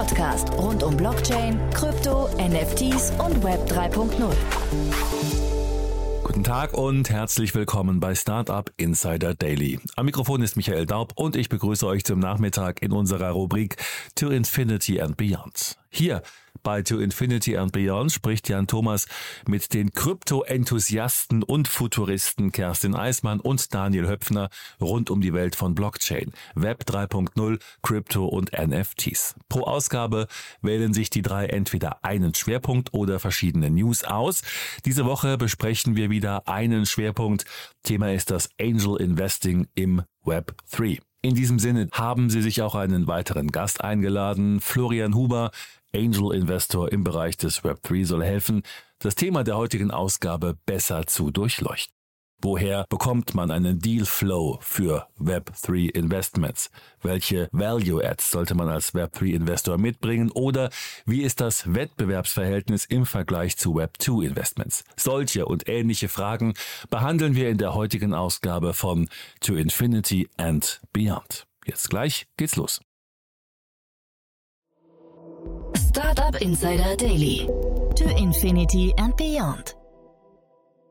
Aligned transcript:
Podcast 0.00 0.50
rund 0.54 0.82
um 0.82 0.96
Blockchain, 0.96 1.60
Krypto, 1.74 2.30
NFTs 2.38 3.12
und 3.18 3.44
Web 3.44 3.70
3.0. 3.70 4.34
Guten 6.24 6.42
Tag 6.42 6.72
und 6.72 7.10
herzlich 7.10 7.54
willkommen 7.54 8.00
bei 8.00 8.14
Startup 8.14 8.72
Insider 8.78 9.34
Daily. 9.34 9.78
Am 9.96 10.06
Mikrofon 10.06 10.40
ist 10.40 10.56
Michael 10.56 10.86
Daub 10.86 11.12
und 11.16 11.36
ich 11.36 11.50
begrüße 11.50 11.86
euch 11.86 12.02
zum 12.04 12.18
Nachmittag 12.18 12.80
in 12.80 12.92
unserer 12.92 13.32
Rubrik 13.32 13.76
To 14.14 14.30
Infinity 14.30 15.02
and 15.02 15.18
Beyond. 15.18 15.76
Hier 15.90 16.22
bei 16.62 16.82
To 16.82 16.98
Infinity 16.98 17.56
and 17.56 17.72
Beyond 17.72 18.12
spricht 18.12 18.48
Jan 18.48 18.66
Thomas 18.66 19.06
mit 19.46 19.72
den 19.74 19.92
Krypto-Enthusiasten 19.92 21.42
und 21.42 21.68
Futuristen 21.68 22.52
Kerstin 22.52 22.94
Eismann 22.94 23.40
und 23.40 23.72
Daniel 23.74 24.08
Höpfner 24.08 24.50
rund 24.80 25.10
um 25.10 25.20
die 25.20 25.32
Welt 25.32 25.56
von 25.56 25.74
Blockchain, 25.74 26.32
Web 26.54 26.84
3.0, 26.86 27.60
Krypto 27.82 28.26
und 28.26 28.52
NFTs. 28.52 29.34
Pro 29.48 29.62
Ausgabe 29.62 30.26
wählen 30.62 30.94
sich 30.94 31.10
die 31.10 31.22
drei 31.22 31.46
entweder 31.46 32.04
einen 32.04 32.34
Schwerpunkt 32.34 32.92
oder 32.92 33.18
verschiedene 33.18 33.70
News 33.70 34.04
aus. 34.04 34.42
Diese 34.84 35.04
Woche 35.04 35.38
besprechen 35.38 35.96
wir 35.96 36.10
wieder 36.10 36.48
einen 36.48 36.86
Schwerpunkt. 36.86 37.44
Thema 37.82 38.12
ist 38.12 38.30
das 38.30 38.50
Angel 38.60 39.00
Investing 39.00 39.68
im 39.74 40.02
Web 40.24 40.54
3. 40.72 40.98
In 41.22 41.34
diesem 41.34 41.58
Sinne 41.58 41.88
haben 41.92 42.30
Sie 42.30 42.40
sich 42.40 42.62
auch 42.62 42.74
einen 42.74 43.06
weiteren 43.06 43.48
Gast 43.48 43.84
eingeladen, 43.84 44.60
Florian 44.60 45.14
Huber, 45.14 45.50
Angel 45.94 46.34
Investor 46.34 46.92
im 46.92 47.04
Bereich 47.04 47.36
des 47.36 47.62
Web3 47.62 48.06
soll 48.06 48.24
helfen, 48.24 48.62
das 48.98 49.14
Thema 49.14 49.44
der 49.44 49.56
heutigen 49.56 49.90
Ausgabe 49.90 50.56
besser 50.66 51.06
zu 51.06 51.30
durchleuchten. 51.30 51.94
Woher 52.42 52.86
bekommt 52.88 53.34
man 53.34 53.50
einen 53.50 53.80
Deal 53.80 54.06
Flow 54.06 54.58
für 54.62 55.06
Web3 55.18 55.90
Investments? 55.90 56.70
Welche 57.02 57.48
Value 57.52 58.02
Adds 58.02 58.30
sollte 58.30 58.54
man 58.54 58.68
als 58.70 58.94
Web3 58.94 59.34
Investor 59.34 59.76
mitbringen? 59.76 60.30
Oder 60.30 60.70
wie 61.04 61.22
ist 61.22 61.42
das 61.42 61.74
Wettbewerbsverhältnis 61.74 62.86
im 62.86 63.04
Vergleich 63.04 63.58
zu 63.58 63.74
Web2 63.74 64.24
Investments? 64.24 64.84
Solche 64.96 65.44
und 65.44 65.68
ähnliche 65.68 66.08
Fragen 66.08 66.54
behandeln 66.88 67.34
wir 67.34 67.50
in 67.50 67.58
der 67.58 67.74
heutigen 67.74 68.14
Ausgabe 68.14 68.72
von 68.72 69.10
To 69.40 69.54
Infinity 69.54 70.30
and 70.38 70.80
Beyond. 70.94 71.46
Jetzt 71.66 71.90
gleich 71.90 72.26
geht's 72.38 72.56
los. 72.56 72.80
Startup 76.00 76.40
Insider 76.40 76.96
Daily. 76.96 77.46
To 77.94 78.04
Infinity 78.16 78.94
and 78.96 79.14
Beyond. 79.18 79.76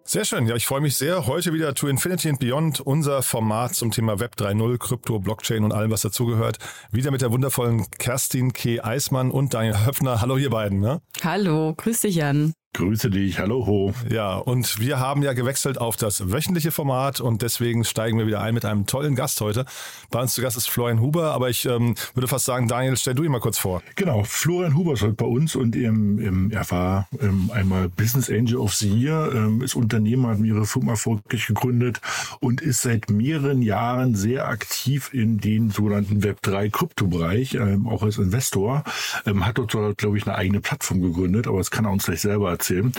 Sehr 0.03 0.23
schön. 0.23 0.45
Ja, 0.45 0.55
ich 0.55 0.67
freue 0.67 0.81
mich 0.81 0.97
sehr. 0.97 1.25
Heute 1.25 1.51
wieder 1.51 1.73
To 1.73 1.87
Infinity 1.87 2.29
and 2.29 2.39
Beyond, 2.39 2.79
unser 2.81 3.23
Format 3.23 3.73
zum 3.73 3.89
Thema 3.89 4.19
Web 4.19 4.35
3.0, 4.37 4.77
Krypto, 4.77 5.17
Blockchain 5.17 5.63
und 5.63 5.71
allem, 5.71 5.89
was 5.89 6.01
dazugehört. 6.01 6.59
Wieder 6.91 7.09
mit 7.09 7.21
der 7.21 7.31
wundervollen 7.31 7.89
Kerstin 7.97 8.53
K. 8.53 8.81
Eismann 8.83 9.31
und 9.31 9.55
Daniel 9.55 9.83
Höpfner. 9.83 10.21
Hallo, 10.21 10.37
ihr 10.37 10.51
beiden. 10.51 10.79
Ne? 10.79 11.01
Hallo, 11.23 11.73
grüß 11.75 12.01
dich, 12.01 12.13
Jan. 12.13 12.53
Grüße 12.73 13.09
dich, 13.09 13.39
hallo 13.39 13.65
Ho. 13.65 13.93
Ja, 14.09 14.35
und 14.35 14.79
wir 14.79 14.99
haben 14.99 15.23
ja 15.23 15.33
gewechselt 15.33 15.79
auf 15.79 15.97
das 15.97 16.31
wöchentliche 16.31 16.69
Format 16.71 17.19
und 17.19 17.41
deswegen 17.41 17.83
steigen 17.83 18.19
wir 18.19 18.27
wieder 18.27 18.41
ein 18.41 18.53
mit 18.53 18.63
einem 18.63 18.85
tollen 18.85 19.15
Gast 19.15 19.41
heute. 19.41 19.65
Bei 20.11 20.21
uns 20.21 20.35
zu 20.35 20.41
Gast 20.41 20.55
ist 20.55 20.69
Florian 20.69 21.01
Huber, 21.01 21.33
aber 21.33 21.49
ich 21.49 21.65
ähm, 21.65 21.95
würde 22.13 22.27
fast 22.27 22.45
sagen, 22.45 22.67
Daniel, 22.67 22.95
stell 22.95 23.15
du 23.15 23.23
ihn 23.23 23.31
mal 23.31 23.39
kurz 23.39 23.57
vor. 23.57 23.81
Genau, 23.95 24.23
Florian 24.23 24.75
Huber 24.75 24.93
ist 24.93 25.01
heute 25.01 25.13
bei 25.13 25.25
uns 25.25 25.55
und 25.55 25.75
im, 25.75 26.19
im, 26.19 26.51
er 26.51 26.69
war 26.69 27.09
ähm, 27.19 27.49
einmal 27.51 27.89
Business 27.89 28.29
Angel 28.29 28.57
of 28.57 28.75
the 28.75 28.87
Year, 28.87 29.31
ähm, 29.33 29.63
ist 29.63 29.75
Unternehmer, 29.75 30.29
hat 30.29 30.39
ihre 30.39 30.65
Firma 30.65 30.91
erfolgreich 30.91 31.47
gegründet 31.47 31.99
und 32.39 32.61
ist 32.61 32.83
seit 32.83 33.09
mehreren 33.09 33.63
Jahren 33.63 34.13
sehr 34.13 34.47
aktiv 34.47 35.09
in 35.11 35.39
den 35.39 35.71
sogenannten 35.71 36.21
Web3-Krypto-Bereich, 36.21 37.55
ähm, 37.55 37.87
auch 37.87 38.03
als 38.03 38.19
Investor. 38.19 38.83
Ähm, 39.25 39.47
hat 39.47 39.57
dort, 39.57 39.97
glaube 39.97 40.17
ich, 40.19 40.27
eine 40.27 40.35
eigene 40.35 40.61
Plattform 40.61 41.01
gegründet, 41.01 41.47
aber 41.47 41.57
das 41.57 41.71
kann 41.71 41.85
er 41.85 41.91
uns 41.91 42.05
gleich 42.05 42.21
selber 42.21 42.58
erzählen. 42.59 42.91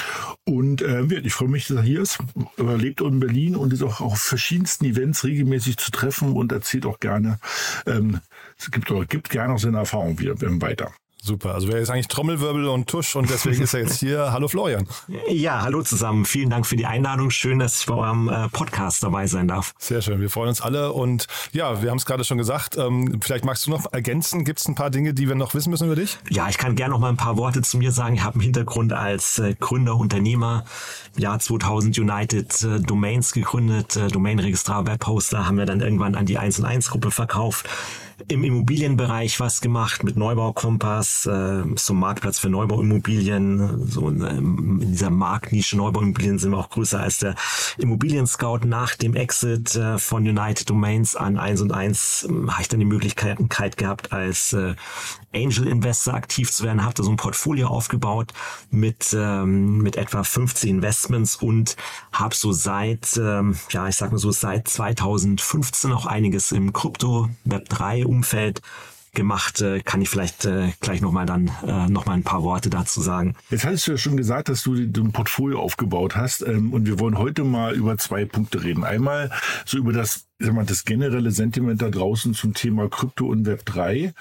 Und 0.45 0.83
äh, 0.83 1.03
ich 1.21 1.35
freue 1.35 1.49
mich, 1.49 1.69
dass 1.69 1.79
er 1.79 1.83
hier 1.83 2.01
ist. 2.01 2.19
Er 2.57 2.77
lebt 2.77 3.01
in 3.01 3.21
Berlin 3.21 3.57
und 3.57 3.73
ist 3.73 3.83
auch 3.83 4.01
auf 4.01 4.19
verschiedensten 4.19 4.87
Events 4.87 5.25
regelmäßig 5.25 5.77
zu 5.77 5.91
treffen 5.91 6.33
und 6.33 6.53
erzählt 6.53 6.87
auch 6.87 6.99
gerne, 6.99 7.39
ähm, 7.87 8.21
es 8.59 8.71
gibt, 8.71 8.91
oder 8.91 9.07
gibt 9.07 9.31
gerne 9.31 9.55
auch 9.55 9.59
seine 9.59 9.79
Erfahrungen 9.79 10.19
wieder 10.19 10.35
weiter. 10.61 10.93
Super. 11.23 11.55
Also 11.55 11.69
wäre 11.69 11.79
jetzt 11.79 11.91
eigentlich 11.91 12.09
Trommelwirbel 12.09 12.67
und 12.69 12.89
Tusch 12.89 13.15
und 13.15 13.29
deswegen 13.29 13.63
ist 13.63 13.75
er 13.75 13.81
jetzt 13.81 14.01
hier. 14.01 14.33
Hallo 14.33 14.49
Florian. 14.49 14.87
Ja, 15.29 15.61
hallo 15.61 15.83
zusammen. 15.83 16.25
Vielen 16.25 16.49
Dank 16.49 16.67
für 16.67 16.77
die 16.77 16.87
Einladung. 16.87 17.31
Schön, 17.31 17.59
dass 17.59 17.81
ich 17.81 17.87
bei 17.87 17.95
eurem 17.95 18.29
äh, 18.31 18.49
Podcast 18.49 19.03
dabei 19.03 19.27
sein 19.27 19.47
darf. 19.47 19.75
Sehr 19.79 20.01
schön. 20.01 20.21
Wir 20.21 20.31
freuen 20.31 20.49
uns 20.49 20.63
alle 20.63 20.93
und 20.93 21.27
ja, 21.53 21.83
wir 21.83 21.91
haben 21.91 21.99
es 21.99 22.07
gerade 22.07 22.25
schon 22.25 22.39
gesagt. 22.39 22.79
Ähm, 22.79 23.21
vielleicht 23.21 23.45
magst 23.45 23.67
du 23.67 23.71
noch 23.71 23.93
ergänzen. 23.93 24.45
Gibt 24.45 24.61
es 24.61 24.69
ein 24.69 24.75
paar 24.75 24.89
Dinge, 24.89 25.13
die 25.13 25.29
wir 25.29 25.35
noch 25.35 25.53
wissen 25.55 25.71
müssen 25.71 25.87
über 25.87 25.97
dich? 25.97 26.17
Ja, 26.31 26.49
ich 26.49 26.57
kann 26.57 26.75
gerne 26.75 26.95
noch 26.95 27.01
mal 27.01 27.11
ein 27.11 27.19
paar 27.19 27.37
Worte 27.37 27.61
zu 27.61 27.77
mir 27.77 27.93
sagen. 27.93 28.15
Ich 28.15 28.23
habe 28.23 28.37
einen 28.37 28.43
Hintergrund 28.43 28.95
als 28.95 29.39
äh, 29.39 29.55
Gründer, 29.61 29.97
Unternehmer. 29.97 30.65
Im 31.17 31.23
Jahr 31.23 31.39
2000 31.39 31.99
United 31.99 32.63
äh, 32.63 32.81
Domains 32.81 33.33
gegründet. 33.33 33.95
Äh, 33.97 34.09
Domainregistrar, 34.09 34.87
Webhoster 34.87 35.47
haben 35.47 35.59
wir 35.59 35.67
dann 35.67 35.81
irgendwann 35.81 36.15
an 36.15 36.25
die 36.25 36.39
1 36.39 36.61
und 36.61 36.65
1 36.65 36.91
Gruppe 36.91 37.11
verkauft 37.11 37.69
im 38.29 38.45
Immobilienbereich 38.45 39.41
was 39.41 39.61
gemacht 39.61 40.05
mit 40.05 40.17
Neubaukompass, 40.17 41.27
äh, 41.27 41.63
so 41.77 41.95
Marktplatz 41.95 42.39
für 42.39 42.49
Neubauimmobilien. 42.49 43.87
So 43.87 44.09
in, 44.09 44.23
in 44.23 44.93
dieser 44.93 45.11
Marktnische 45.11 45.77
Neubauimmobilien 45.77 46.39
sind 46.39 46.53
wir 46.53 46.59
auch 46.59 46.71
größer 46.71 47.01
als 47.01 47.19
der 47.19 47.35
Immobilien-Scout. 47.79 48.61
Nach 48.65 48.95
dem 48.97 49.15
Exit 49.15 49.75
äh, 49.77 49.99
von 49.99 50.27
United 50.27 50.69
Domains 50.69 51.17
an 51.17 51.39
1 51.39 51.61
und 51.63 51.73
1 51.73 52.29
äh, 52.29 52.51
habe 52.51 52.63
ich 52.63 52.69
dann 52.69 52.81
die 52.81 52.87
Möglichkeit 52.87 53.77
gehabt, 53.77 54.13
als 54.13 54.53
äh, 54.53 54.75
Angel 55.35 55.69
Investor 55.69 56.15
aktiv 56.15 56.51
zu 56.51 56.65
werden, 56.65 56.85
habe 56.85 56.95
da 56.95 57.03
so 57.03 57.11
ein 57.11 57.17
Portfolio 57.17 57.69
aufgebaut 57.69 58.33
mit, 58.71 59.15
ähm, 59.17 59.79
mit 59.79 59.97
etwa 59.97 60.25
50 60.25 60.69
Investments 60.69 61.37
und 61.37 61.77
habe 62.13 62.35
so 62.35 62.53
seit, 62.53 63.17
ähm, 63.17 63.57
ja, 63.71 63.87
ich 63.89 63.97
sag 63.97 64.11
mal 64.11 64.19
so 64.19 64.33
seit 64.33 64.67
2015 64.67 65.93
auch 65.93 66.07
einiges 66.07 66.51
im 66.53 66.73
Krypto, 66.73 67.29
Web 67.45 67.69
3 67.69 68.07
Umfeld 68.11 68.61
gemacht, 69.15 69.61
äh, 69.61 69.81
kann 69.81 70.01
ich 70.01 70.09
vielleicht 70.09 70.45
äh, 70.45 70.69
gleich 70.81 71.01
nochmal 71.01 71.27
dann 71.27 71.51
äh, 71.67 71.89
noch 71.89 72.07
mal 72.07 72.13
ein 72.13 72.23
paar 72.23 72.43
Worte 72.43 72.71
dazu 72.71 73.01
sagen. 73.01 73.35
Jetzt 73.51 73.65
hattest 73.65 73.87
du 73.87 73.93
ja 73.93 73.99
schon 73.99 74.17
gesagt, 74.17 74.49
dass 74.49 74.63
du 74.63 74.75
ein 74.75 75.13
Portfolio 75.13 75.61
aufgebaut 75.61 76.17
hast 76.17 76.43
ähm, 76.43 76.73
und 76.73 76.87
wir 76.87 76.99
wollen 77.01 77.19
heute 77.19 77.43
mal 77.43 77.75
über 77.75 77.99
zwei 77.99 78.25
Punkte 78.25 78.63
reden. 78.63 78.85
Einmal 78.85 79.31
so 79.65 79.79
über 79.79 79.93
das 79.93 80.27
mal, 80.41 80.65
das 80.65 80.85
generelle 80.85 81.31
Sentiment 81.31 81.83
da 81.83 81.91
draußen 81.91 82.35
zum 82.35 82.55
Thema 82.55 82.89
Krypto 82.89 83.27
und 83.27 83.47
Web 83.47 83.65
3, 83.67 84.15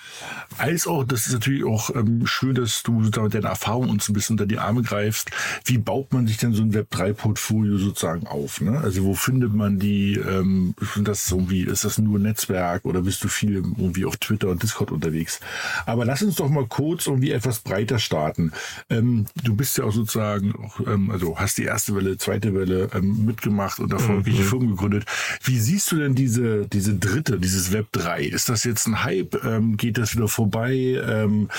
als 0.57 0.87
auch, 0.87 1.03
das 1.03 1.27
ist 1.27 1.33
natürlich 1.33 1.63
auch 1.63 1.95
ähm, 1.95 2.25
schön, 2.27 2.55
dass 2.55 2.83
du 2.83 3.03
sozusagen 3.03 3.29
deine 3.29 3.47
Erfahrung 3.47 3.89
uns 3.89 4.09
ein 4.09 4.13
bisschen 4.13 4.33
unter 4.35 4.45
die 4.45 4.59
Arme 4.59 4.81
greifst. 4.81 5.31
Wie 5.65 5.77
baut 5.77 6.13
man 6.13 6.27
sich 6.27 6.37
denn 6.37 6.53
so 6.53 6.63
ein 6.63 6.73
Web 6.73 6.89
3 6.91 7.13
Portfolio 7.13 7.77
sozusagen 7.77 8.27
auf? 8.27 8.61
Ne? 8.61 8.79
Also 8.79 9.03
wo 9.03 9.13
findet 9.13 9.53
man 9.53 9.79
die? 9.79 10.15
Ähm, 10.15 10.75
das 10.97 11.31
irgendwie, 11.31 11.61
ist 11.61 11.85
das 11.85 11.97
nur 11.97 12.19
ein 12.19 12.23
Netzwerk 12.23 12.85
oder 12.85 13.01
bist 13.01 13.23
du 13.23 13.27
viel 13.27 13.55
irgendwie 13.55 14.05
auf 14.05 14.17
Twitter 14.17 14.49
und 14.49 14.61
Discord 14.61 14.91
unterwegs? 14.91 15.39
Aber 15.85 16.05
lass 16.05 16.21
uns 16.21 16.35
doch 16.35 16.49
mal 16.49 16.67
kurz 16.67 17.07
irgendwie 17.07 17.31
etwas 17.31 17.59
breiter 17.59 17.99
starten. 17.99 18.51
Ähm, 18.89 19.25
du 19.43 19.55
bist 19.55 19.77
ja 19.77 19.85
auch 19.85 19.91
sozusagen, 19.91 20.53
auch, 20.55 20.79
ähm, 20.87 21.11
also 21.11 21.37
hast 21.39 21.57
die 21.57 21.63
erste 21.63 21.95
Welle, 21.95 22.17
zweite 22.17 22.53
Welle 22.53 22.89
ähm, 22.93 23.25
mitgemacht 23.25 23.79
und 23.79 23.91
erfolgreiche 23.91 24.41
mhm. 24.41 24.47
Firmen 24.47 24.69
gegründet. 24.71 25.05
Wie 25.43 25.59
siehst 25.59 25.91
du 25.91 25.97
denn 25.97 26.08
denn 26.09 26.15
diese, 26.15 26.67
diese 26.67 26.95
dritte, 26.95 27.39
dieses 27.39 27.71
Web 27.71 27.87
3? 27.91 28.23
Ist 28.23 28.49
das 28.49 28.63
jetzt 28.63 28.87
ein 28.87 29.03
Hype? 29.03 29.43
Ähm, 29.43 29.77
geht 29.77 29.97
das 29.97 30.15
wieder 30.15 30.27
vorbei? 30.27 31.01
Ähm, 31.05 31.49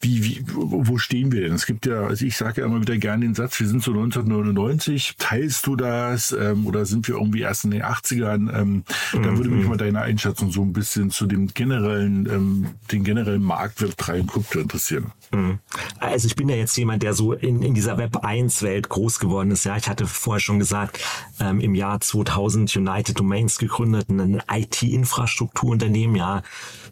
wie, 0.00 0.24
wie, 0.24 0.44
wo 0.52 0.98
stehen 0.98 1.32
wir 1.32 1.42
denn? 1.42 1.54
Es 1.54 1.66
gibt 1.66 1.86
ja, 1.86 2.02
also 2.02 2.24
ich 2.24 2.36
sage 2.36 2.60
ja 2.60 2.66
immer 2.66 2.80
wieder 2.80 2.96
gerne 2.96 3.24
den 3.24 3.34
Satz, 3.34 3.60
wir 3.60 3.68
sind 3.68 3.82
so 3.82 3.92
1999. 3.92 5.14
Teilst 5.18 5.66
du 5.66 5.76
das? 5.76 6.32
Ähm, 6.32 6.66
oder 6.66 6.86
sind 6.86 7.06
wir 7.08 7.16
irgendwie 7.16 7.40
erst 7.40 7.64
in 7.64 7.70
den 7.70 7.82
80ern? 7.82 8.52
Ähm, 8.54 8.84
mhm. 9.12 9.22
Da 9.22 9.36
würde 9.36 9.50
mich 9.50 9.66
mal 9.66 9.76
deine 9.76 10.00
Einschätzung 10.00 10.50
so 10.50 10.62
ein 10.62 10.72
bisschen 10.72 11.10
zu 11.10 11.26
dem 11.26 11.48
generellen, 11.48 12.26
ähm, 12.26 12.66
den 12.92 13.04
generellen 13.04 13.42
Markt 13.42 13.82
Web 13.82 13.96
3 13.96 14.20
und 14.20 14.32
Krypto 14.32 14.60
interessieren. 14.60 15.12
Mhm. 15.32 15.58
Also 15.98 16.26
ich 16.26 16.36
bin 16.36 16.48
ja 16.48 16.56
jetzt 16.56 16.76
jemand, 16.76 17.02
der 17.02 17.14
so 17.14 17.32
in, 17.32 17.62
in 17.62 17.74
dieser 17.74 17.98
Web 17.98 18.24
1 18.24 18.62
Welt 18.62 18.88
groß 18.88 19.18
geworden 19.18 19.50
ist. 19.50 19.64
Ja, 19.64 19.76
ich 19.76 19.88
hatte 19.88 20.06
vorher 20.06 20.40
schon 20.40 20.58
gesagt, 20.58 20.98
ähm, 21.40 21.60
im 21.60 21.74
Jahr 21.74 22.00
2000 22.00 22.74
United 22.76 23.18
Domains 23.18 23.58
gegründet, 23.58 23.97
ein 24.08 24.42
IT-Infrastrukturunternehmen. 24.50 26.16
Ja, 26.16 26.42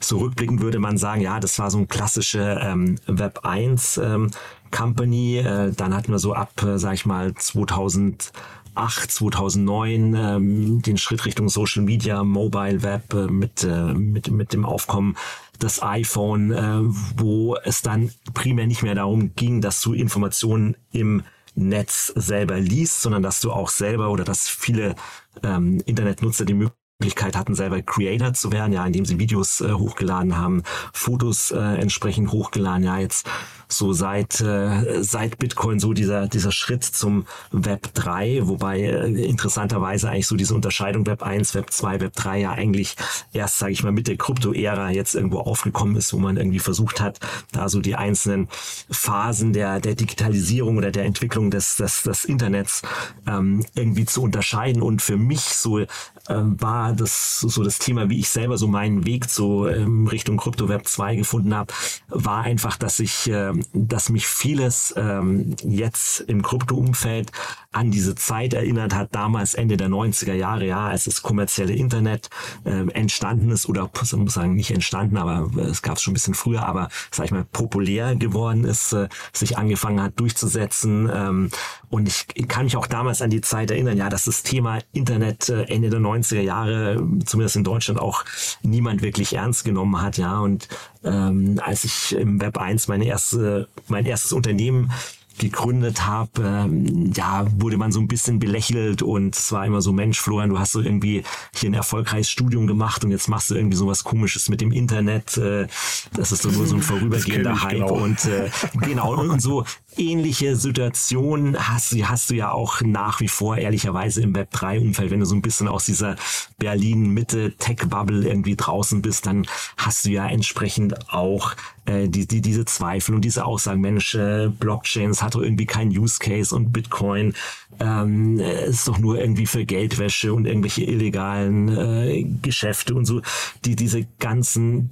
so 0.00 0.31
würde 0.37 0.79
man 0.79 0.99
sagen, 0.99 1.20
ja, 1.20 1.41
das 1.41 1.58
war 1.58 1.70
so 1.70 1.79
ein 1.79 1.88
klassische 1.88 2.61
ähm, 2.62 2.97
Web 3.06 3.41
1 3.44 3.99
ähm, 3.99 4.31
Company. 4.70 5.38
Äh, 5.38 5.73
dann 5.73 5.94
hatten 5.94 6.12
wir 6.12 6.19
so 6.19 6.35
ab, 6.35 6.62
äh, 6.62 6.79
sag 6.79 6.94
ich 6.94 7.06
mal, 7.06 7.35
2000 7.35 8.32
2008, 8.76 9.11
2009 9.11 10.14
ähm, 10.14 10.82
den 10.82 10.99
Schritt 10.99 11.25
Richtung 11.25 11.49
Social 11.49 11.82
Media, 11.82 12.23
Mobile 12.23 12.82
Web 12.82 13.14
äh, 13.14 13.26
mit, 13.26 13.64
äh, 13.64 13.94
mit, 13.94 14.31
mit 14.31 14.53
dem 14.53 14.64
Aufkommen 14.64 15.17
des 15.61 15.82
iPhone, 15.82 16.53
äh, 16.53 16.81
wo 17.17 17.56
es 17.64 17.82
dann 17.82 18.11
primär 18.35 18.67
nicht 18.67 18.82
mehr 18.82 18.94
darum 18.94 19.35
ging, 19.35 19.62
dass 19.62 19.81
du 19.81 19.94
Informationen 19.94 20.76
im 20.93 21.23
Netz 21.55 22.12
selber 22.14 22.61
liest, 22.61 23.00
sondern 23.00 23.23
dass 23.23 23.41
du 23.41 23.50
auch 23.50 23.70
selber 23.70 24.11
oder 24.11 24.25
dass 24.25 24.47
viele 24.47 24.94
ähm, 25.43 25.81
Internetnutzer 25.87 26.44
die 26.44 26.53
Möglichkeit 26.53 26.85
hatten, 27.04 27.54
selber 27.54 27.82
Creator 27.82 28.32
zu 28.32 28.52
werden, 28.52 28.72
ja, 28.72 28.84
indem 28.87 29.04
sie 29.04 29.19
Videos 29.19 29.60
äh, 29.60 29.72
hochgeladen 29.72 30.37
haben, 30.37 30.62
Fotos 30.93 31.50
äh, 31.50 31.58
entsprechend 31.58 32.32
hochgeladen. 32.32 32.84
Ja, 32.84 32.98
jetzt 32.98 33.28
so 33.69 33.93
seit, 33.93 34.40
äh, 34.40 35.02
seit 35.02 35.38
Bitcoin 35.38 35.81
so 35.81 35.93
dieser, 35.93 36.28
dieser 36.28 36.52
Schritt 36.52 36.84
zum 36.84 37.26
Web 37.50 37.93
3, 37.94 38.46
wobei 38.46 38.81
äh, 38.81 39.25
interessanterweise 39.25 40.08
eigentlich 40.08 40.26
so 40.26 40.37
diese 40.37 40.54
Unterscheidung 40.54 41.06
Web 41.06 41.22
1, 41.22 41.54
Web 41.54 41.70
2, 41.70 42.00
Web 42.00 42.12
3 42.14 42.40
ja 42.40 42.52
eigentlich 42.52 42.96
erst, 43.32 43.58
sage 43.58 43.72
ich 43.72 43.82
mal, 43.82 43.93
mit 43.93 44.08
der 44.08 44.16
Krypto-Ära 44.16 44.90
jetzt 44.90 45.14
irgendwo 45.14 45.40
aufgekommen 45.40 45.96
ist, 45.96 46.12
wo 46.12 46.19
man 46.19 46.37
irgendwie 46.37 46.60
versucht 46.60 47.00
hat, 47.00 47.19
da 47.52 47.69
so 47.69 47.81
die 47.81 47.96
einzelnen 47.96 48.48
Phasen 48.90 49.52
der, 49.52 49.81
der 49.81 49.96
Digitalisierung 49.96 50.76
oder 50.78 50.93
der 50.93 51.04
Entwicklung 51.04 51.50
des, 51.50 51.76
des, 51.76 52.04
des 52.04 52.25
Internets 52.25 52.82
ähm, 53.26 53.64
irgendwie 53.75 54.06
zu 54.06 54.22
unterscheiden. 54.22 54.81
Und 54.81 55.02
für 55.02 55.16
mich 55.16 55.40
so 55.40 55.78
äh, 55.78 55.87
war 56.28 56.85
das 56.92 57.40
so 57.40 57.62
das 57.62 57.78
Thema, 57.78 58.10
wie 58.10 58.18
ich 58.20 58.28
selber 58.28 58.58
so 58.58 58.66
meinen 58.66 59.06
Weg 59.06 59.28
so 59.28 59.68
ähm, 59.68 60.06
Richtung 60.06 60.36
Krypto 60.36 60.68
Web 60.68 60.86
2 60.86 61.16
gefunden 61.16 61.54
habe, 61.54 61.72
war 62.08 62.42
einfach, 62.42 62.76
dass 62.76 63.00
ich 63.00 63.28
äh, 63.30 63.52
dass 63.72 64.08
mich 64.10 64.26
vieles 64.26 64.94
ähm, 64.96 65.56
jetzt 65.64 66.20
im 66.20 66.42
Krypto-Umfeld 66.42 67.32
an 67.72 67.90
diese 67.90 68.14
Zeit 68.14 68.54
erinnert 68.54 68.94
hat, 68.94 69.14
damals 69.14 69.54
Ende 69.54 69.76
der 69.76 69.88
90er 69.88 70.32
Jahre, 70.32 70.66
ja, 70.66 70.86
als 70.86 71.04
das 71.04 71.22
kommerzielle 71.22 71.74
Internet 71.74 72.30
äh, 72.64 72.88
entstanden 72.92 73.50
ist 73.50 73.68
oder 73.68 73.90
muss 74.16 74.34
sagen, 74.34 74.54
nicht 74.54 74.70
entstanden, 74.70 75.16
aber 75.16 75.50
es 75.60 75.82
gab 75.82 75.96
es 75.96 76.02
schon 76.02 76.12
ein 76.12 76.14
bisschen 76.14 76.34
früher, 76.34 76.66
aber 76.66 76.88
sag 77.10 77.26
ich 77.26 77.32
mal, 77.32 77.44
populär 77.44 78.16
geworden 78.16 78.64
ist, 78.64 78.92
äh, 78.92 79.08
sich 79.32 79.58
angefangen 79.58 80.00
hat 80.00 80.18
durchzusetzen. 80.18 81.10
Ähm, 81.12 81.50
und 81.88 82.08
ich, 82.08 82.26
ich 82.34 82.48
kann 82.48 82.64
mich 82.64 82.76
auch 82.76 82.86
damals 82.86 83.22
an 83.22 83.30
die 83.30 83.40
Zeit 83.40 83.70
erinnern, 83.70 83.96
ja, 83.96 84.08
dass 84.08 84.24
das 84.24 84.42
Thema 84.42 84.78
Internet 84.92 85.48
äh, 85.48 85.64
Ende 85.64 85.90
der 85.90 86.00
90er 86.00 86.40
Jahre, 86.40 86.75
zumindest 87.25 87.56
in 87.56 87.64
Deutschland, 87.64 88.00
auch 88.00 88.25
niemand 88.62 89.02
wirklich 89.02 89.34
ernst 89.34 89.64
genommen 89.64 90.00
hat, 90.00 90.19
ja. 90.19 90.40
Und 90.40 90.69
ähm, 91.05 91.61
als 91.64 91.84
ich 91.84 92.17
im 92.17 92.40
Web 92.40 92.58
1 92.58 92.88
meine 92.88 93.06
erste, 93.06 93.69
mein 93.88 94.06
erstes 94.06 94.32
Unternehmen 94.32 94.90
gegründet 95.38 96.06
habe, 96.06 96.31
ähm, 96.43 97.12
ja, 97.14 97.46
wurde 97.58 97.76
man 97.76 97.93
so 97.93 98.00
ein 98.00 98.08
bisschen 98.08 98.38
belächelt 98.38 99.02
und 99.02 99.37
es 99.37 99.52
war 99.52 99.67
immer 99.67 99.82
so, 99.82 99.93
Mensch, 99.93 100.20
Florian, 100.20 100.50
du 100.50 100.58
hast 100.58 100.73
so 100.73 100.81
irgendwie 100.81 101.25
hier 101.55 101.70
ein 101.70 101.75
erfolgreiches 101.75 102.31
Studium 102.31 102.67
gemacht 102.67 103.05
und 103.05 103.11
jetzt 103.11 103.29
machst 103.29 103.50
du 103.50 103.55
irgendwie 103.55 103.76
sowas 103.76 104.05
komisches 104.05 104.49
mit 104.49 104.61
dem 104.61 104.72
Internet. 104.72 105.37
Äh, 105.37 105.67
das 106.14 106.32
ist 106.32 106.43
so 106.43 106.50
nur 106.50 106.67
so 106.67 106.76
ein 106.76 106.82
vorübergehender 106.82 107.62
Hype 107.62 107.72
genau. 107.72 107.94
und 107.94 108.25
äh, 108.25 108.50
genau 108.81 109.14
und 109.14 109.43
so 109.43 109.64
ähnliche 109.98 110.56
Situation 110.56 111.56
hast, 111.58 111.94
hast 112.02 112.31
du 112.31 112.34
ja 112.34 112.50
auch 112.52 112.81
nach 112.82 113.20
wie 113.20 113.28
vor 113.28 113.58
ehrlicherweise 113.58 114.22
im 114.22 114.34
Web 114.34 114.50
3 114.52 114.81
Umfeld, 114.81 115.10
wenn 115.10 115.20
du 115.20 115.26
so 115.26 115.34
ein 115.34 115.43
bisschen 115.43 115.69
aus 115.69 115.87
dieser 115.87 116.16
Berlin 116.58 117.10
Mitte 117.10 117.54
Tech 117.58 117.78
Bubble 117.88 118.26
irgendwie 118.26 118.56
draußen 118.56 119.02
bist, 119.02 119.26
dann 119.26 119.46
hast 119.76 120.04
du 120.04 120.10
ja 120.10 120.26
entsprechend 120.26 121.12
auch 121.12 121.54
äh, 121.87 122.08
die, 122.08 122.26
die, 122.26 122.40
diese 122.40 122.64
Zweifel 122.64 123.14
und 123.14 123.22
diese 123.22 123.44
Aussagen, 123.44 123.81
Mensch, 123.81 124.14
äh, 124.14 124.48
Blockchains 124.48 125.22
hat 125.22 125.34
doch 125.34 125.43
irgendwie 125.43 125.66
keinen 125.66 125.96
Use 125.96 126.19
Case 126.19 126.54
und 126.54 126.72
Bitcoin 126.72 127.34
ähm, 127.81 128.38
ist 128.38 128.88
doch 128.88 128.98
nur 128.98 129.19
irgendwie 129.19 129.46
für 129.46 129.64
Geldwäsche 129.64 130.32
und 130.32 130.46
irgendwelche 130.46 130.84
illegalen 130.84 131.69
äh, 131.69 132.22
Geschäfte 132.43 132.94
und 132.94 133.04
so, 133.04 133.22
die 133.64 133.76
diese 133.76 134.06
ganzen 134.19 134.90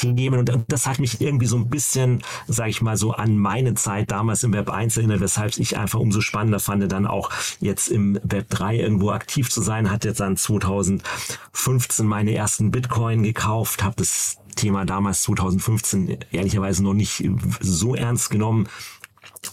Themen 0.00 0.40
und 0.40 0.52
das 0.68 0.86
hat 0.86 0.98
mich 0.98 1.20
irgendwie 1.20 1.46
so 1.46 1.56
ein 1.56 1.68
bisschen, 1.68 2.22
sage 2.46 2.70
ich 2.70 2.82
mal 2.82 2.96
so, 2.96 3.12
an 3.12 3.38
meine 3.38 3.74
Zeit 3.74 4.10
damals 4.10 4.42
im 4.44 4.52
Web 4.52 4.70
1 4.70 4.96
erinnert, 4.96 5.20
weshalb 5.20 5.56
ich 5.58 5.76
einfach 5.76 5.98
umso 5.98 6.20
spannender 6.20 6.60
fand, 6.60 6.90
dann 6.92 7.06
auch 7.06 7.30
jetzt 7.60 7.88
im 7.88 8.20
Web 8.22 8.50
3 8.50 8.76
irgendwo 8.76 9.10
aktiv 9.10 9.50
zu 9.50 9.62
sein. 9.62 9.90
Hat 9.90 10.04
jetzt 10.04 10.20
dann 10.20 10.36
2015 10.36 12.06
meine 12.06 12.34
ersten 12.34 12.70
Bitcoin 12.70 13.22
gekauft, 13.22 13.82
habe 13.82 13.96
das 13.96 14.38
Thema 14.54 14.84
damals 14.84 15.22
2015 15.22 16.18
ehrlicherweise 16.32 16.82
noch 16.82 16.94
nicht 16.94 17.24
so 17.60 17.94
ernst 17.94 18.30
genommen 18.30 18.68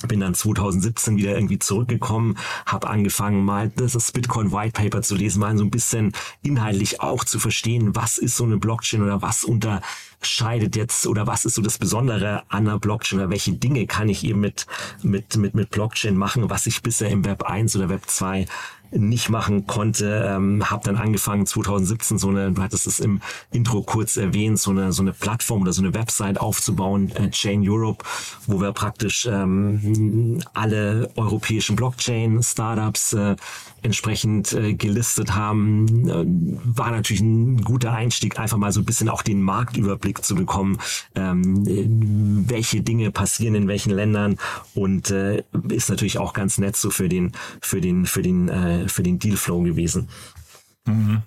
bin 0.07 0.19
dann 0.19 0.33
2017 0.33 1.17
wieder 1.17 1.35
irgendwie 1.35 1.59
zurückgekommen, 1.59 2.37
habe 2.65 2.89
angefangen 2.89 3.43
mal 3.43 3.69
das 3.69 4.11
Bitcoin 4.11 4.51
White 4.51 4.73
Paper 4.73 5.01
zu 5.01 5.15
lesen, 5.15 5.39
mal 5.39 5.57
so 5.57 5.63
ein 5.63 5.71
bisschen 5.71 6.13
inhaltlich 6.41 7.01
auch 7.01 7.23
zu 7.23 7.39
verstehen, 7.39 7.95
was 7.95 8.17
ist 8.17 8.35
so 8.35 8.43
eine 8.43 8.57
Blockchain 8.57 9.01
oder 9.01 9.21
was 9.21 9.43
unterscheidet 10.23 10.77
jetzt 10.77 11.05
oder 11.05 11.27
was 11.27 11.43
ist 11.43 11.55
so 11.55 11.61
das 11.61 11.77
Besondere 11.77 12.43
an 12.47 12.67
einer 12.67 12.79
Blockchain 12.79 13.19
oder 13.19 13.29
welche 13.29 13.51
Dinge 13.51 13.85
kann 13.87 14.07
ich 14.07 14.23
eben 14.23 14.39
mit 14.39 14.65
mit 15.01 15.35
mit 15.35 15.53
mit 15.53 15.69
Blockchain 15.69 16.15
machen, 16.15 16.49
was 16.49 16.65
ich 16.65 16.81
bisher 16.81 17.09
im 17.09 17.25
Web 17.25 17.43
1 17.43 17.75
oder 17.75 17.89
Web 17.89 18.03
2 18.07 18.45
nicht 18.91 19.29
machen 19.29 19.67
konnte. 19.67 20.29
Ähm, 20.29 20.69
habe 20.69 20.83
dann 20.85 20.97
angefangen 20.97 21.45
2017 21.45 22.17
so 22.17 22.29
eine, 22.29 22.51
du 22.51 22.61
hattest 22.61 22.87
es 22.87 22.99
im 22.99 23.21
Intro 23.51 23.81
kurz 23.81 24.17
erwähnt, 24.17 24.59
so 24.59 24.71
eine 24.71 24.93
so 24.93 25.01
eine 25.01 25.13
Plattform 25.13 25.63
oder 25.63 25.73
so 25.73 25.81
eine 25.81 25.93
Website 25.93 26.39
aufzubauen, 26.39 27.11
äh, 27.15 27.29
Chain 27.31 27.67
Europe, 27.67 28.05
wo 28.47 28.61
wir 28.61 28.71
praktisch 28.71 29.25
ähm, 29.25 30.39
alle 30.53 31.09
europäischen 31.15 31.75
Blockchain-Startups 31.75 33.13
äh, 33.13 33.35
entsprechend 33.83 34.53
äh, 34.53 34.73
gelistet 34.73 35.35
haben. 35.35 36.09
Äh, 36.09 36.25
war 36.77 36.91
natürlich 36.91 37.21
ein 37.21 37.61
guter 37.61 37.93
Einstieg, 37.93 38.39
einfach 38.39 38.57
mal 38.57 38.71
so 38.71 38.81
ein 38.81 38.85
bisschen 38.85 39.09
auch 39.09 39.21
den 39.21 39.41
Marktüberblick 39.41 40.23
zu 40.23 40.35
bekommen, 40.35 40.79
ähm, 41.15 41.63
welche 42.47 42.81
Dinge 42.81 43.11
passieren 43.11 43.55
in 43.55 43.67
welchen 43.67 43.91
Ländern 43.91 44.37
und 44.73 45.11
äh, 45.11 45.43
ist 45.69 45.89
natürlich 45.89 46.17
auch 46.17 46.33
ganz 46.33 46.57
nett 46.57 46.75
so 46.75 46.89
für 46.89 47.09
den 47.09 47.33
für 47.61 47.81
den 47.81 48.05
für 48.05 48.21
den 48.21 48.49
äh, 48.49 48.87
für 48.87 49.03
den 49.03 49.19
Dealflow 49.19 49.61
gewesen. 49.61 50.09
Mhm. 50.85 51.23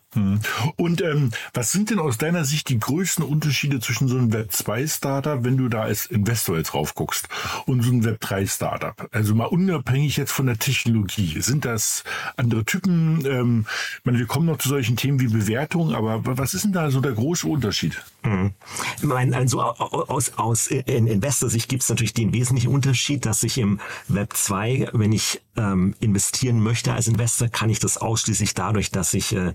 Und 0.77 1.03
ähm, 1.03 1.31
was 1.55 1.73
sind 1.73 1.91
denn 1.91 1.99
aus 1.99 2.19
deiner 2.19 2.45
Sicht 2.45 2.69
die 2.69 2.79
größten 2.79 3.25
Unterschiede 3.25 3.81
zwischen 3.81 4.09
so 4.09 4.17
einem 4.17 4.33
Web 4.33 4.53
2 4.53 4.87
Startup, 4.87 5.45
wenn 5.45 5.57
du 5.57 5.69
da 5.69 5.83
als 5.83 6.07
Investor 6.07 6.57
jetzt 6.57 6.73
drauf 6.73 6.95
guckst, 6.95 7.29
und 7.67 7.83
so 7.83 7.91
einem 7.91 8.05
Web 8.05 8.21
3 8.21 8.47
Startup? 8.47 9.09
Also 9.13 9.35
mal 9.35 9.47
unabhängig 9.47 10.17
jetzt 10.17 10.33
von 10.33 10.47
der 10.47 10.59
Technologie. 10.59 11.41
Sind 11.41 11.65
das 11.65 12.05
andere 12.37 12.65
Typen? 12.65 13.25
Ähm, 13.27 13.67
ich 13.99 14.05
meine, 14.05 14.19
wir 14.19 14.27
kommen 14.27 14.47
noch 14.47 14.59
zu 14.59 14.69
solchen 14.69 14.97
Themen 14.97 15.21
wie 15.21 15.29
Bewertung, 15.29 15.95
aber 15.95 16.21
was 16.25 16.55
ist 16.55 16.65
denn 16.65 16.73
da 16.73 16.91
so 16.91 17.01
der 17.01 17.13
große 17.13 17.47
Unterschied? 17.47 18.03
Mhm. 18.25 18.53
Ich 18.99 19.05
meine, 19.05 19.37
also 19.37 19.61
aus, 19.61 20.33
aus 20.37 20.67
in 20.67 21.07
Investor-Sicht 21.07 21.69
gibt 21.69 21.83
es 21.83 21.89
natürlich 21.89 22.15
den 22.15 22.33
wesentlichen 22.33 22.69
Unterschied, 22.69 23.27
dass 23.27 23.43
ich 23.43 23.59
im 23.59 23.81
Web 24.09 24.35
2, 24.37 24.91
wenn 24.93 25.13
ich 25.13 25.41
ähm, 25.57 25.95
investieren 26.01 26.61
möchte 26.61 26.93
als 26.93 27.09
Investor, 27.09 27.49
kann 27.49 27.71
ich 27.71 27.79
das 27.79 27.99
ausschließlich 27.99 28.55
dadurch, 28.55 28.91
dass 28.91 29.15
ich 29.15 29.35
äh, 29.35 29.55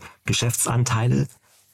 Geschäftsanteile 0.51 1.27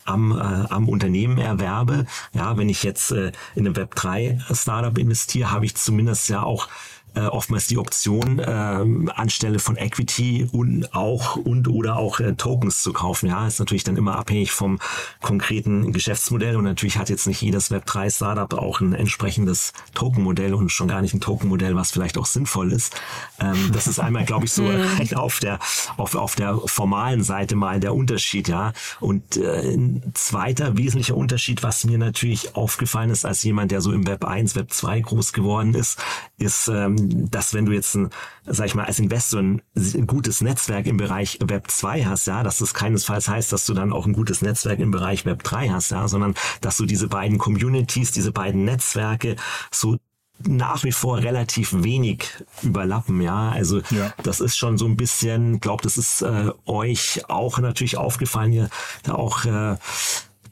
am, 0.06 0.32
äh, 0.32 0.36
am 0.36 0.88
Unternehmen 0.88 1.38
erwerbe. 1.38 2.06
Ja, 2.34 2.58
wenn 2.58 2.70
ich 2.70 2.84
jetzt 2.84 3.12
äh, 3.12 3.32
in 3.56 3.66
einem 3.66 3.76
Web 3.76 3.96
3 3.96 4.40
Startup 4.54 4.98
investiere, 4.98 5.52
habe 5.52 5.66
ich 5.66 5.76
zumindest 5.76 6.30
ja 6.30 6.44
auch 6.44 6.70
äh, 7.16 7.22
oftmals 7.22 7.68
die 7.68 7.78
Option, 7.78 8.40
äh, 8.40 9.12
anstelle 9.16 9.60
von 9.60 9.76
Equity 9.78 10.48
und 10.52 10.94
auch 10.94 11.36
und 11.36 11.68
oder 11.68 11.98
auch 11.98 12.20
äh, 12.20 12.34
Tokens 12.34 12.84
zu 12.84 12.94
kaufen. 12.94 13.28
Ja, 13.28 13.48
ist 13.48 13.60
natürlich 13.60 13.84
dann 13.84 13.98
immer 13.98 14.18
abhängig 14.18 14.52
vom 14.52 14.80
konkreten 15.22 15.92
Geschäftsmodell 15.94 16.56
und 16.56 16.64
natürlich 16.64 16.98
hat 16.98 17.10
jetzt 17.10 17.28
nicht 17.28 17.42
jedes 17.42 17.72
Web3 17.72 18.14
Startup 18.14 18.54
auch 18.54 18.82
ein 18.82 18.94
entsprechendes 18.94 19.74
Tokenmodell 19.94 20.54
und 20.54 20.70
schon 20.72 20.88
gar 20.88 21.02
nicht 21.02 21.14
ein 21.14 21.22
Tokenmodell, 21.22 21.76
was 21.76 21.92
vielleicht 21.92 22.18
auch 22.18 22.26
sinnvoll 22.26 22.72
ist. 22.72 22.96
Ähm, 23.40 23.72
das 23.74 23.88
ist 23.88 24.00
einmal, 24.00 24.26
glaube 24.26 24.46
ich, 24.46 24.52
so 24.52 24.64
mhm. 24.64 25.14
auf 25.16 25.40
der 25.40 25.60
auf, 25.98 26.16
auf 26.16 26.36
der 26.36 26.58
formalen 26.66 27.24
Seite 27.24 27.56
mal 27.56 27.80
der 27.80 27.96
Unterschied, 27.96 28.48
ja. 28.48 28.74
Und 29.00 29.38
äh, 29.38 29.74
ein 29.74 30.12
zweiter 30.14 30.78
wesentlicher 30.78 31.16
Unterschied, 31.16 31.64
was 31.64 31.86
mir 31.86 31.98
natürlich 31.98 32.56
aufgefallen 32.56 33.10
ist 33.10 33.26
als 33.26 33.44
jemand, 33.44 33.72
der 33.72 33.82
so 33.82 33.92
im 33.92 34.06
Web 34.06 34.26
1, 34.26 34.56
Web 34.56 34.72
2 34.72 35.02
groß 35.02 35.34
geworden 35.34 35.74
ist, 35.74 36.00
ist 36.38 36.68
ähm, 36.68 36.97
dass 37.32 37.54
wenn 37.54 37.66
du 37.66 37.72
jetzt 37.72 37.96
ein, 37.96 38.10
sag 38.46 38.68
ich 38.68 38.76
mal, 38.76 38.86
als 38.86 39.00
Investor 39.00 39.42
ein, 39.42 39.62
gutes 40.08 40.42
Netzwerk 40.42 40.88
im 40.88 40.98
Bereich 40.98 41.40
Web 41.42 41.70
2 41.70 42.06
hast, 42.06 42.28
ja, 42.28 42.44
dass 42.44 42.60
das 42.60 42.74
keinesfalls 42.74 43.28
heißt, 43.28 43.52
dass 43.52 43.66
du 43.66 43.74
dann 43.74 43.94
auch 43.94 44.06
ein 44.06 44.14
gutes 44.14 44.42
Netzwerk 44.42 44.80
im 44.80 44.92
Bereich 44.92 45.26
Web 45.26 45.44
3 45.44 45.70
hast, 45.70 45.92
ja, 45.92 46.08
sondern 46.08 46.36
dass 46.62 46.78
du 46.78 46.86
diese 46.86 47.08
beiden 47.08 47.38
Communities, 47.38 48.12
diese 48.12 48.32
beiden 48.32 48.66
Netzwerke 48.66 49.36
so 49.72 49.98
nach 50.46 50.84
wie 50.84 50.92
vor 50.92 51.18
relativ 51.18 51.74
wenig 51.84 52.26
überlappen, 52.62 53.22
ja. 53.22 53.50
Also 53.50 53.82
ja. 53.90 54.14
das 54.24 54.40
ist 54.40 54.58
schon 54.58 54.78
so 54.78 54.86
ein 54.86 54.98
bisschen, 54.98 55.60
glaube, 55.60 55.84
das 55.84 55.98
ist 55.98 56.22
äh, 56.22 56.52
euch 56.66 57.24
auch 57.28 57.60
natürlich 57.60 57.98
aufgefallen, 57.98 58.54
ihr 58.54 58.70
da 59.04 59.14
auch 59.16 59.46
äh, 59.46 59.78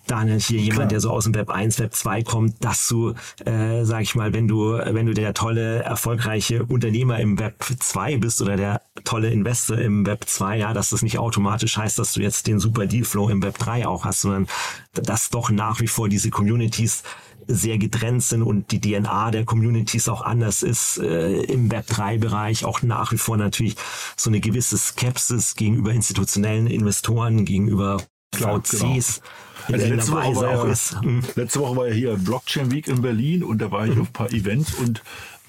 Daniel 0.08 0.40
hier 0.40 0.60
jemand, 0.60 0.76
Klar. 0.76 0.88
der 0.88 1.00
so 1.00 1.10
aus 1.10 1.26
dem 1.26 1.36
Web 1.36 1.50
1, 1.50 1.80
Web 1.80 1.94
2 1.94 2.24
kommt, 2.24 2.64
dass 2.64 2.88
du, 2.88 3.14
äh, 3.46 3.84
sag 3.84 4.02
ich 4.02 4.16
mal, 4.16 4.34
wenn 4.34 4.48
du, 4.48 4.74
wenn 4.74 5.06
du 5.06 5.14
der 5.14 5.34
tolle, 5.34 5.84
erfolgreiche 5.84 6.64
Unternehmer 6.66 7.20
im 7.20 7.40
Web 7.40 7.64
2 7.80 8.18
bist 8.18 8.42
oder 8.42 8.56
der 8.58 8.82
tolle 9.04 9.30
Investor 9.30 9.78
im 9.78 10.06
Web 10.06 10.26
2, 10.28 10.58
ja, 10.58 10.74
dass 10.74 10.90
das 10.90 11.02
nicht 11.02 11.18
automatisch 11.18 11.78
heißt, 11.78 12.00
dass 12.00 12.14
du 12.14 12.22
jetzt 12.22 12.48
den 12.48 12.60
super 12.60 12.86
Dealflow 12.86 13.30
im 13.30 13.44
Web 13.44 13.58
3 13.58 13.88
auch 13.88 14.06
hast, 14.06 14.22
sondern 14.22 14.48
dass 14.94 15.30
doch 15.30 15.50
nach 15.50 15.82
wie 15.82 15.88
vor 15.88 16.10
diese 16.10 16.30
Communities 16.30 17.04
sehr 17.48 17.78
getrennt 17.78 18.24
sind 18.24 18.42
und 18.42 18.72
die 18.72 18.82
DNA 18.82 19.32
der 19.32 19.46
Communities 19.46 20.10
auch 20.10 20.22
anders 20.22 20.64
ist 20.64 20.98
äh, 20.98 21.42
im 21.44 21.70
Web3-Bereich, 21.70 22.66
auch 22.66 22.82
nach 22.82 23.12
wie 23.12 23.18
vor 23.18 23.38
natürlich 23.38 23.76
so 24.18 24.30
eine 24.30 24.40
gewisse 24.40 24.78
Skepsis 24.78 25.56
gegenüber 25.56 25.92
institutionellen 25.92 26.68
Investoren, 26.68 27.46
gegenüber 27.46 28.02
Klar, 28.32 28.62
VCs. 28.62 28.80
Genau. 28.82 29.28
Also 29.72 29.88
letzte 29.88 30.12
Woche, 30.12 30.36
war 30.36 30.66
ja, 30.66 31.22
letzte 31.36 31.60
Woche 31.60 31.76
war 31.76 31.88
ja 31.88 31.94
hier 31.94 32.16
Blockchain 32.18 32.72
Week 32.72 32.88
in 32.88 33.02
Berlin 33.02 33.44
und 33.44 33.60
da 33.60 33.72
war 33.72 33.86
ich 33.86 33.96
mhm. 33.96 34.02
auf 34.02 34.08
ein 34.10 34.14
paar 34.14 34.32
Events 34.32 34.74
und 34.76 35.02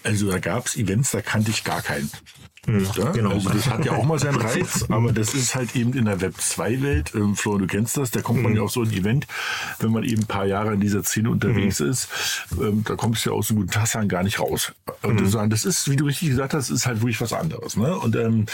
also 0.02 0.30
da 0.30 0.38
gab 0.38 0.66
es 0.66 0.76
Events, 0.76 1.10
da 1.10 1.20
kannte 1.20 1.50
ich 1.50 1.64
gar 1.64 1.82
keinen. 1.82 2.10
Ja, 2.66 3.12
genau. 3.12 3.30
Also 3.30 3.50
das 3.50 3.68
hat 3.68 3.84
ja 3.84 3.92
auch 3.92 4.04
mal 4.04 4.18
seinen 4.18 4.36
Reiz, 4.40 4.86
aber 4.88 5.12
das 5.12 5.34
ist 5.34 5.54
halt 5.54 5.76
eben 5.76 5.92
in 5.94 6.06
der 6.06 6.20
Web 6.20 6.34
2 6.36 6.82
Welt. 6.82 7.12
Ähm, 7.14 7.36
Flo, 7.36 7.58
du 7.58 7.66
kennst 7.66 7.96
das, 7.96 8.10
da 8.10 8.22
kommt 8.22 8.42
man 8.42 8.52
mhm. 8.52 8.58
ja 8.58 8.62
auf 8.64 8.72
so 8.72 8.82
ein 8.82 8.92
Event, 8.92 9.26
wenn 9.78 9.92
man 9.92 10.02
eben 10.02 10.22
ein 10.22 10.26
paar 10.26 10.46
Jahre 10.46 10.74
in 10.74 10.80
dieser 10.80 11.02
Szene 11.04 11.30
unterwegs 11.30 11.80
mhm. 11.80 11.90
ist, 11.90 12.08
ähm, 12.60 12.82
da 12.84 12.96
kommst 12.96 13.24
du 13.24 13.30
ja 13.30 13.36
aus 13.36 13.50
einem 13.50 13.60
guten 13.60 13.72
Tassan 13.72 14.08
gar 14.08 14.22
nicht 14.22 14.40
raus. 14.40 14.72
Und 15.02 15.20
mhm. 15.20 15.50
das 15.50 15.64
ist, 15.64 15.90
wie 15.90 15.96
du 15.96 16.06
richtig 16.06 16.30
gesagt 16.30 16.54
hast, 16.54 16.70
ist 16.70 16.86
halt 16.86 17.00
wirklich 17.00 17.20
was 17.20 17.32
anderes. 17.32 17.76
Ne? 17.76 17.96
Und 17.96 18.16
ähm, 18.16 18.46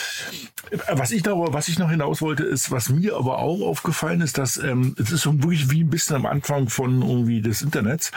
was 0.93 1.11
ich 1.11 1.25
noch, 1.25 1.53
was 1.53 1.69
ich 1.69 1.79
noch 1.79 1.91
hinaus 1.91 2.21
wollte, 2.21 2.45
ist, 2.45 2.71
was 2.71 2.89
mir 2.89 3.17
aber 3.17 3.39
auch 3.39 3.63
aufgefallen 3.63 4.21
ist, 4.21 4.39
dass 4.39 4.57
ähm, 4.57 4.95
es 4.99 5.11
ist 5.11 5.23
so 5.23 5.33
wirklich 5.43 5.71
wie 5.71 5.83
ein 5.83 5.91
bisschen 5.91 6.17
am 6.17 6.27
Anfang 6.27 6.69
von 6.69 7.03
irgendwie 7.03 7.41
des 7.41 7.63
Internets. 7.63 8.13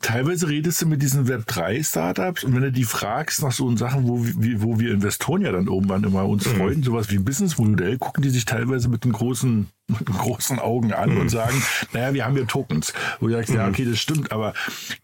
Teilweise 0.00 0.48
redest 0.48 0.82
du 0.82 0.86
mit 0.86 1.02
diesen 1.02 1.28
Web 1.28 1.46
3 1.46 1.82
Startups 1.82 2.44
und 2.44 2.54
wenn 2.54 2.62
du 2.62 2.72
die 2.72 2.84
fragst 2.84 3.42
nach 3.42 3.52
so 3.52 3.74
Sachen, 3.76 4.06
wo, 4.06 4.24
wo 4.24 4.80
wir 4.80 4.92
Investoren 4.92 5.27
ja 5.42 5.52
dann 5.52 5.66
irgendwann 5.66 6.04
immer 6.04 6.26
uns 6.26 6.46
mhm. 6.46 6.56
freuen, 6.56 6.82
sowas 6.82 7.10
wie 7.10 7.16
ein 7.16 7.24
Businessmodell, 7.24 7.98
gucken 7.98 8.22
die 8.22 8.30
sich 8.30 8.44
teilweise 8.44 8.88
mit 8.88 9.04
einem 9.04 9.12
großen 9.12 9.68
mit 9.88 10.06
großen 10.06 10.58
Augen 10.58 10.92
an 10.92 11.14
mhm. 11.14 11.20
und 11.22 11.28
sagen, 11.30 11.62
naja, 11.92 12.12
wir 12.12 12.24
haben 12.24 12.36
ja 12.36 12.44
Tokens. 12.44 12.92
Wo 13.20 13.28
sagst, 13.28 13.50
mhm. 13.50 13.56
ja, 13.56 13.68
okay, 13.68 13.86
das 13.86 13.98
stimmt, 13.98 14.32
aber 14.32 14.54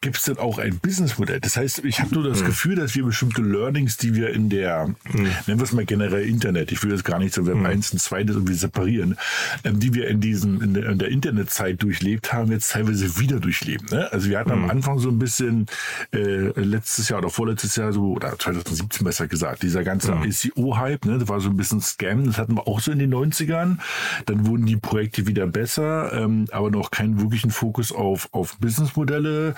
gibt 0.01 0.19
es 0.19 0.25
denn 0.25 0.39
auch 0.39 0.59
ein 0.59 0.79
Businessmodell? 0.79 1.41
Das 1.41 1.57
heißt, 1.57 1.85
ich 1.85 2.01
habe 2.01 2.15
nur 2.15 2.25
das 2.25 2.43
mhm. 2.43 2.47
Gefühl, 2.47 2.77
dass 2.77 2.95
wir 2.95 3.05
bestimmte 3.05 3.43
Learnings, 3.43 3.97
die 3.97 4.15
wir 4.15 4.31
in 4.31 4.51
der, 4.51 4.89
mhm. 4.89 5.29
nennen 5.47 5.59
wir 5.59 5.63
es 5.63 5.73
mal 5.73 5.87
generell 5.87 6.29
Internet, 6.29 6.71
ich 6.71 6.83
will 6.83 6.91
das 6.91 7.03
gar 7.03 7.19
nicht 7.19 7.35
so 7.35 7.47
Web 7.47 7.65
1 7.65 7.93
und 7.93 7.99
2 7.99 8.21
irgendwie 8.21 8.55
separieren, 8.55 9.17
ähm, 9.65 9.81
die 9.81 9.95
wir 9.95 10.09
in 10.09 10.21
diesem, 10.21 10.61
in 10.61 10.75
der, 10.75 10.91
in 10.91 10.99
der 10.99 11.09
Internetzeit 11.09 11.83
durchlebt 11.83 12.33
haben, 12.33 12.53
jetzt 12.53 12.73
teilweise 12.73 13.19
wieder 13.19 13.41
durchleben. 13.41 13.87
Ne? 13.91 14.13
Also 14.13 14.29
wir 14.29 14.39
hatten 14.39 14.51
am 14.51 14.65
mhm. 14.65 14.71
Anfang 14.71 14.99
so 14.99 15.09
ein 15.09 15.19
bisschen 15.19 15.67
äh, 16.13 16.51
letztes 16.61 17.09
Jahr 17.09 17.21
oder 17.21 17.31
vorletztes 17.31 17.77
Jahr 17.77 17.93
so, 17.93 18.13
oder 18.13 18.39
2017 18.39 19.05
besser 19.05 19.29
gesagt, 19.29 19.63
dieser 19.63 19.83
ganze 19.83 20.13
ICO-Hype, 20.13 21.07
ne, 21.07 21.19
das 21.19 21.29
war 21.29 21.41
so 21.41 21.49
ein 21.49 21.57
bisschen 21.57 21.81
Scam, 21.81 22.27
das 22.27 22.39
hatten 22.39 22.55
wir 22.55 22.67
auch 22.69 22.81
so 22.81 22.93
in 22.93 22.99
den 22.99 23.15
90ern. 23.15 23.79
Dann 24.27 24.47
wurden 24.47 24.67
die 24.67 24.74
die 24.75 24.81
Projekte 24.81 25.27
wieder 25.27 25.47
besser, 25.47 26.13
ähm, 26.13 26.47
aber 26.51 26.71
noch 26.71 26.91
keinen 26.91 27.21
wirklichen 27.21 27.51
Fokus 27.51 27.93
auf, 27.93 28.29
auf 28.33 28.59
Businessmodelle. 28.59 29.55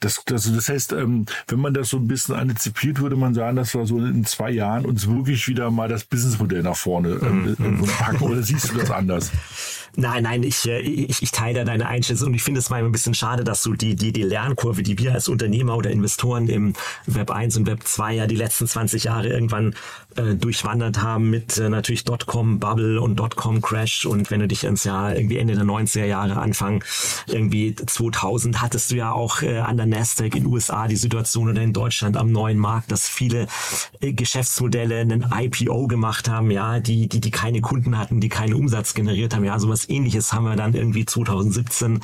Das, 0.00 0.22
das, 0.26 0.52
das 0.52 0.68
heißt, 0.68 0.92
ähm, 0.92 1.26
wenn 1.48 1.60
man 1.60 1.74
das 1.74 1.88
so 1.90 1.96
ein 1.96 2.08
bisschen 2.08 2.34
antizipiert, 2.34 3.00
würde 3.00 3.16
man 3.16 3.34
sagen, 3.34 3.56
dass 3.56 3.74
wir 3.74 3.86
so 3.86 3.98
in 3.98 4.24
zwei 4.24 4.50
Jahren 4.50 4.84
uns 4.84 5.08
wirklich 5.08 5.48
wieder 5.48 5.70
mal 5.70 5.88
das 5.88 6.04
Businessmodell 6.04 6.62
nach 6.62 6.76
vorne 6.76 7.18
ähm, 7.22 7.56
mhm. 7.58 7.86
packen. 7.86 8.22
Oder 8.24 8.42
siehst 8.42 8.70
du 8.70 8.78
das 8.78 8.90
anders? 8.90 9.32
Nein, 9.96 10.22
nein, 10.22 10.42
ich, 10.42 10.66
äh, 10.68 10.80
ich, 10.80 11.22
ich 11.22 11.32
teile 11.32 11.64
deine 11.64 11.86
Einschätzung 11.86 12.28
und 12.28 12.34
ich 12.34 12.42
finde 12.42 12.60
es 12.60 12.70
mal 12.70 12.82
ein 12.82 12.92
bisschen 12.92 13.14
schade, 13.14 13.44
dass 13.44 13.62
du 13.62 13.74
die, 13.74 13.96
die, 13.96 14.12
die 14.12 14.22
Lernkurve, 14.22 14.82
die 14.82 14.98
wir 14.98 15.14
als 15.14 15.28
Unternehmer 15.28 15.76
oder 15.76 15.90
Investoren 15.90 16.48
im 16.48 16.74
Web 17.06 17.30
1 17.30 17.56
und 17.56 17.66
Web 17.66 17.84
2 17.84 18.14
ja 18.14 18.26
die 18.26 18.36
letzten 18.36 18.66
20 18.66 19.04
Jahre 19.04 19.28
irgendwann 19.28 19.74
äh, 20.16 20.34
durchwandert 20.34 21.02
haben 21.02 21.30
mit 21.30 21.58
äh, 21.58 21.68
natürlich 21.68 22.04
Dotcom-Bubble 22.04 23.00
und 23.00 23.16
Dotcom-Crash 23.16 24.06
und 24.06 24.30
wenn 24.30 24.40
du 24.40 24.48
dich 24.48 24.64
ins 24.64 24.84
Jahr 24.84 25.16
irgendwie 25.16 25.38
Ende 25.38 25.54
der 25.54 25.64
90er 25.64 26.04
Jahre, 26.04 26.36
Anfang 26.38 26.84
irgendwie 27.26 27.74
2000 27.74 28.60
hattest 28.60 28.90
du 28.90 28.96
ja 28.96 29.12
auch 29.12 29.42
äh, 29.42 29.58
an 29.58 29.76
der 29.76 29.86
Nasdaq 29.86 30.34
in 30.34 30.46
USA 30.46 30.88
die 30.88 30.96
Situation 30.96 31.48
oder 31.48 31.62
in 31.62 31.72
Deutschland 31.72 32.16
am 32.16 32.32
neuen 32.32 32.58
Markt, 32.58 32.90
dass 32.92 33.08
viele 33.08 33.46
äh, 34.00 34.12
Geschäftsmodelle 34.12 34.98
einen 34.98 35.26
IPO 35.32 35.86
gemacht 35.86 36.28
haben, 36.28 36.50
ja, 36.50 36.80
die, 36.80 37.08
die, 37.08 37.20
die 37.20 37.30
keine 37.30 37.60
Kunden 37.60 37.98
hatten, 37.98 38.20
die 38.20 38.28
keinen 38.28 38.54
Umsatz 38.54 38.94
generiert 38.94 39.34
haben, 39.34 39.44
ja, 39.44 39.58
sowas 39.58 39.77
ähnliches 39.86 40.32
haben 40.32 40.44
wir 40.44 40.56
dann 40.56 40.72
irgendwie 40.74 41.04
2017, 41.04 42.00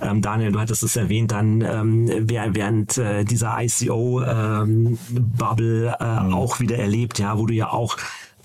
ähm, 0.00 0.22
Daniel, 0.22 0.52
du 0.52 0.60
hattest 0.60 0.82
es 0.82 0.96
erwähnt, 0.96 1.32
dann 1.32 1.60
ähm, 1.60 2.08
während 2.28 2.96
äh, 2.98 3.24
dieser 3.24 3.56
ICO-Bubble 3.60 4.66
ähm, 6.00 6.06
äh, 6.06 6.22
mhm. 6.22 6.34
auch 6.34 6.60
wieder 6.60 6.78
erlebt, 6.78 7.18
ja, 7.18 7.36
wo 7.38 7.44
du 7.46 7.52
ja 7.54 7.70
auch, 7.70 7.96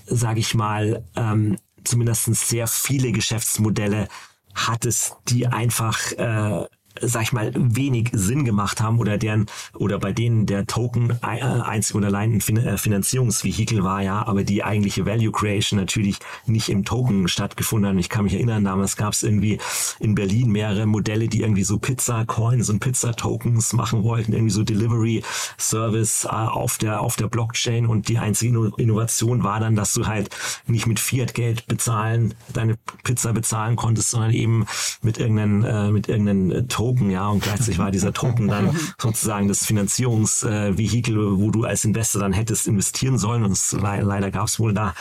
sage 0.06 0.40
ich 0.40 0.54
mal, 0.56 1.04
ähm, 1.16 1.58
zumindest 1.84 2.34
sehr 2.36 2.68
viele 2.68 3.12
Geschäftsmodelle 3.12 4.08
hattest, 4.54 5.16
die 5.30 5.48
einfach 5.48 6.12
äh, 6.14 6.66
sag 7.02 7.24
ich 7.24 7.34
mal, 7.34 7.52
wenig 7.56 8.10
Sinn 8.14 8.46
gemacht 8.46 8.82
haben 8.82 9.00
oder 9.00 9.18
deren 9.18 9.46
oder 9.74 10.00
bei 10.00 10.12
denen 10.12 10.46
der 10.46 10.66
Token 10.66 11.12
äh, 11.22 11.42
einzig 11.42 11.96
und 11.96 12.04
allein 12.04 12.34
ein 12.34 12.58
äh, 12.58 12.78
Finanzierungsvehikel 12.78 13.84
war, 13.84 14.02
ja, 14.02 14.26
aber 14.26 14.44
die 14.44 14.64
eigentliche 14.64 15.06
Value 15.06 15.32
Creation 15.32 15.80
natürlich 15.80 16.20
nicht 16.46 16.70
im 16.70 16.86
Token 16.86 17.28
stattgefunden 17.28 17.92
hat. 17.92 18.00
Ich 18.00 18.10
kann 18.10 18.24
mich 18.24 18.34
erinnern, 18.34 18.64
damals 18.64 18.96
gab 18.96 19.14
es 19.14 19.24
irgendwie 19.24 19.60
in 20.00 20.16
Berlin 20.16 20.52
mehrere 20.52 20.86
Modelle, 20.86 21.28
die 21.28 21.42
irgendwie 21.42 21.64
so 21.64 21.78
Pizza-Coins 21.78 22.70
und 22.70 22.80
Pizza-Tokens 22.80 23.74
machen 23.74 24.04
wollten, 24.04 24.34
irgendwie 24.34 24.52
so 24.52 24.64
Delivery-Service 24.64 26.26
äh, 26.26 26.28
auf 26.30 26.78
der 26.78 27.02
auf 27.02 27.16
der 27.16 27.28
Blockchain 27.28 27.86
und 27.86 28.08
die 28.08 28.18
einzige 28.18 28.72
Innovation 28.78 29.44
war 29.44 29.60
dann, 29.60 29.76
dass 29.76 29.94
du 29.94 30.08
halt 30.08 30.30
nicht 30.66 30.88
mit 30.88 31.00
Fiat-Geld 31.00 31.68
bezahlen, 31.68 32.34
deine 32.54 32.78
Pizza 33.04 33.34
bezahlen 33.34 33.76
konntest, 33.76 34.12
sondern 34.12 34.32
eben 34.32 34.66
mit 35.02 35.18
irgendeinem 35.18 35.64
äh, 35.64 35.92
mit 35.92 36.08
Token 36.70 36.87
Token, 36.88 37.10
ja, 37.10 37.28
und 37.28 37.44
gleichzeitig 37.44 37.80
war 37.80 37.92
dieser 37.92 38.14
Token 38.14 38.48
dann 38.48 38.74
sozusagen 39.02 39.50
das 39.50 39.66
Finanzierungsvehikel, 39.66 41.38
wo 41.38 41.52
du 41.52 41.66
als 41.66 41.84
Investor 41.84 42.22
dann 42.22 42.32
hättest 42.32 42.66
investieren 42.66 43.18
sollen. 43.18 43.44
Und 43.44 43.52
es, 43.52 43.74
leider 43.74 44.32
gab 44.32 44.48
es 44.48 44.58
wohl 44.58 44.74
da, 44.74 44.94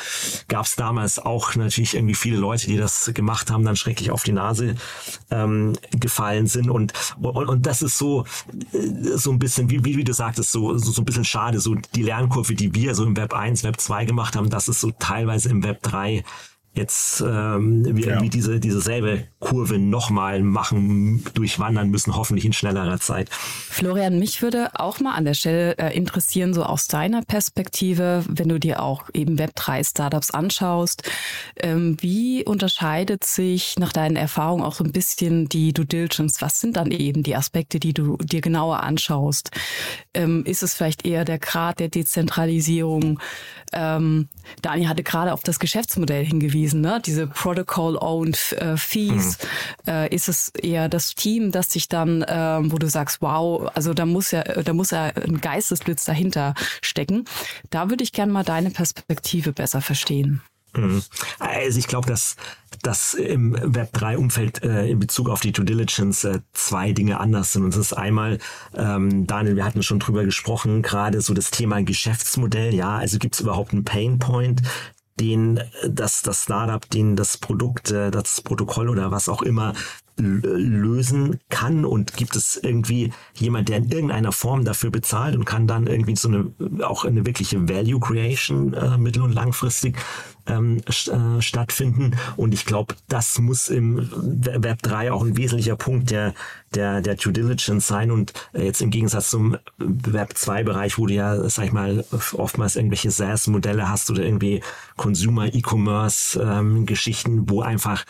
gab 0.48 0.66
es 0.66 0.74
damals 0.74 1.20
auch 1.20 1.54
natürlich 1.54 1.94
irgendwie 1.94 2.14
viele 2.14 2.38
Leute, 2.38 2.66
die 2.66 2.76
das 2.76 3.12
gemacht 3.14 3.52
haben, 3.52 3.64
dann 3.64 3.76
schrecklich 3.76 4.10
auf 4.10 4.24
die 4.24 4.32
Nase 4.32 4.74
ähm, 5.30 5.74
gefallen 5.92 6.48
sind. 6.48 6.70
Und, 6.70 6.92
und, 7.20 7.48
und 7.48 7.66
das 7.66 7.82
ist 7.82 7.98
so, 7.98 8.24
äh, 8.72 9.16
so 9.16 9.30
ein 9.30 9.38
bisschen, 9.38 9.70
wie, 9.70 9.84
wie, 9.84 9.96
wie 9.96 10.04
du 10.04 10.12
sagtest, 10.12 10.50
so, 10.50 10.76
so, 10.76 10.90
so 10.90 11.02
ein 11.02 11.04
bisschen 11.04 11.24
schade, 11.24 11.60
so 11.60 11.76
die 11.94 12.02
Lernkurve, 12.02 12.56
die 12.56 12.74
wir 12.74 12.96
so 12.96 13.04
im 13.04 13.16
Web 13.16 13.32
1, 13.32 13.62
Web 13.62 13.80
2 13.80 14.06
gemacht 14.06 14.34
haben, 14.34 14.50
das 14.50 14.66
ist 14.68 14.80
so 14.80 14.90
teilweise 14.98 15.50
im 15.50 15.62
Web 15.62 15.82
3 15.82 16.24
jetzt 16.76 17.20
ähm, 17.20 17.84
wir 17.84 18.04
ja. 18.04 18.12
irgendwie 18.12 18.30
diese, 18.30 18.60
diese 18.60 18.80
selbe 18.80 19.24
Kurve 19.40 19.78
nochmal 19.78 20.42
machen, 20.42 21.24
durchwandern 21.34 21.90
müssen, 21.90 22.16
hoffentlich 22.16 22.44
in 22.44 22.52
schnellerer 22.52 22.98
Zeit. 23.00 23.30
Florian, 23.30 24.18
mich 24.18 24.42
würde 24.42 24.70
auch 24.74 25.00
mal 25.00 25.14
an 25.14 25.24
der 25.24 25.34
Stelle 25.34 25.76
äh, 25.78 25.96
interessieren, 25.96 26.54
so 26.54 26.64
aus 26.64 26.86
deiner 26.88 27.22
Perspektive, 27.22 28.24
wenn 28.28 28.48
du 28.48 28.58
dir 28.58 28.82
auch 28.82 29.04
eben 29.12 29.36
Web3-Startups 29.36 30.30
anschaust, 30.30 31.02
ähm, 31.56 31.96
wie 32.00 32.44
unterscheidet 32.44 33.24
sich 33.24 33.76
nach 33.78 33.92
deinen 33.92 34.16
Erfahrungen 34.16 34.62
auch 34.62 34.74
so 34.74 34.84
ein 34.84 34.92
bisschen 34.92 35.48
die 35.48 35.72
Due 35.72 35.86
Diligence? 35.86 36.42
Was 36.42 36.60
sind 36.60 36.76
dann 36.76 36.90
eben 36.90 37.22
die 37.22 37.36
Aspekte, 37.36 37.80
die 37.80 37.94
du 37.94 38.16
dir 38.18 38.40
genauer 38.40 38.82
anschaust? 38.82 39.50
Ähm, 40.14 40.44
ist 40.44 40.62
es 40.62 40.74
vielleicht 40.74 41.06
eher 41.06 41.24
der 41.24 41.38
Grad 41.38 41.80
der 41.80 41.88
Dezentralisierung? 41.88 43.20
Ähm, 43.72 44.28
Daniel 44.62 44.88
hatte 44.88 45.02
gerade 45.02 45.32
auf 45.32 45.42
das 45.42 45.58
Geschäftsmodell 45.58 46.24
hingewiesen, 46.24 46.65
ne? 46.74 47.00
diese 47.04 47.26
Protocol-Owned 47.26 48.52
äh, 48.52 48.76
Fees. 48.76 49.38
Mhm. 49.86 49.92
Äh, 49.92 50.14
ist 50.14 50.28
es 50.28 50.48
eher 50.50 50.88
das 50.88 51.14
Team, 51.14 51.52
das 51.52 51.72
sich 51.72 51.88
dann, 51.88 52.22
äh, 52.22 52.58
wo 52.62 52.78
du 52.78 52.88
sagst, 52.88 53.22
wow, 53.22 53.70
also 53.74 53.94
da 53.94 54.06
muss 54.06 54.30
ja, 54.30 54.42
da 54.42 54.72
muss 54.72 54.90
ja 54.90 55.06
ein 55.06 55.40
Geistesblitz 55.40 56.04
dahinter 56.04 56.54
stecken. 56.82 57.24
Da 57.70 57.90
würde 57.90 58.04
ich 58.04 58.12
gerne 58.12 58.32
mal 58.32 58.44
deine 58.44 58.70
Perspektive 58.70 59.52
besser 59.52 59.80
verstehen. 59.80 60.42
Mhm. 60.76 61.02
Also 61.38 61.78
ich 61.78 61.86
glaube, 61.86 62.06
dass, 62.06 62.36
dass 62.82 63.14
im 63.14 63.54
Web3-Umfeld 63.56 64.62
äh, 64.62 64.88
in 64.88 64.98
Bezug 64.98 65.28
auf 65.28 65.40
die 65.40 65.52
Due 65.52 65.64
Diligence 65.64 66.24
äh, 66.24 66.40
zwei 66.52 66.92
Dinge 66.92 67.18
anders 67.20 67.52
sind. 67.52 67.64
Und 67.64 67.74
das 67.74 67.80
ist 67.80 67.92
einmal, 67.92 68.38
ähm, 68.74 69.26
Daniel, 69.26 69.56
wir 69.56 69.64
hatten 69.64 69.82
schon 69.82 69.98
drüber 69.98 70.24
gesprochen, 70.24 70.82
gerade 70.82 71.20
so 71.20 71.34
das 71.34 71.50
Thema 71.50 71.82
Geschäftsmodell. 71.82 72.74
Ja, 72.74 72.96
also 72.96 73.18
gibt 73.18 73.34
es 73.34 73.40
überhaupt 73.40 73.72
einen 73.72 73.84
Pain 73.84 74.18
Point, 74.18 74.62
den 75.20 75.60
das, 75.88 76.22
das 76.22 76.44
Startup, 76.44 76.88
den 76.90 77.16
das 77.16 77.38
Produkt, 77.38 77.90
äh, 77.90 78.10
das 78.10 78.40
Protokoll 78.40 78.88
oder 78.88 79.10
was 79.10 79.28
auch 79.28 79.42
immer 79.42 79.74
lösen 80.16 81.40
kann? 81.48 81.84
Und 81.84 82.14
gibt 82.14 82.36
es 82.36 82.56
irgendwie 82.56 83.12
jemand, 83.34 83.68
der 83.68 83.78
in 83.78 83.90
irgendeiner 83.90 84.32
Form 84.32 84.64
dafür 84.64 84.90
bezahlt 84.90 85.36
und 85.36 85.44
kann 85.44 85.66
dann 85.66 85.86
irgendwie 85.86 86.16
so 86.16 86.28
eine 86.28 86.52
auch 86.86 87.04
eine 87.04 87.26
wirkliche 87.26 87.68
Value 87.68 88.00
Creation 88.00 88.74
äh, 88.74 88.98
mittel- 88.98 89.22
und 89.22 89.32
langfristig 89.32 89.96
ähm, 90.46 90.82
äh, 90.86 91.40
stattfinden. 91.40 92.16
Und 92.36 92.54
ich 92.54 92.64
glaube, 92.64 92.94
das 93.08 93.38
muss 93.38 93.68
im 93.68 94.10
Web 94.16 94.82
3 94.82 95.12
auch 95.12 95.24
ein 95.24 95.36
wesentlicher 95.36 95.76
Punkt 95.76 96.10
der, 96.10 96.34
der, 96.74 97.00
der 97.00 97.16
Due 97.16 97.32
Diligence 97.32 97.86
sein. 97.86 98.10
Und 98.10 98.32
jetzt 98.52 98.82
im 98.82 98.90
Gegensatz 98.90 99.30
zum 99.30 99.56
Web 99.78 100.36
2 100.36 100.62
Bereich, 100.62 100.98
wo 100.98 101.06
du 101.06 101.14
ja, 101.14 101.48
sag 101.48 101.66
ich 101.66 101.72
mal, 101.72 102.04
oftmals 102.32 102.76
irgendwelche 102.76 103.10
SaaS-Modelle 103.10 103.88
hast 103.88 104.10
oder 104.10 104.22
irgendwie 104.22 104.62
Consumer 104.96 105.52
E-Commerce 105.52 106.40
ähm, 106.40 106.86
wo 107.48 107.60
einfach 107.62 108.04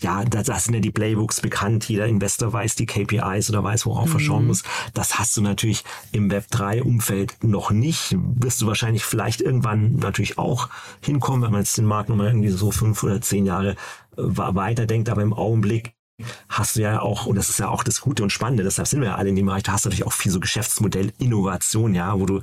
ja, 0.00 0.24
da, 0.24 0.42
da 0.42 0.58
sind 0.58 0.74
ja 0.74 0.80
die 0.80 0.90
Playbooks 0.90 1.40
bekannt, 1.40 1.88
jeder 1.88 2.06
Investor 2.06 2.52
weiß 2.52 2.76
die 2.76 2.86
KPIs 2.86 3.50
oder 3.50 3.64
weiß, 3.64 3.86
worauf 3.86 4.14
er 4.14 4.20
schauen 4.20 4.42
mhm. 4.42 4.48
muss. 4.48 4.62
Das 4.94 5.18
hast 5.18 5.36
du 5.36 5.42
natürlich 5.42 5.84
im 6.12 6.30
Web3-Umfeld 6.30 7.42
noch 7.42 7.70
nicht. 7.70 8.16
Wirst 8.16 8.62
du 8.62 8.66
wahrscheinlich 8.66 9.04
vielleicht 9.04 9.40
irgendwann 9.40 9.96
natürlich 9.96 10.38
auch 10.38 10.68
hinkommen, 11.00 11.42
wenn 11.42 11.52
man 11.52 11.62
jetzt 11.62 11.78
den 11.78 11.84
Markt 11.84 12.08
nochmal 12.08 12.28
irgendwie 12.28 12.50
so 12.50 12.70
fünf 12.70 13.02
oder 13.02 13.20
zehn 13.20 13.46
Jahre 13.46 13.72
äh, 14.16 14.22
weiterdenkt, 14.22 15.08
aber 15.08 15.22
im 15.22 15.32
Augenblick 15.32 15.94
hast 16.48 16.76
du 16.76 16.80
ja 16.80 17.00
auch, 17.00 17.26
und 17.26 17.36
das 17.36 17.48
ist 17.48 17.58
ja 17.58 17.68
auch 17.68 17.84
das 17.84 18.00
Gute 18.00 18.22
und 18.22 18.30
Spannende, 18.30 18.64
deshalb 18.64 18.88
sind 18.88 19.00
wir 19.00 19.08
ja 19.08 19.14
alle 19.14 19.28
in 19.28 19.36
dem 19.36 19.46
Bereich, 19.46 19.62
da 19.62 19.72
hast 19.72 19.84
du 19.84 19.88
natürlich 19.88 20.06
auch 20.06 20.12
viel 20.12 20.32
so 20.32 20.40
Geschäftsmodell-Innovation, 20.40 21.94
ja, 21.94 22.18
wo 22.18 22.26
du, 22.26 22.40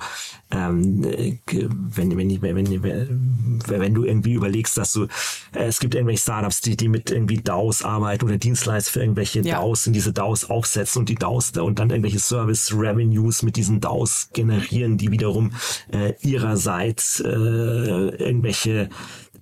ähm, 0.51 1.03
wenn, 1.03 2.17
wenn, 2.17 2.41
wenn, 2.41 2.84
wenn, 2.84 3.62
wenn 3.67 3.94
du 3.94 4.05
irgendwie 4.05 4.34
überlegst, 4.34 4.77
dass 4.77 4.94
du, 4.94 5.05
äh, 5.53 5.65
es 5.65 5.79
gibt 5.79 5.96
irgendwelche 5.96 6.22
Startups, 6.22 6.62
die, 6.62 6.77
die 6.77 6.88
mit 6.88 7.12
irgendwie 7.12 7.41
DAOs 7.41 7.84
arbeiten 7.84 8.25
oder 8.25 8.38
Dienstleister 8.38 8.94
für 8.94 9.01
irgendwelche 9.01 9.41
ja. 9.41 9.55
DAOs 9.55 9.88
und 9.88 9.94
diese 9.94 10.13
DAOs 10.13 10.50
aufsetzen 10.50 11.01
und 11.01 11.10
die 11.10 11.15
DAOs 11.15 11.51
da 11.51 11.62
und 11.63 11.79
dann 11.79 11.89
irgendwelche 11.89 12.20
Service-Revenues 12.20 13.44
mit 13.44 13.58
diesen 13.58 13.82
DAOs 13.82 14.29
generieren, 14.32 14.98
die 14.98 15.12
wiederum 15.12 15.51
äh, 15.91 16.13
ihrerseits 16.22 17.20
äh, 17.20 17.29
irgendwelche 17.29 18.89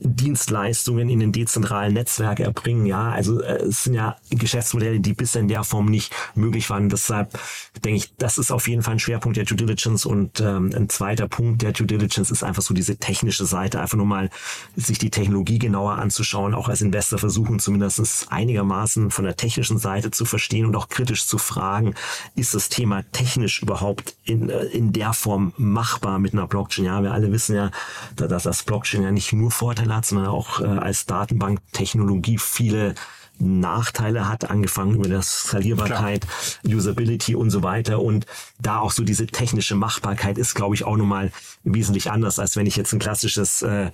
Dienstleistungen 0.04 1.10
in 1.10 1.20
den 1.20 1.32
dezentralen 1.32 1.94
Netzwerke 1.94 2.44
erbringen. 2.44 2.86
Ja, 2.86 3.12
also 3.12 3.42
äh, 3.42 3.64
es 3.64 3.84
sind 3.84 3.94
ja 3.94 4.18
Geschäftsmodelle, 4.30 5.00
die 5.00 5.14
bisher 5.14 5.42
in 5.42 5.48
der 5.48 5.64
Form 5.64 5.86
nicht 5.86 6.14
möglich 6.36 6.70
waren. 6.70 6.90
Deshalb 6.90 7.38
denke 7.84 7.98
ich, 7.98 8.14
das 8.18 8.38
ist 8.38 8.52
auf 8.52 8.68
jeden 8.68 8.84
Fall 8.84 8.94
ein 8.94 9.00
Schwerpunkt 9.00 9.38
der 9.38 9.46
Due 9.46 9.58
Diligence. 9.58 10.06
Und 10.06 10.42
ähm, 10.42 10.72
ein 10.76 10.90
zweiter 10.90 11.28
Punkt 11.28 11.62
der 11.62 11.72
Due 11.72 11.88
Diligence 11.88 12.32
ist 12.32 12.44
einfach 12.44 12.62
so 12.62 12.74
diese 12.74 12.98
technische 12.98 13.46
Seite, 13.46 13.80
einfach 13.80 13.98
nur 13.98 14.06
mal 14.06 14.30
sich 14.76 14.98
die 14.98 15.10
Technologie 15.10 15.60
genauer 15.60 15.94
anzuschauen, 15.94 16.54
auch 16.54 16.70
als 16.70 16.82
Investor 16.82 17.20
versuchen 17.20 17.60
zumindest 17.60 18.28
einigermaßen 18.30 19.12
von 19.12 19.26
der 19.26 19.36
technischen 19.36 19.78
Seite 19.78 20.12
zu 20.12 20.26
verstehen 20.26 20.66
und 20.66 20.76
auch 20.76 20.90
kritisch 20.90 21.26
zu 21.26 21.38
fragen, 21.38 21.96
ist 22.36 22.54
das 22.54 22.70
Thema 22.70 23.04
technisch 23.12 23.62
überhaupt 23.62 24.16
in, 24.26 24.50
äh, 24.50 24.66
in 24.66 24.94
der 24.94 25.14
Form 25.14 25.54
machbar 25.58 26.20
mit 26.20 26.34
einer 26.34 26.48
Blockchain? 26.48 26.86
Ja, 26.86 27.04
wir 27.04 27.14
alle 27.14 27.32
wissen 27.32 27.56
ja, 27.56 27.72
dass 28.16 28.44
das 28.44 28.64
Blockchain 28.64 29.04
ja 29.04 29.12
nicht 29.12 29.32
nur 29.34 29.52
Vorteile 29.52 29.93
hat, 29.96 30.06
sondern 30.06 30.28
auch 30.28 30.62
äh, 30.62 30.66
als 30.66 31.06
Datenbanktechnologie 31.06 32.38
viele 32.38 32.96
Nachteile 33.40 34.30
hat, 34.30 34.50
angefangen 34.50 34.96
über 34.96 35.10
das 35.10 35.44
Skalierbarkeit, 35.44 36.26
Klar. 36.62 36.76
Usability 36.78 37.36
und 37.36 37.50
so 37.50 37.64
weiter. 37.64 38.02
Und 38.02 38.26
da 38.60 38.80
auch 38.80 38.92
so 38.92 39.04
diese 39.04 39.28
technische 39.28 39.76
Machbarkeit 39.76 40.38
ist, 40.38 40.54
glaube 40.54 40.76
ich, 40.76 40.86
auch 40.86 40.98
nochmal 40.98 41.32
wesentlich 41.64 42.12
anders, 42.12 42.40
als 42.40 42.56
wenn 42.56 42.66
ich 42.66 42.76
jetzt 42.76 42.94
ein 42.94 43.00
klassisches 43.00 43.62
äh, 43.64 43.92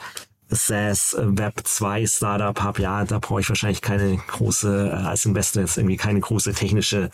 SaaS 0.49 1.13
äh, 1.13 1.37
Web 1.37 1.61
2 1.63 2.05
Startup 2.05 2.59
habe. 2.61 2.81
Ja, 2.81 3.05
da 3.05 3.19
brauche 3.19 3.41
ich 3.41 3.49
wahrscheinlich 3.49 3.81
keine 3.81 4.17
große, 4.17 4.89
äh, 4.91 5.07
als 5.07 5.25
Investor 5.25 5.61
jetzt 5.61 5.77
irgendwie 5.77 5.97
keine 5.97 6.19
große 6.19 6.53
technische 6.53 7.09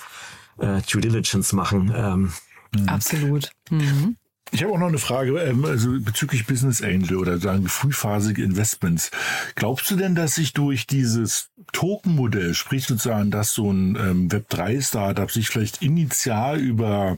äh, 0.58 0.82
Due 0.82 1.02
Diligence 1.02 1.54
machen. 1.54 1.94
Ähm, 1.96 2.34
Absolut. 2.88 3.52
Mhm. 3.70 4.18
Ich 4.52 4.64
habe 4.64 4.74
auch 4.74 4.78
noch 4.78 4.88
eine 4.88 5.00
Frage 5.00 5.38
ähm, 5.40 5.66
also 5.66 6.00
bezüglich 6.00 6.46
Business 6.46 6.82
Angel 6.82 7.18
oder 7.18 7.40
sagen 7.40 7.68
frühphasige 7.68 8.44
Investments. 8.44 9.12
Glaubst 9.56 9.90
du 9.90 9.96
denn, 9.96 10.16
dass 10.16 10.36
sich 10.36 10.54
durch 10.54 10.88
dieses 10.88 11.50
Token-Modell, 11.74 12.54
sprich 12.54 12.86
sozusagen, 12.86 13.32
dass 13.32 13.54
so 13.54 13.72
ein 13.72 13.96
ähm, 13.96 14.30
Web3-Startup 14.30 15.30
sich 15.30 15.50
vielleicht 15.50 15.82
initial 15.82 16.60
über, 16.60 17.18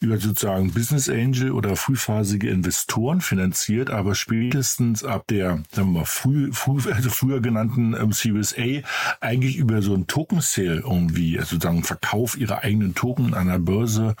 über 0.00 0.18
sozusagen 0.18 0.72
Business 0.72 1.08
Angel 1.08 1.52
oder 1.52 1.74
frühphasige 1.74 2.50
Investoren 2.50 3.22
finanziert, 3.22 3.90
aber 3.90 4.14
spätestens 4.14 5.04
ab 5.04 5.24
der, 5.28 5.62
sagen 5.72 5.92
wir 5.92 6.00
mal, 6.00 6.04
früh, 6.04 6.52
früh, 6.52 6.80
also 6.92 7.08
früher 7.10 7.40
genannten 7.40 7.94
ähm, 7.94 8.12
Series 8.12 8.54
A 8.56 8.82
eigentlich 9.20 9.56
über 9.56 9.80
so 9.80 9.94
ein 9.94 10.06
Token-Sale 10.06 10.82
irgendwie, 10.84 11.38
also 11.38 11.56
sozusagen 11.56 11.82
Verkauf 11.82 12.36
ihrer 12.36 12.62
eigenen 12.62 12.94
Token 12.94 13.34
an 13.34 13.48
der 13.48 13.58
Börse 13.58 14.14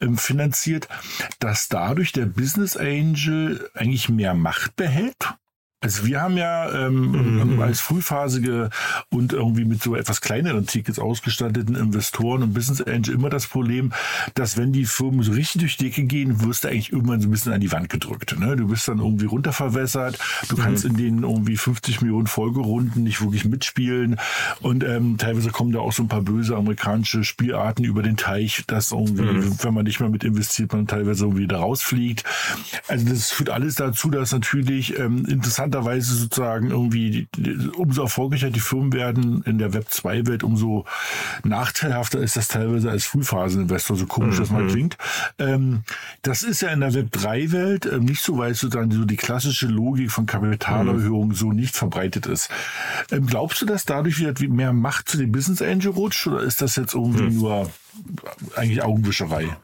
ähm, 0.00 0.16
finanziert, 0.16 0.88
dass 1.40 1.68
da 1.68 1.87
dadurch 1.88 2.12
der 2.12 2.26
Business 2.26 2.76
Angel 2.76 3.70
eigentlich 3.72 4.10
mehr 4.10 4.34
Macht 4.34 4.76
behält? 4.76 5.38
Also 5.80 6.06
wir 6.06 6.20
haben 6.20 6.36
ja 6.36 6.86
ähm, 6.86 7.54
mhm. 7.54 7.62
als 7.62 7.80
frühphasige 7.80 8.70
und 9.10 9.32
irgendwie 9.32 9.64
mit 9.64 9.80
so 9.80 9.94
etwas 9.94 10.20
kleineren 10.20 10.66
Tickets 10.66 10.98
ausgestatteten 10.98 11.76
Investoren 11.76 12.42
und 12.42 12.52
Business 12.52 12.80
Angel 12.80 13.14
immer 13.14 13.30
das 13.30 13.46
Problem, 13.46 13.92
dass 14.34 14.56
wenn 14.56 14.72
die 14.72 14.86
Firmen 14.86 15.22
so 15.22 15.30
richtig 15.30 15.60
durch 15.60 15.76
die 15.76 15.84
Decke 15.84 16.02
gehen, 16.02 16.42
wirst 16.42 16.64
du 16.64 16.68
eigentlich 16.68 16.92
irgendwann 16.92 17.20
so 17.20 17.28
ein 17.28 17.30
bisschen 17.30 17.52
an 17.52 17.60
die 17.60 17.70
Wand 17.70 17.90
gedrückt. 17.90 18.36
Ne? 18.40 18.56
Du 18.56 18.66
bist 18.66 18.88
dann 18.88 18.98
irgendwie 18.98 19.26
runterverwässert, 19.26 20.18
du 20.48 20.56
mhm. 20.56 20.60
kannst 20.60 20.84
in 20.84 20.96
den 20.96 21.22
irgendwie 21.22 21.56
50 21.56 22.00
Millionen 22.00 22.26
Folgerunden 22.26 23.04
nicht 23.04 23.20
wirklich 23.20 23.44
mitspielen 23.44 24.16
und 24.60 24.82
ähm, 24.82 25.16
teilweise 25.16 25.50
kommen 25.50 25.70
da 25.70 25.78
auch 25.78 25.92
so 25.92 26.02
ein 26.02 26.08
paar 26.08 26.22
böse 26.22 26.56
amerikanische 26.56 27.22
Spielarten 27.22 27.84
über 27.84 28.02
den 28.02 28.16
Teich, 28.16 28.64
dass 28.66 28.90
irgendwie, 28.90 29.22
mhm. 29.22 29.62
wenn 29.62 29.74
man 29.74 29.84
nicht 29.84 30.00
mehr 30.00 30.08
mit 30.08 30.24
investiert, 30.24 30.72
man 30.72 30.88
teilweise 30.88 31.26
irgendwie 31.26 31.46
da 31.46 31.58
rausfliegt. 31.58 32.24
Also 32.88 33.08
das 33.08 33.30
führt 33.30 33.50
alles 33.50 33.76
dazu, 33.76 34.10
dass 34.10 34.32
natürlich 34.32 34.98
ähm, 34.98 35.24
interessant 35.26 35.67
interessanterweise 35.68 36.14
sozusagen 36.14 36.70
irgendwie, 36.70 37.28
umso 37.76 38.02
erfolgreicher 38.02 38.50
die 38.50 38.60
Firmen 38.60 38.92
werden 38.92 39.42
in 39.42 39.58
der 39.58 39.72
Web 39.74 39.88
2-Welt, 39.90 40.42
umso 40.42 40.84
nachteilhafter 41.44 42.20
ist 42.20 42.36
das 42.36 42.48
teilweise 42.48 42.90
als 42.90 43.04
Frühphaseninvestor, 43.04 43.96
so 43.96 44.06
komisch 44.06 44.36
mhm. 44.36 44.40
das 44.40 44.50
mal 44.50 44.62
mhm. 44.64 44.68
klingt. 44.68 44.98
Ähm, 45.38 45.82
das 46.22 46.42
ist 46.42 46.60
ja 46.62 46.70
in 46.70 46.80
der 46.80 46.94
Web 46.94 47.14
3-Welt 47.14 47.86
äh, 47.86 47.98
nicht 47.98 48.22
so, 48.22 48.38
weil 48.38 48.54
sozusagen 48.54 48.90
so 48.90 49.04
die 49.04 49.16
klassische 49.16 49.66
Logik 49.66 50.10
von 50.10 50.26
Kapitalerhöhung 50.26 51.28
mhm. 51.28 51.34
so 51.34 51.52
nicht 51.52 51.76
verbreitet 51.76 52.26
ist. 52.26 52.50
Ähm, 53.10 53.26
glaubst 53.26 53.62
du, 53.62 53.66
dass 53.66 53.84
dadurch 53.84 54.18
wieder 54.18 54.34
mehr 54.48 54.72
Macht 54.72 55.08
zu 55.08 55.18
den 55.18 55.32
Business 55.32 55.62
Angel 55.62 55.92
rutscht 55.92 56.26
oder 56.26 56.40
ist 56.40 56.62
das 56.62 56.76
jetzt 56.76 56.94
irgendwie 56.94 57.24
mhm. 57.24 57.38
nur 57.38 57.70
eigentlich 58.56 58.82
Augenwischerei? 58.82 59.56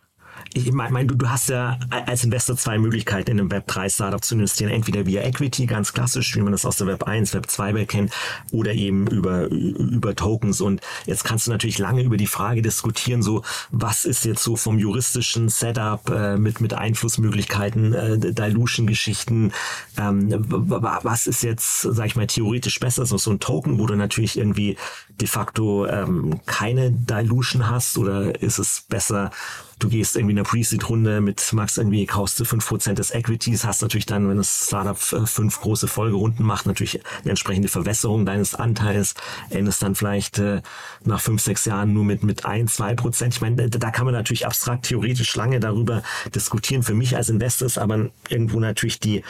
Ich 0.56 0.72
meine, 0.72 1.06
du, 1.06 1.16
du 1.16 1.28
hast 1.28 1.48
ja 1.48 1.78
als 1.90 2.22
Investor 2.22 2.56
zwei 2.56 2.78
Möglichkeiten 2.78 3.32
in 3.32 3.40
einem 3.40 3.48
Web3-Startup 3.50 4.22
zu 4.22 4.36
investieren. 4.36 4.70
Entweder 4.70 5.04
via 5.04 5.22
Equity, 5.22 5.66
ganz 5.66 5.92
klassisch, 5.92 6.36
wie 6.36 6.42
man 6.42 6.52
das 6.52 6.64
aus 6.64 6.76
der 6.76 6.86
Web 6.86 7.02
1, 7.02 7.34
Web 7.34 7.50
2 7.50 7.74
Welt 7.74 7.88
kennt, 7.88 8.12
oder 8.52 8.72
eben 8.72 9.08
über, 9.08 9.46
über 9.46 10.14
Tokens. 10.14 10.60
Und 10.60 10.80
jetzt 11.06 11.24
kannst 11.24 11.48
du 11.48 11.50
natürlich 11.50 11.78
lange 11.78 12.02
über 12.02 12.16
die 12.16 12.28
Frage 12.28 12.62
diskutieren, 12.62 13.20
so, 13.20 13.42
was 13.72 14.04
ist 14.04 14.24
jetzt 14.24 14.44
so 14.44 14.54
vom 14.54 14.78
juristischen 14.78 15.48
Setup 15.48 16.08
äh, 16.08 16.36
mit, 16.36 16.60
mit 16.60 16.72
Einflussmöglichkeiten, 16.72 17.92
äh, 17.92 18.18
Dilution-Geschichten, 18.18 19.52
ähm, 19.98 20.28
was 20.48 21.26
ist 21.26 21.42
jetzt, 21.42 21.82
sag 21.82 22.06
ich 22.06 22.16
mal, 22.16 22.28
theoretisch 22.28 22.78
besser? 22.78 23.06
So, 23.06 23.18
so 23.18 23.32
ein 23.32 23.40
Token, 23.40 23.80
wo 23.80 23.86
du 23.86 23.96
natürlich 23.96 24.38
irgendwie 24.38 24.76
de 25.20 25.26
facto 25.26 25.86
ähm, 25.86 26.40
keine 26.46 26.92
Dilution 26.92 27.68
hast, 27.68 27.98
oder 27.98 28.40
ist 28.40 28.58
es 28.58 28.84
besser, 28.88 29.32
du 29.78 29.88
gehst 29.88 30.16
irgendwie 30.16 30.32
in 30.32 30.38
eine 30.38 30.44
Pre-Seed-Runde 30.44 31.20
mit 31.20 31.52
Max 31.52 31.76
irgendwie 31.78 32.06
kaufst 32.06 32.38
du 32.40 32.44
fünf 32.44 32.66
Prozent 32.66 32.98
des 32.98 33.10
Equities, 33.10 33.64
hast 33.64 33.82
natürlich 33.82 34.06
dann, 34.06 34.28
wenn 34.28 34.37
das 34.37 34.66
Startup 34.66 34.98
äh, 35.12 35.26
fünf 35.26 35.60
große 35.60 35.88
Folgerunden 35.88 36.44
macht, 36.44 36.66
natürlich 36.66 37.00
eine 37.22 37.30
entsprechende 37.30 37.68
Verwässerung 37.68 38.26
deines 38.26 38.54
Anteils, 38.54 39.14
endest 39.50 39.82
dann 39.82 39.94
vielleicht 39.94 40.38
äh, 40.38 40.62
nach 41.04 41.20
fünf, 41.20 41.42
sechs 41.42 41.64
Jahren 41.64 41.92
nur 41.92 42.04
mit, 42.04 42.22
mit 42.22 42.44
ein, 42.44 42.68
zwei 42.68 42.94
Prozent. 42.94 43.34
Ich 43.34 43.40
meine, 43.40 43.68
da 43.68 43.90
kann 43.90 44.04
man 44.04 44.14
natürlich 44.14 44.46
abstrakt 44.46 44.87
theoretisch 44.87 45.34
lange 45.37 45.60
darüber 45.60 46.02
diskutieren. 46.34 46.82
Für 46.82 46.94
mich 46.94 47.16
als 47.16 47.28
Investor 47.28 47.66
ist 47.66 47.78
aber 47.78 48.10
irgendwo 48.28 48.60
natürlich 48.60 49.00
die 49.00 49.22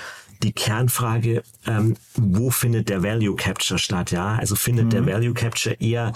die 0.42 0.52
Kernfrage, 0.52 1.42
ähm, 1.66 1.96
wo 2.16 2.50
findet 2.50 2.90
der 2.90 3.02
Value 3.02 3.36
Capture 3.36 3.78
statt? 3.78 4.10
Ja, 4.10 4.34
also 4.34 4.56
findet 4.56 4.86
mhm. 4.86 4.90
der 4.90 5.06
Value 5.06 5.32
Capture 5.32 5.76
eher 5.80 6.12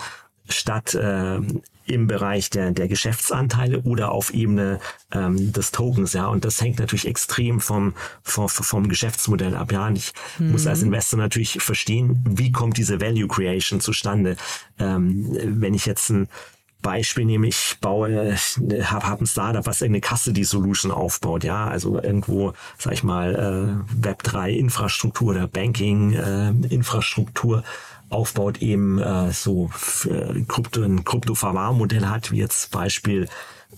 statt 0.49 0.95
äh, 0.95 1.41
im 1.91 2.07
Bereich 2.07 2.51
der, 2.51 2.71
der 2.71 2.89
Geschäftsanteile 2.89 3.81
oder 3.83 4.13
auf 4.13 4.33
Ebene 4.33 4.81
ähm, 5.13 5.53
des 5.53 5.73
Tokens, 5.73 6.13
ja. 6.13 6.27
Und 6.27 6.45
das 6.45 6.61
hängt 6.61 6.79
natürlich 6.79 7.07
extrem 7.07 7.61
vom, 7.61 7.95
vom, 8.23 8.49
vom 8.49 8.89
Geschäftsmodell 8.89 9.55
ab, 9.55 9.73
ja. 9.73 9.87
Und 9.87 9.97
ich 9.97 10.13
mhm. 10.39 10.53
muss 10.53 10.67
als 10.67 10.83
Investor 10.83 11.19
natürlich 11.19 11.59
verstehen, 11.63 12.25
wie 12.29 12.53
kommt 12.53 12.77
diese 12.77 13.01
Value 13.01 13.29
Creation 13.29 13.81
zustande. 13.81 14.37
Ähm, 14.79 15.27
wenn 15.61 15.75
ich 15.75 15.87
jetzt 15.87 16.11
ein 16.11 16.29
Beispiel 16.81 17.25
nehme 17.25 17.49
ich 17.49 17.77
baue, 17.81 18.37
habe 18.37 19.07
hab 19.07 19.21
ein 19.21 19.27
Startup, 19.27 19.67
was 19.67 19.83
irgendeine 19.83 20.17
Custody 20.17 20.45
Solution 20.45 20.93
aufbaut, 20.93 21.43
ja, 21.43 21.67
also 21.67 22.01
irgendwo, 22.01 22.53
sag 22.79 22.93
ich 22.93 23.03
mal, 23.03 23.35
äh, 23.35 24.05
Web 24.05 24.23
3 24.23 24.53
Infrastruktur 24.53 25.31
oder 25.31 25.49
Banking 25.49 26.13
äh, 26.13 26.51
Infrastruktur 26.73 27.65
aufbaut, 28.11 28.63
eben 28.63 28.99
äh, 28.99 29.33
so 29.33 29.71
äh, 30.05 30.43
Krypto, 30.43 30.83
ein 30.83 31.05
Krypto-Verwahrmodell 31.05 32.07
hat, 32.07 32.31
wie 32.31 32.39
jetzt 32.39 32.71
Beispiel 32.71 33.29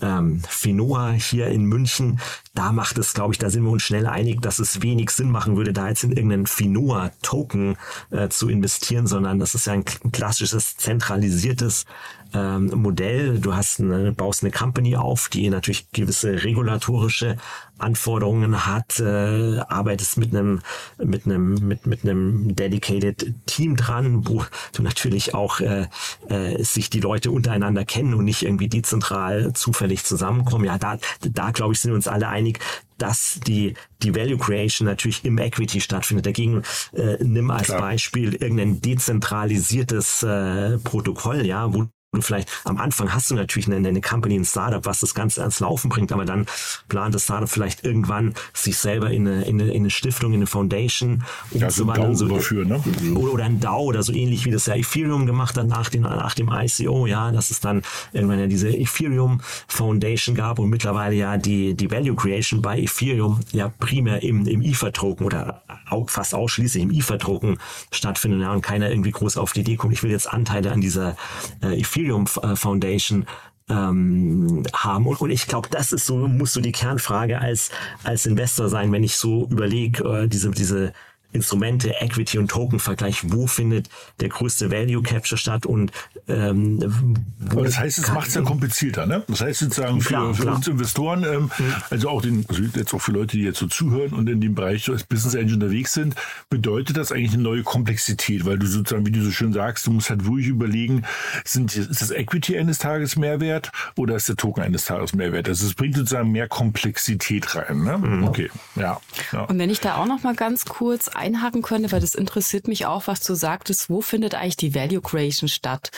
ähm, 0.01 0.41
Finoa 0.47 1.11
hier 1.11 1.47
in 1.47 1.65
München, 1.65 2.19
da 2.53 2.71
macht 2.71 2.97
es, 2.97 3.13
glaube 3.13 3.33
ich, 3.33 3.39
da 3.39 3.49
sind 3.49 3.63
wir 3.63 3.71
uns 3.71 3.83
schnell 3.83 4.07
einig, 4.07 4.41
dass 4.41 4.59
es 4.59 4.81
wenig 4.81 5.09
Sinn 5.09 5.31
machen 5.31 5.57
würde, 5.57 5.73
da 5.73 5.89
jetzt 5.89 6.03
in 6.03 6.11
irgendeinen 6.11 6.47
Finoa-Token 6.47 7.77
äh, 8.11 8.29
zu 8.29 8.49
investieren, 8.49 9.07
sondern 9.07 9.39
das 9.39 9.55
ist 9.55 9.67
ja 9.67 9.73
ein 9.73 9.85
klassisches 10.11 10.77
zentralisiertes 10.77 11.85
ähm, 12.33 12.71
Modell. 12.75 13.39
Du 13.39 13.55
hast 13.55 13.79
eine, 13.79 14.11
baust 14.11 14.43
eine 14.43 14.51
Company 14.51 14.95
auf, 14.95 15.29
die 15.29 15.49
natürlich 15.49 15.91
gewisse 15.91 16.43
regulatorische 16.43 17.37
Anforderungen 17.77 18.65
hat, 18.65 18.99
äh, 18.99 19.59
arbeitest 19.59 20.17
mit 20.17 20.35
einem 20.35 20.61
mit 21.03 21.25
einem 21.25 21.55
mit 21.67 21.87
mit 21.87 22.03
einem 22.03 22.55
dedicated 22.55 23.33
Team 23.47 23.75
dran, 23.75 24.27
wo 24.27 24.45
du 24.73 24.83
natürlich 24.83 25.33
auch 25.33 25.59
äh, 25.59 25.87
äh, 26.29 26.63
sich 26.63 26.89
die 26.89 26.99
Leute 26.99 27.31
untereinander 27.31 27.85
kennen 27.85 28.13
und 28.13 28.25
nicht 28.25 28.43
irgendwie 28.43 28.69
dezentral 28.69 29.53
zufällig 29.53 30.03
zusammenkommen. 30.03 30.65
Ja, 30.65 30.77
da 30.77 30.97
da 31.21 31.51
glaube 31.51 31.73
ich 31.73 31.79
sind 31.79 31.91
wir 31.91 31.95
uns 31.95 32.07
alle 32.07 32.27
einig, 32.27 32.59
dass 33.01 33.39
die, 33.47 33.73
die 34.03 34.15
Value 34.15 34.37
Creation 34.37 34.87
natürlich 34.87 35.25
im 35.25 35.39
Equity 35.39 35.81
stattfindet. 35.81 36.27
Dagegen 36.27 36.61
äh, 36.93 37.17
nimm 37.23 37.49
als 37.49 37.67
Klar. 37.67 37.81
Beispiel 37.81 38.35
irgendein 38.35 38.79
dezentralisiertes 38.79 40.23
äh, 40.23 40.77
Protokoll, 40.77 41.45
ja, 41.45 41.73
wo 41.73 41.87
du 42.13 42.21
vielleicht 42.21 42.49
am 42.65 42.77
Anfang 42.77 43.13
hast 43.13 43.31
du 43.31 43.35
natürlich 43.35 43.67
eine, 43.67 43.87
eine 43.87 44.01
Company, 44.01 44.35
ein 44.35 44.43
Startup, 44.43 44.85
was 44.85 44.99
das 44.99 45.15
Ganze 45.15 45.39
ans 45.41 45.61
Laufen 45.61 45.87
bringt, 45.87 46.11
aber 46.11 46.25
dann 46.25 46.45
plant 46.89 47.15
das 47.15 47.23
Startup 47.23 47.49
vielleicht 47.49 47.85
irgendwann 47.85 48.33
sich 48.53 48.77
selber 48.77 49.11
in 49.11 49.25
eine, 49.25 49.45
in 49.45 49.61
eine, 49.61 49.71
in 49.71 49.83
eine 49.83 49.89
Stiftung, 49.89 50.33
in 50.33 50.39
eine 50.39 50.47
Foundation 50.47 51.23
um 51.51 51.61
ja, 51.61 51.69
so 51.71 51.83
überführen, 51.83 52.67
ne? 52.67 52.83
oder, 53.15 53.33
oder 53.33 53.45
ein 53.45 53.61
DAO 53.61 53.83
oder 53.83 54.03
so 54.03 54.11
ähnlich 54.11 54.45
wie 54.45 54.51
das 54.51 54.65
ja 54.65 54.75
Ethereum 54.75 55.25
gemacht 55.25 55.57
hat 55.57 55.67
nach, 55.67 55.89
den, 55.89 56.01
nach 56.01 56.33
dem 56.33 56.51
ICO, 56.51 57.07
ja, 57.07 57.31
dass 57.31 57.49
es 57.49 57.61
dann 57.61 57.81
irgendwann 58.11 58.39
ja 58.39 58.47
diese 58.47 58.69
Ethereum 58.69 59.39
Foundation 59.69 60.35
gab 60.35 60.59
und 60.59 60.69
mittlerweile 60.69 61.15
ja 61.15 61.37
die, 61.37 61.75
die 61.75 61.89
Value 61.89 62.15
Creation 62.15 62.61
bei 62.61 62.77
Ethereum 62.77 63.39
ja 63.53 63.69
primär 63.79 64.21
im, 64.21 64.45
im 64.47 64.61
Ether-Token 64.61 65.25
oder 65.25 65.63
auch 65.89 66.09
fast 66.09 66.35
ausschließlich 66.35 66.83
im 66.83 66.91
Ether-Token 66.91 67.57
stattfindet 67.89 68.41
ja, 68.41 68.51
und 68.51 68.61
keiner 68.61 68.89
irgendwie 68.89 69.11
groß 69.11 69.37
auf 69.37 69.53
die 69.53 69.61
Idee 69.61 69.77
kommt, 69.77 69.93
ich 69.93 70.03
will 70.03 70.11
jetzt 70.11 70.27
Anteile 70.31 70.73
an 70.73 70.81
dieser 70.81 71.15
äh, 71.63 71.79
Ethereum 71.79 72.00
Ethereum 72.01 72.25
äh, 72.41 72.55
Foundation 72.55 73.25
ähm, 73.69 74.63
haben. 74.73 75.07
Und, 75.07 75.21
und 75.21 75.29
ich 75.29 75.47
glaube, 75.47 75.69
das 75.69 75.91
ist 75.91 76.05
so, 76.05 76.15
muss 76.27 76.53
so 76.53 76.61
die 76.61 76.71
Kernfrage 76.71 77.39
als, 77.39 77.71
als 78.03 78.25
Investor 78.25 78.69
sein, 78.69 78.91
wenn 78.91 79.03
ich 79.03 79.15
so 79.15 79.47
überlege, 79.49 80.03
äh, 80.03 80.27
diese, 80.27 80.51
diese 80.51 80.93
Instrumente, 81.33 81.93
Equity 81.99 82.37
und 82.37 82.49
Token-Vergleich, 82.49 83.31
wo 83.31 83.47
findet 83.47 83.89
der 84.19 84.29
größte 84.29 84.71
Value 84.71 85.01
Capture 85.01 85.37
statt 85.37 85.65
und 85.65 85.91
ähm, 86.27 87.15
Aber 87.49 87.63
das 87.63 87.77
heißt, 87.77 87.99
es 87.99 88.11
macht 88.11 88.27
es 88.27 88.35
ja 88.35 88.41
komplizierter, 88.41 89.05
ne? 89.05 89.23
Das 89.27 89.41
heißt 89.41 89.59
sozusagen 89.59 90.01
für, 90.01 90.09
klar, 90.09 90.33
für 90.33 90.43
klar. 90.43 90.55
uns 90.55 90.67
Investoren, 90.67 91.23
ähm, 91.23 91.51
mhm. 91.57 91.75
also 91.89 92.09
auch 92.09 92.21
den, 92.21 92.45
also 92.47 92.61
jetzt 92.63 92.93
auch 92.93 93.01
für 93.01 93.11
Leute, 93.11 93.37
die 93.37 93.43
jetzt 93.43 93.59
so 93.59 93.67
zuhören 93.67 94.13
und 94.13 94.29
in 94.29 94.41
dem 94.41 94.55
Bereich 94.55 94.89
als 94.89 95.03
Business 95.03 95.33
Engine 95.35 95.55
unterwegs 95.55 95.93
sind, 95.93 96.15
bedeutet 96.49 96.97
das 96.97 97.11
eigentlich 97.11 97.33
eine 97.33 97.43
neue 97.43 97.63
Komplexität, 97.63 98.45
weil 98.45 98.59
du 98.59 98.67
sozusagen, 98.67 99.05
wie 99.05 99.11
du 99.11 99.23
so 99.23 99.31
schön 99.31 99.53
sagst, 99.53 99.87
du 99.87 99.91
musst 99.91 100.09
halt 100.09 100.25
ruhig 100.27 100.47
überlegen, 100.47 101.03
sind, 101.45 101.75
ist 101.75 102.01
das 102.01 102.11
Equity 102.11 102.57
eines 102.57 102.77
Tages 102.77 103.15
Mehrwert 103.15 103.71
oder 103.95 104.15
ist 104.15 104.27
der 104.27 104.35
Token 104.35 104.63
eines 104.63 104.85
Tages 104.85 105.13
Mehrwert? 105.13 105.47
Also 105.47 105.65
es 105.65 105.73
bringt 105.73 105.95
sozusagen 105.95 106.31
mehr 106.31 106.47
Komplexität 106.47 107.55
rein, 107.55 107.83
ne? 107.83 107.97
Mhm. 107.97 108.23
Okay, 108.23 108.49
ja, 108.75 108.99
ja. 109.31 109.41
Und 109.43 109.57
wenn 109.59 109.69
ich 109.69 109.79
da 109.79 109.95
auch 109.95 110.05
noch 110.05 110.23
mal 110.23 110.35
ganz 110.35 110.65
kurz 110.65 111.09
einhaken 111.21 111.61
könnte, 111.61 111.91
weil 111.91 112.01
das 112.01 112.15
interessiert 112.15 112.67
mich 112.67 112.85
auch, 112.85 113.07
was 113.07 113.21
du 113.21 113.33
sagtest, 113.33 113.89
wo 113.89 114.01
findet 114.01 114.35
eigentlich 114.35 114.57
die 114.57 114.75
Value 114.75 115.01
Creation 115.01 115.47
statt? 115.47 115.91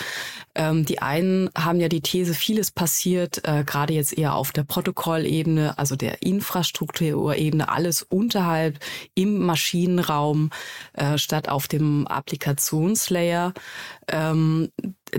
Ähm, 0.56 0.86
die 0.86 1.02
einen 1.02 1.50
haben 1.58 1.80
ja 1.80 1.90
die 1.90 2.02
These, 2.02 2.34
vieles 2.34 2.72
passiert, 2.72 3.42
äh, 3.48 3.64
gerade 3.64 3.94
jetzt 3.94 4.18
eher 4.18 4.36
auf 4.36 4.52
der 4.52 4.64
Protokollebene, 4.64 5.78
also 5.78 5.96
der 5.96 6.22
Infrastrukturebene, 6.22 7.70
alles 7.70 8.04
unterhalb 8.04 8.80
im 9.16 9.40
Maschinenraum, 9.40 10.52
äh, 10.94 11.18
statt 11.18 11.50
auf 11.50 11.68
dem 11.68 12.06
Applikationslayer. 12.08 13.54
Ähm, 14.08 14.70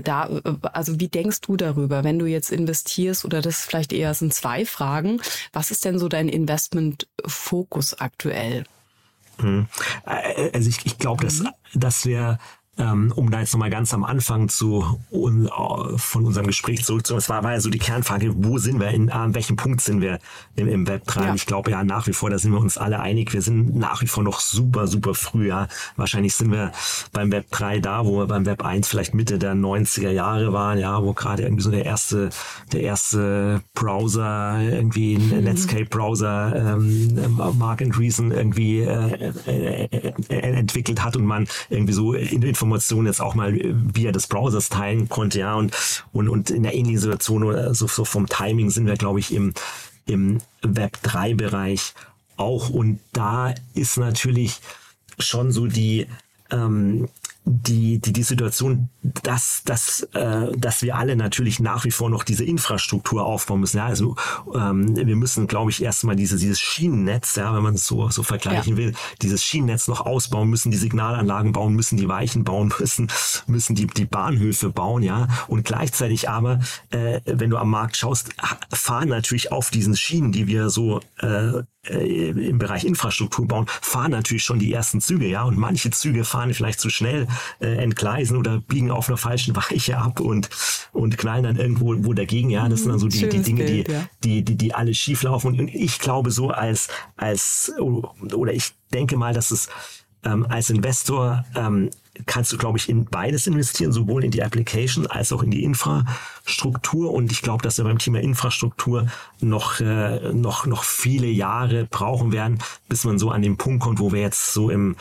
da, 0.03 0.29
also 0.73 0.99
wie 0.99 1.07
denkst 1.07 1.41
du 1.41 1.57
darüber, 1.57 2.03
wenn 2.03 2.19
du 2.19 2.25
jetzt 2.25 2.51
investierst 2.51 3.25
oder 3.25 3.41
das 3.41 3.65
vielleicht 3.65 3.93
eher 3.93 4.13
sind 4.13 4.33
zwei 4.33 4.65
Fragen. 4.65 5.21
Was 5.53 5.71
ist 5.71 5.85
denn 5.85 5.99
so 5.99 6.07
dein 6.07 6.29
Investmentfokus 6.29 7.93
aktuell? 7.95 8.65
Hm. 9.39 9.67
Also 10.53 10.69
ich, 10.69 10.85
ich 10.85 10.97
glaube, 10.97 11.25
dass, 11.25 11.43
dass 11.73 12.05
wir 12.05 12.37
ähm, 12.77 13.13
um 13.15 13.31
da 13.31 13.39
jetzt 13.39 13.53
nochmal 13.53 13.69
ganz 13.69 13.93
am 13.93 14.03
Anfang 14.03 14.49
zu 14.49 14.99
un, 15.11 15.47
uh, 15.47 15.97
von 15.97 16.25
unserem 16.25 16.47
Gespräch 16.47 16.83
zurückzukommen, 16.83 17.19
es 17.19 17.29
war, 17.29 17.43
war 17.43 17.53
ja 17.53 17.59
so 17.59 17.69
die 17.69 17.79
Kernfrage, 17.79 18.33
wo 18.35 18.57
sind 18.57 18.79
wir, 18.79 18.89
in, 18.89 19.09
an 19.09 19.33
welchem 19.33 19.55
Punkt 19.55 19.81
sind 19.81 20.01
wir 20.01 20.19
im, 20.55 20.67
im 20.67 20.87
Web 20.87 21.05
3? 21.05 21.25
Ja. 21.25 21.35
Ich 21.35 21.45
glaube 21.45 21.71
ja 21.71 21.83
nach 21.83 22.07
wie 22.07 22.13
vor, 22.13 22.29
da 22.29 22.37
sind 22.37 22.51
wir 22.51 22.59
uns 22.59 22.77
alle 22.77 22.99
einig, 22.99 23.33
wir 23.33 23.41
sind 23.41 23.75
nach 23.75 24.01
wie 24.01 24.07
vor 24.07 24.23
noch 24.23 24.39
super, 24.39 24.87
super 24.87 25.13
früh. 25.13 25.47
Ja. 25.47 25.67
Wahrscheinlich 25.95 26.35
sind 26.35 26.51
wir 26.51 26.71
beim 27.13 27.31
Web 27.31 27.49
3 27.51 27.79
da, 27.79 28.05
wo 28.05 28.17
wir 28.17 28.27
beim 28.27 28.45
Web 28.45 28.65
1 28.65 28.87
vielleicht 28.87 29.13
Mitte 29.13 29.39
der 29.39 29.53
90er 29.53 30.11
Jahre 30.11 30.51
waren, 30.51 30.77
ja, 30.77 31.01
wo 31.01 31.13
gerade 31.13 31.43
irgendwie 31.43 31.63
so 31.63 31.71
der 31.71 31.85
erste, 31.85 32.29
der 32.73 32.81
erste 32.81 33.61
Browser, 33.73 34.59
irgendwie 34.61 35.15
ein 35.15 35.29
mhm. 35.29 35.43
Netscape-Browser, 35.43 36.73
ähm, 36.73 37.37
Mark 37.57 37.81
and 37.81 37.97
Reason 37.97 38.31
irgendwie 38.31 38.79
äh, 38.81 39.31
äh, 39.47 39.87
äh, 40.29 40.39
entwickelt 40.39 41.03
hat 41.03 41.15
und 41.15 41.25
man 41.25 41.47
irgendwie 41.69 41.93
so 41.93 42.13
in, 42.13 42.41
in 42.41 42.53
Informationen 42.65 43.07
jetzt 43.07 43.21
auch 43.21 43.35
mal 43.35 43.53
via 43.53 44.11
des 44.11 44.27
Browsers 44.27 44.69
teilen 44.69 45.07
konnte, 45.07 45.39
ja, 45.39 45.55
und, 45.55 45.75
und, 46.11 46.29
und 46.29 46.49
in 46.49 46.63
der 46.63 46.73
ähnlichen 46.73 46.99
Situation 46.99 47.43
oder 47.43 47.73
so, 47.75 47.87
so 47.87 48.05
vom 48.05 48.27
Timing 48.27 48.71
sind 48.71 48.87
wir, 48.87 48.95
glaube 48.95 49.19
ich, 49.19 49.33
im, 49.33 49.53
im 50.05 50.39
Web 50.61 50.97
3 51.03 51.35
Bereich 51.35 51.93
auch. 52.37 52.69
Und 52.69 52.99
da 53.13 53.53
ist 53.75 53.97
natürlich 53.97 54.59
schon 55.19 55.51
so 55.51 55.67
die, 55.67 56.07
ähm, 56.51 57.07
die, 57.45 57.99
die, 57.99 58.11
die 58.11 58.23
Situation, 58.23 58.89
dass, 59.03 59.61
dass, 59.65 60.01
äh, 60.13 60.51
dass 60.57 60.81
wir 60.81 60.95
alle 60.95 61.15
natürlich 61.15 61.59
nach 61.59 61.85
wie 61.85 61.91
vor 61.91 62.09
noch 62.09 62.23
diese 62.23 62.43
Infrastruktur 62.43 63.23
aufbauen 63.23 63.59
müssen. 63.59 63.77
Ja, 63.77 63.85
also 63.85 64.15
ähm, 64.53 64.95
wir 64.95 65.15
müssen, 65.15 65.45
glaube 65.45 65.69
ich, 65.69 65.83
erstmal 65.83 66.15
diese, 66.15 66.37
dieses 66.37 66.59
Schienennetz, 66.59 67.35
ja, 67.35 67.55
wenn 67.55 67.61
man 67.61 67.75
es 67.75 67.85
so, 67.85 68.09
so 68.09 68.23
vergleichen 68.23 68.73
ja. 68.73 68.77
will, 68.77 68.93
dieses 69.21 69.43
Schienennetz 69.43 69.87
noch 69.87 70.01
ausbauen 70.01 70.49
müssen, 70.49 70.71
die 70.71 70.77
Signalanlagen 70.77 71.51
bauen 71.51 71.75
müssen, 71.75 71.97
die 71.97 72.07
Weichen 72.07 72.43
bauen 72.43 72.73
müssen, 72.79 73.11
müssen 73.45 73.75
die, 73.75 73.85
die 73.85 74.05
Bahnhöfe 74.05 74.71
bauen, 74.71 75.03
ja. 75.03 75.27
Und 75.47 75.65
gleichzeitig 75.65 76.29
aber, 76.29 76.59
äh, 76.89 77.21
wenn 77.25 77.51
du 77.51 77.57
am 77.57 77.69
Markt 77.69 77.95
schaust, 77.95 78.31
fahren 78.73 79.09
natürlich 79.09 79.51
auf 79.51 79.69
diesen 79.69 79.95
Schienen, 79.95 80.31
die 80.31 80.47
wir 80.47 80.69
so 80.69 80.99
äh, 81.19 81.61
äh, 81.89 82.29
im 82.29 82.57
Bereich 82.57 82.85
Infrastruktur 82.85 83.47
bauen, 83.47 83.65
fahren 83.67 84.11
natürlich 84.11 84.43
schon 84.43 84.59
die 84.59 84.71
ersten 84.71 85.01
Züge, 85.01 85.27
ja, 85.27 85.43
und 85.43 85.57
manche 85.57 85.91
Züge 85.91 86.23
fahren 86.23 86.53
vielleicht 86.53 86.79
zu 86.79 86.89
schnell, 86.89 87.27
äh, 87.59 87.75
entgleisen 87.75 88.37
oder 88.37 88.59
biegen 88.59 88.91
auf 88.91 89.07
einer 89.07 89.17
falschen 89.17 89.55
Weiche 89.55 89.97
ab 89.97 90.19
und 90.19 90.49
und 90.91 91.17
knallen 91.17 91.43
dann 91.43 91.57
irgendwo 91.57 91.95
wo 92.05 92.13
dagegen, 92.13 92.49
ja, 92.49 92.69
das 92.69 92.81
sind 92.81 92.89
dann 92.89 92.99
so 92.99 93.07
die, 93.07 93.27
die 93.27 93.41
Dinge, 93.41 93.65
Bild, 93.65 93.87
die, 93.87 93.91
ja. 93.91 94.07
die, 94.23 94.43
die, 94.43 94.55
die 94.55 94.73
alle 94.73 94.93
schief 94.93 95.23
laufen. 95.23 95.59
Und 95.59 95.67
ich 95.73 95.99
glaube 95.99 96.31
so 96.31 96.49
als 96.49 96.87
als 97.17 97.71
oder 97.77 98.53
ich 98.53 98.73
denke 98.93 99.17
mal, 99.17 99.33
dass 99.33 99.51
es 99.51 99.69
ähm, 100.23 100.45
als 100.49 100.69
Investor 100.69 101.45
ähm, 101.55 101.89
kannst 102.25 102.51
du, 102.51 102.57
glaube 102.57 102.77
ich, 102.77 102.89
in 102.89 103.05
beides 103.05 103.47
investieren, 103.47 103.91
sowohl 103.91 104.23
in 104.23 104.31
die 104.31 104.43
Application 104.43 105.07
als 105.07 105.33
auch 105.33 105.43
in 105.43 105.51
die 105.51 105.63
Infrastruktur. 105.63 107.13
Und 107.13 107.31
ich 107.31 107.41
glaube, 107.41 107.63
dass 107.63 107.77
wir 107.77 107.85
beim 107.85 107.99
Thema 107.99 108.19
Infrastruktur 108.19 109.07
noch, 109.41 109.79
äh, 109.79 110.33
noch, 110.33 110.65
noch 110.65 110.83
viele 110.83 111.27
Jahre 111.27 111.85
brauchen 111.85 112.31
werden, 112.31 112.59
bis 112.87 113.03
man 113.03 113.19
so 113.19 113.31
an 113.31 113.41
den 113.41 113.57
Punkt 113.57 113.83
kommt, 113.83 113.99
wo 113.99 114.11
wir 114.11 114.21
jetzt 114.21 114.53
so 114.53 114.69
im 114.69 114.95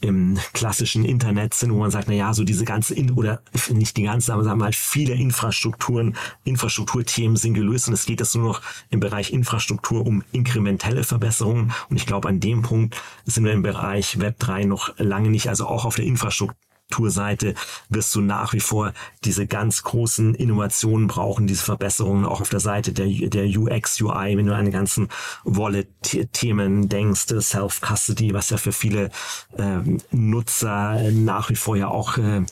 im 0.00 0.38
klassischen 0.52 1.04
Internet 1.04 1.54
sind, 1.54 1.72
wo 1.72 1.78
man 1.78 1.90
sagt, 1.90 2.08
na 2.08 2.14
ja, 2.14 2.32
so 2.32 2.44
diese 2.44 2.64
ganze, 2.64 2.94
In 2.94 3.12
oder 3.12 3.40
nicht 3.70 3.96
die 3.96 4.04
ganze, 4.04 4.32
aber 4.32 4.44
sagen 4.44 4.58
wir 4.58 4.66
mal, 4.66 4.72
viele 4.72 5.14
Infrastrukturen, 5.14 6.16
Infrastrukturthemen 6.44 7.36
sind 7.36 7.54
gelöst 7.54 7.88
und 7.88 7.94
es 7.94 8.06
geht 8.06 8.20
jetzt 8.20 8.36
nur 8.36 8.44
noch 8.44 8.62
im 8.90 9.00
Bereich 9.00 9.32
Infrastruktur 9.32 10.06
um 10.06 10.22
inkrementelle 10.32 11.02
Verbesserungen. 11.02 11.72
Und 11.90 11.96
ich 11.96 12.06
glaube, 12.06 12.28
an 12.28 12.40
dem 12.40 12.62
Punkt 12.62 13.00
sind 13.24 13.44
wir 13.44 13.52
im 13.52 13.62
Bereich 13.62 14.20
Web 14.20 14.38
3 14.38 14.64
noch 14.64 14.96
lange 14.98 15.30
nicht, 15.30 15.48
also 15.48 15.66
auch 15.66 15.84
auf 15.84 15.96
der 15.96 16.04
Infrastruktur 16.04 16.67
Infrastrukturseite 16.88 17.54
wirst 17.90 18.14
du 18.14 18.20
nach 18.20 18.52
wie 18.54 18.60
vor 18.60 18.92
diese 19.24 19.46
ganz 19.46 19.82
großen 19.82 20.34
Innovationen 20.34 21.06
brauchen, 21.06 21.46
diese 21.46 21.62
Verbesserungen 21.62 22.24
auch 22.24 22.40
auf 22.40 22.48
der 22.48 22.60
Seite 22.60 22.92
der, 22.92 23.06
der 23.28 23.44
UX, 23.44 24.00
UI, 24.00 24.36
wenn 24.36 24.46
du 24.46 24.54
an 24.54 24.64
die 24.64 24.70
ganzen 24.70 25.08
Wallet-Themen 25.44 26.88
denkst, 26.88 27.26
Self-Custody, 27.40 28.32
was 28.32 28.50
ja 28.50 28.56
für 28.56 28.72
viele 28.72 29.10
äh, 29.56 29.80
Nutzer 30.10 31.10
nach 31.12 31.50
wie 31.50 31.56
vor 31.56 31.76
ja 31.76 31.88
auch 31.88 32.16
äh, 32.16 32.44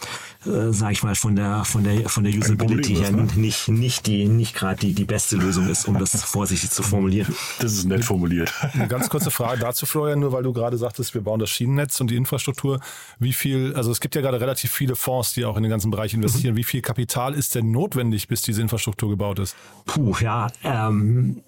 äh, 0.46 0.72
sag 0.72 0.92
ich 0.92 1.02
mal, 1.02 1.14
von 1.14 1.34
der, 1.34 1.64
von 1.64 1.82
der, 1.82 2.08
von 2.08 2.24
der 2.24 2.32
Usability 2.32 2.96
her 2.96 3.10
ne? 3.10 3.26
nicht, 3.36 3.68
nicht 3.68 4.06
die, 4.06 4.28
nicht 4.28 4.54
gerade 4.54 4.78
die, 4.78 4.94
die 4.94 5.04
beste 5.04 5.36
Lösung 5.36 5.68
ist, 5.68 5.86
um 5.88 5.98
das 5.98 6.22
vorsichtig 6.24 6.70
zu 6.70 6.82
formulieren. 6.82 7.34
Das 7.58 7.72
ist 7.72 7.84
nett 7.86 8.04
formuliert. 8.04 8.52
Eine 8.72 8.86
ganz 8.86 9.08
kurze 9.08 9.30
Frage 9.30 9.60
dazu, 9.60 9.86
Florian, 9.86 10.20
nur 10.20 10.32
weil 10.32 10.42
du 10.42 10.52
gerade 10.52 10.76
sagtest, 10.76 11.14
wir 11.14 11.22
bauen 11.22 11.40
das 11.40 11.50
Schienennetz 11.50 12.00
und 12.00 12.10
die 12.10 12.16
Infrastruktur. 12.16 12.80
Wie 13.18 13.32
viel, 13.32 13.74
also 13.74 13.90
es 13.90 14.00
gibt 14.00 14.14
ja 14.14 14.22
gerade 14.26 14.40
relativ 14.40 14.72
viele 14.72 14.96
Fonds, 14.96 15.34
die 15.34 15.44
auch 15.44 15.56
in 15.56 15.62
den 15.62 15.70
ganzen 15.70 15.90
Bereich 15.90 16.14
investieren. 16.14 16.54
Mhm. 16.54 16.58
Wie 16.58 16.64
viel 16.64 16.82
Kapital 16.82 17.34
ist 17.34 17.54
denn 17.54 17.70
notwendig, 17.70 18.28
bis 18.28 18.42
diese 18.42 18.60
Infrastruktur 18.62 19.10
gebaut 19.10 19.38
ist? 19.38 19.56
Puh, 19.84 20.14
ja, 20.20 20.48
ähm, 20.64 21.42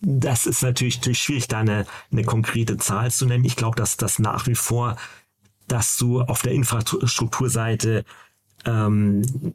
das 0.00 0.46
ist 0.46 0.62
natürlich, 0.62 1.00
schwierig, 1.18 1.48
da 1.48 1.60
eine, 1.60 1.86
eine 2.12 2.24
konkrete 2.24 2.76
Zahl 2.76 3.10
zu 3.10 3.26
nennen. 3.26 3.44
Ich 3.44 3.56
glaube, 3.56 3.76
dass 3.76 3.96
das 3.96 4.18
nach 4.18 4.46
wie 4.46 4.54
vor 4.54 4.96
dass 5.68 5.96
du 5.96 6.20
auf 6.22 6.42
der 6.42 6.52
Infrastrukturseite 6.52 8.04
ähm, 8.64 9.54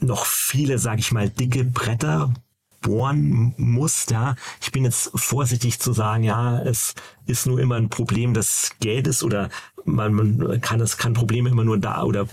noch 0.00 0.26
viele, 0.26 0.78
sage 0.78 1.00
ich 1.00 1.12
mal, 1.12 1.28
dicke 1.28 1.64
Bretter 1.64 2.32
bohren 2.80 3.54
musst. 3.56 4.10
Ja, 4.10 4.34
ich 4.60 4.72
bin 4.72 4.84
jetzt 4.84 5.10
vorsichtig 5.14 5.78
zu 5.78 5.92
sagen, 5.92 6.24
ja, 6.24 6.60
es 6.62 6.94
ist 7.26 7.46
nur 7.46 7.60
immer 7.60 7.76
ein 7.76 7.90
Problem 7.90 8.34
des 8.34 8.72
Geldes 8.80 9.22
oder 9.22 9.50
man, 9.84 10.14
man 10.14 10.60
kann 10.60 10.80
es 10.80 10.96
kann 10.98 11.14
Probleme 11.14 11.50
immer 11.50 11.64
nur 11.64 11.78
da 11.78 12.02
oder 12.02 12.26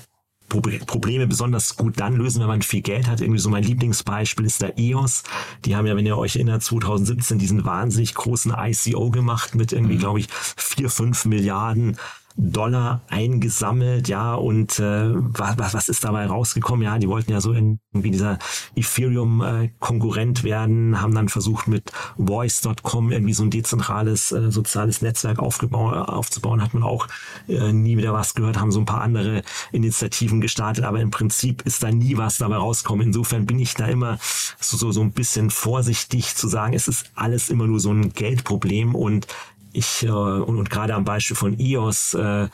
Probleme 0.49 1.27
besonders 1.27 1.77
gut 1.77 1.99
dann 1.99 2.15
lösen, 2.15 2.41
wenn 2.41 2.47
man 2.47 2.61
viel 2.63 2.81
Geld 2.81 3.07
hat. 3.07 3.21
Irgendwie 3.21 3.39
so 3.39 3.49
mein 3.49 3.63
Lieblingsbeispiel 3.63 4.45
ist 4.45 4.61
der 4.61 4.79
EOS. 4.79 5.23
Die 5.63 5.75
haben 5.75 5.85
ja, 5.85 5.95
wenn 5.95 6.05
ihr 6.05 6.17
euch 6.17 6.35
erinnert, 6.35 6.63
2017 6.63 7.37
diesen 7.37 7.65
wahnsinnig 7.65 8.15
großen 8.15 8.53
ICO 8.57 9.11
gemacht 9.11 9.53
mit 9.53 9.71
irgendwie, 9.71 9.95
mhm. 9.95 9.99
glaube 9.99 10.19
ich, 10.19 10.27
vier, 10.31 10.89
fünf 10.89 11.25
Milliarden 11.25 11.97
Dollar 12.37 13.01
eingesammelt, 13.09 14.07
ja, 14.07 14.33
und 14.33 14.79
äh, 14.79 15.09
was, 15.13 15.73
was 15.73 15.89
ist 15.89 16.03
dabei 16.03 16.25
rausgekommen? 16.25 16.83
Ja, 16.83 16.97
die 16.97 17.09
wollten 17.09 17.31
ja 17.31 17.41
so 17.41 17.53
irgendwie 17.53 18.11
dieser 18.11 18.39
Ethereum-Konkurrent 18.75 20.43
werden, 20.43 21.01
haben 21.01 21.13
dann 21.13 21.29
versucht 21.29 21.67
mit 21.67 21.91
Voice.com 22.17 23.11
irgendwie 23.11 23.33
so 23.33 23.43
ein 23.43 23.49
dezentrales 23.49 24.31
äh, 24.31 24.51
soziales 24.51 25.01
Netzwerk 25.01 25.39
aufgebaut, 25.39 25.93
aufzubauen, 26.07 26.61
hat 26.61 26.73
man 26.73 26.83
auch 26.83 27.07
äh, 27.47 27.73
nie 27.73 27.97
wieder 27.97 28.13
was 28.13 28.35
gehört, 28.35 28.59
haben 28.59 28.71
so 28.71 28.79
ein 28.79 28.85
paar 28.85 29.01
andere 29.01 29.41
Initiativen 29.71 30.41
gestartet, 30.41 30.85
aber 30.85 31.01
im 31.01 31.11
Prinzip 31.11 31.63
ist 31.63 31.83
da 31.83 31.91
nie 31.91 32.17
was 32.17 32.37
dabei 32.37 32.55
rausgekommen. 32.55 33.07
Insofern 33.07 33.45
bin 33.45 33.59
ich 33.59 33.73
da 33.73 33.87
immer 33.87 34.17
so, 34.59 34.77
so, 34.77 34.91
so 34.91 35.01
ein 35.01 35.11
bisschen 35.11 35.49
vorsichtig 35.49 36.35
zu 36.35 36.47
sagen, 36.47 36.73
es 36.73 36.87
ist 36.87 37.11
alles 37.15 37.49
immer 37.49 37.67
nur 37.67 37.79
so 37.79 37.91
ein 37.91 38.13
Geldproblem 38.13 38.95
und 38.95 39.27
ich 39.73 40.03
äh, 40.03 40.09
und, 40.09 40.57
und 40.57 40.69
gerade 40.69 40.93
am 40.95 41.05
Beispiel 41.05 41.35
von 41.35 41.57
iOS 41.59 42.13
äh, 42.13 42.47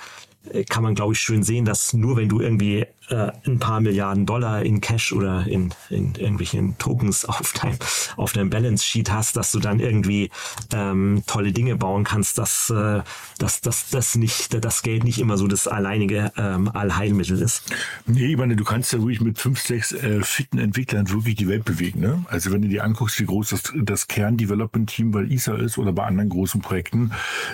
kann 0.70 0.84
man, 0.84 0.96
glaube 0.96 1.14
ich, 1.14 1.20
schön 1.20 1.44
sehen, 1.44 1.66
dass 1.66 1.94
nur 1.94 2.18
wenn 2.18 2.30
du 2.30 2.40
irgendwie 2.40 2.86
äh, 3.10 3.32
ein 3.46 3.60
paar 3.60 3.82
Milliarden 3.82 4.26
Dollar 4.26 4.64
in 4.64 4.82
Cash 4.82 5.14
oder 5.14 5.46
in, 5.48 5.74
in 5.90 6.16
irgendwelchen 6.16 6.78
Tokens 6.78 7.26
auf 7.26 7.54
deinem 7.54 7.78
auf 8.18 8.34
deinem 8.34 8.50
Balance 8.50 8.84
Sheet 8.86 9.12
hast, 9.12 9.36
dass 9.36 9.52
du 9.52 9.60
dann 9.60 9.80
irgendwie 9.80 10.32
ähm, 10.74 11.24
tolle 11.28 11.52
Dinge 11.52 11.76
bauen 11.76 12.04
kannst, 12.04 12.38
dass, 12.38 12.70
äh, 12.70 13.02
dass, 13.38 13.62
dass 13.62 13.90
dass 13.90 14.16
nicht 14.16 14.64
das 14.64 14.82
Geld 14.82 15.04
nicht 15.04 15.20
immer 15.20 15.38
so 15.38 15.48
das 15.48 15.68
alleinige 15.68 16.32
ähm, 16.38 16.70
Allheilmittel 16.70 17.42
ist. 17.42 17.64
Nee, 18.06 18.28
ich 18.28 18.38
meine, 18.38 18.56
du 18.56 18.64
kannst 18.64 18.94
ja 18.94 19.00
ruhig 19.00 19.22
mit 19.22 19.40
fünf, 19.40 19.60
sechs 19.60 19.92
äh, 19.92 20.22
fitten 20.22 20.58
Entwicklern 20.58 21.10
wirklich 21.10 21.36
die 21.36 21.48
Welt 21.48 21.66
bewegen. 21.66 22.00
Ne? 22.00 22.26
Also 22.30 22.52
wenn 22.52 22.62
du 22.62 22.68
dir 22.68 22.84
anguckst, 22.84 23.20
wie 23.20 23.26
groß 23.26 23.50
das, 23.50 23.74
das 23.76 24.08
Kern-Development-Team 24.08 25.12
bei 25.12 25.24
ISA 25.24 25.56
ist 25.56 25.78
oder 25.78 25.94
bei 25.94 26.06
anderen 26.06 26.30
großen 26.30 26.62
Projekten, 26.62 27.12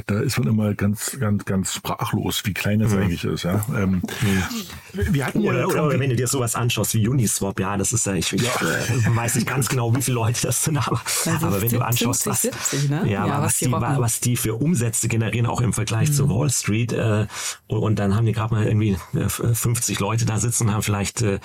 da 0.08 0.20
ist 0.20 0.38
man 0.38 0.48
immer 0.48 0.74
ganz, 0.74 1.18
ganz, 1.20 1.46
ganz 1.46 1.74
sprachlos, 1.74 2.44
wie 2.46 2.54
klein 2.54 2.80
das 2.80 2.94
mhm. 2.94 3.00
eigentlich 3.00 3.24
ist. 3.24 3.44
Ja? 3.44 3.66
Ähm, 3.76 4.02
mhm. 4.22 5.14
Wir 5.14 5.26
hatten 5.26 5.41
oder, 5.50 5.68
oder, 5.68 5.86
oder, 5.86 6.00
wenn 6.00 6.10
du 6.10 6.16
dir 6.16 6.28
sowas 6.28 6.56
anschaust 6.56 6.94
wie 6.94 7.08
Uniswap, 7.08 7.60
ja, 7.60 7.78
das 7.78 7.94
ist 7.94 8.06
ja, 8.06 8.14
ich, 8.14 8.32
ich 8.34 8.44
äh, 8.44 9.16
weiß 9.16 9.36
nicht 9.36 9.48
ganz 9.48 9.70
genau, 9.70 9.96
wie 9.96 10.02
viele 10.02 10.16
Leute 10.16 10.42
das 10.42 10.64
sind, 10.64 10.78
aber, 10.78 11.02
also 11.26 11.48
aber 11.48 11.62
wenn 11.62 11.70
70, 11.70 11.80
du 11.80 11.86
anschaust, 11.86 12.28
was, 12.28 12.42
70, 12.42 12.90
ne? 12.90 13.04
ja, 13.08 13.26
ja, 13.26 13.42
was, 13.42 13.58
die, 13.58 13.72
was 13.72 14.20
die 14.20 14.38
für 14.38 14.56
Umsätze 14.56 15.08
generieren, 15.08 15.46
auch 15.46 15.62
im 15.62 15.74
Vergleich 15.74 16.10
mhm. 16.10 16.14
zu 16.14 16.30
Wall 16.30 16.50
Street, 16.50 16.94
äh, 16.94 17.28
und, 17.68 17.80
und, 17.80 18.00
dann 18.00 18.16
haben 18.16 18.26
die 18.26 18.34
gerade 18.34 18.54
mal 18.54 18.66
irgendwie 18.66 18.98
50 19.14 19.98
äh, 19.98 20.02
Leute 20.02 20.26
da 20.26 20.40
sitzen 20.40 20.68
und 20.68 20.74
haben 20.74 20.84
vielleicht 20.84 21.22
äh, 21.22 21.36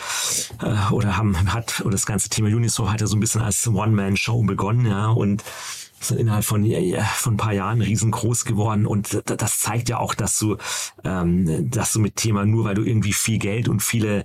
äh, 0.62 0.92
oder 0.92 1.16
haben 1.16 1.52
hat 1.52 1.80
oder 1.80 1.92
das 1.92 2.06
ganze 2.06 2.28
Thema 2.28 2.48
Uniswap 2.48 2.88
hat 2.88 3.00
ja 3.00 3.06
so 3.06 3.16
ein 3.16 3.20
bisschen 3.20 3.42
als 3.42 3.66
One-Man-Show 3.66 4.42
begonnen, 4.42 4.86
ja, 4.86 5.08
und 5.08 5.42
sind 6.00 6.18
innerhalb 6.18 6.44
von, 6.44 6.64
ja, 6.64 7.02
von 7.02 7.34
ein 7.34 7.38
paar 7.38 7.52
Jahren 7.52 7.80
riesengroß 7.80 8.44
geworden 8.44 8.86
und 8.86 9.22
das 9.24 9.60
zeigt 9.60 9.88
ja 9.88 9.98
auch, 9.98 10.14
dass 10.14 10.38
du, 10.38 10.56
ähm, 11.04 11.70
dass 11.70 11.92
du 11.92 12.00
mit 12.00 12.16
Thema 12.16 12.44
nur, 12.44 12.64
weil 12.64 12.74
du 12.74 12.84
irgendwie 12.84 13.12
viel 13.12 13.38
Geld 13.38 13.68
und 13.68 13.82
viele 13.82 14.24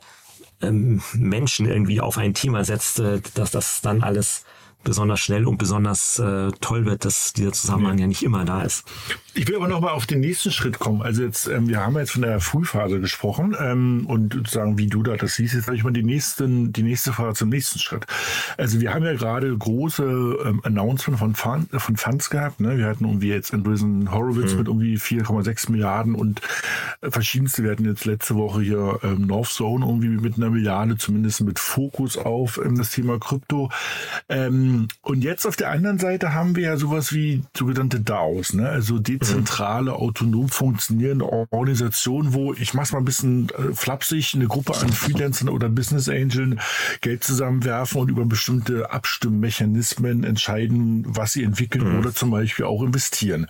ähm, 0.62 1.02
Menschen 1.14 1.66
irgendwie 1.66 2.02
auf 2.02 2.18
ein 2.18 2.34
Thema 2.34 2.66
setzt, 2.66 3.00
äh, 3.00 3.22
dass 3.34 3.52
das 3.52 3.82
dann 3.82 4.04
alles 4.04 4.46
besonders 4.84 5.20
schnell 5.20 5.46
und 5.46 5.58
besonders 5.58 6.20
äh, 6.20 6.52
toll 6.60 6.86
wird, 6.86 7.06
dass 7.06 7.34
dieser 7.34 7.52
Zusammenhang 7.52 7.98
ja. 7.98 8.02
ja 8.02 8.08
nicht 8.08 8.24
immer 8.24 8.46
da 8.46 8.64
ist. 8.64 8.84
Ich 9.34 9.48
will 9.48 9.56
aber 9.56 9.70
noch 9.70 9.80
mal 9.80 9.92
auf 9.92 10.06
den 10.06 10.20
nächsten 10.20 10.52
Schritt 10.52 10.80
kommen. 10.80 11.02
Also 11.02 11.24
jetzt, 11.24 11.48
ähm, 11.48 11.70
wir 11.70 11.80
haben 11.80 11.98
jetzt 11.98 12.12
von 12.12 12.22
der 12.22 12.42
Frühphase 12.42 13.00
gesprochen 13.00 13.56
ähm, 13.58 14.06
und 14.06 14.50
sagen, 14.50 14.78
wie 14.78 14.88
du 14.88 15.04
da 15.04 15.16
das 15.16 15.36
siehst. 15.36 15.54
Jetzt 15.54 15.66
sage 15.66 15.78
ich 15.78 15.86
mal 15.86 15.94
die 15.94 16.04
nächsten, 16.04 16.74
die 16.74 16.84
nächste 16.84 17.14
Phase 17.14 17.40
zum 17.40 17.50
nächsten 17.50 17.80
Schritt. 17.80 18.06
Also 18.58 18.82
wir 18.82 18.94
haben 18.94 19.06
ja 19.06 19.14
gerade 19.14 19.58
große 19.58 20.04
ähm, 20.04 20.60
Announcement 20.66 21.18
von, 21.18 21.36
Fun, 21.36 21.68
von 21.72 21.96
Funds 21.96 22.30
gehabt. 22.30 22.60
Ne? 22.60 22.78
Wir 22.78 22.88
hatten 22.88 23.06
irgendwie 23.06 23.30
jetzt 23.30 23.52
in 23.52 23.60
Andreessen 23.60 24.12
Horowitz 24.12 24.52
mhm. 24.52 24.58
mit 24.58 24.68
irgendwie 24.68 24.98
4,6 24.98 25.72
Milliarden 25.72 26.14
und 26.14 26.42
äh, 27.00 27.10
verschiedenste. 27.10 27.64
Wir 27.64 27.72
hatten 27.72 27.86
jetzt 27.86 28.04
letzte 28.04 28.36
Woche 28.36 28.62
hier 28.62 29.00
ähm, 29.02 29.28
North 29.28 29.50
Zone 29.50 29.86
irgendwie 29.86 30.10
mit 30.10 30.36
einer 30.36 30.50
Milliarde, 30.50 30.98
zumindest 30.98 31.40
mit 31.42 31.58
Fokus 31.58 32.18
auf 32.18 32.60
ähm, 32.64 32.78
das 32.78 32.92
Thema 32.92 33.18
Krypto. 33.18 33.72
Ähm, 34.28 34.90
und 35.04 35.24
jetzt 35.24 35.46
auf 35.46 35.56
der 35.56 35.72
anderen 35.72 36.00
Seite 36.00 36.34
haben 36.34 36.58
wir 36.58 36.64
ja 36.64 36.78
sowas 36.78 37.14
wie 37.14 37.44
sogenannte 37.56 38.02
DAOs, 38.02 38.54
ne? 38.54 38.68
also 38.68 39.00
die 39.00 39.21
dezentrale, 39.22 39.94
autonom 39.94 40.50
funktionierende 40.50 41.26
Organisation, 41.26 42.34
wo, 42.34 42.54
ich 42.54 42.74
mach's 42.74 42.92
mal 42.92 43.00
ein 43.00 43.06
bisschen 43.06 43.50
äh, 43.50 43.74
flapsig, 43.74 44.34
eine 44.36 44.48
Gruppe 44.48 44.76
an 44.76 44.92
Freelancern 44.92 45.50
oder 45.50 45.70
Business 45.70 46.10
Angeln 46.10 46.60
Geld 47.02 47.24
zusammenwerfen 47.24 48.02
und 48.02 48.10
über 48.10 48.26
bestimmte 48.26 48.92
Abstimmmechanismen 48.92 50.24
entscheiden, 50.24 51.06
was 51.08 51.34
sie 51.34 51.44
entwickeln 51.44 51.94
mhm. 51.94 52.00
oder 52.00 52.14
zum 52.14 52.32
Beispiel 52.32 52.66
auch 52.66 52.82
investieren. 52.82 53.48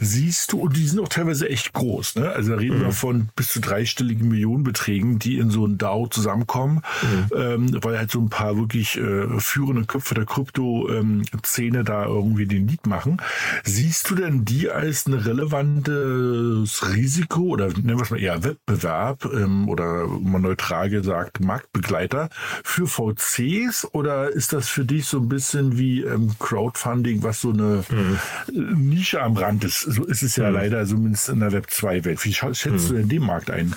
Siehst 0.00 0.52
du, 0.52 0.60
und 0.60 0.76
die 0.76 0.86
sind 0.86 1.00
auch 1.00 1.08
teilweise 1.08 1.48
echt 1.48 1.72
groß, 1.72 2.16
ne? 2.16 2.30
Also 2.30 2.52
da 2.52 2.58
reden 2.58 2.78
mhm. 2.78 2.82
wir 2.82 2.92
von 2.92 3.28
bis 3.34 3.48
zu 3.48 3.60
dreistelligen 3.60 4.28
Millionenbeträgen, 4.28 5.18
die 5.18 5.38
in 5.38 5.50
so 5.50 5.66
ein 5.66 5.78
DAO 5.78 6.06
zusammenkommen, 6.08 6.82
mhm. 7.02 7.36
ähm, 7.36 7.78
weil 7.82 7.98
halt 7.98 8.10
so 8.10 8.20
ein 8.20 8.28
paar 8.28 8.56
wirklich 8.56 8.96
äh, 8.98 9.40
führende 9.40 9.84
Köpfe 9.84 10.14
der 10.14 10.26
Krypto-Szene 10.26 11.78
ähm, 11.78 11.84
da 11.84 12.04
irgendwie 12.04 12.46
den 12.46 12.68
Lied 12.68 12.86
machen. 12.86 13.18
Siehst 13.64 14.10
du 14.10 14.14
denn 14.14 14.44
die 14.44 14.70
als 14.70 15.06
ein 15.14 15.20
relevantes 15.20 16.94
Risiko 16.94 17.40
oder 17.42 17.68
nennen 17.68 17.98
wir 17.98 18.02
es 18.02 18.10
mal 18.10 18.20
eher 18.20 18.44
Wettbewerb 18.44 19.24
ähm, 19.24 19.68
oder 19.68 20.06
man 20.06 20.42
neutral 20.42 20.90
gesagt 20.90 21.40
Marktbegleiter 21.40 22.28
für 22.62 22.86
VCs 22.86 23.88
oder 23.92 24.30
ist 24.30 24.52
das 24.52 24.68
für 24.68 24.84
dich 24.84 25.06
so 25.06 25.18
ein 25.18 25.28
bisschen 25.28 25.78
wie 25.78 26.02
ähm, 26.02 26.34
Crowdfunding, 26.38 27.22
was 27.22 27.40
so 27.40 27.50
eine 27.50 27.84
mhm. 27.88 28.88
Nische 28.88 29.22
am 29.22 29.36
Rand 29.36 29.64
ist? 29.64 29.80
So 29.80 30.04
ist 30.04 30.22
es 30.22 30.36
ja 30.36 30.48
mhm. 30.48 30.54
leider 30.54 30.86
zumindest 30.86 31.28
in 31.28 31.40
der 31.40 31.52
Web 31.52 31.70
2 31.70 32.04
Welt. 32.04 32.24
Wie 32.24 32.32
schätzt 32.32 32.66
mhm. 32.66 32.88
du 32.88 32.94
denn 32.94 33.08
den 33.08 33.22
Markt 33.22 33.50
ein? 33.50 33.74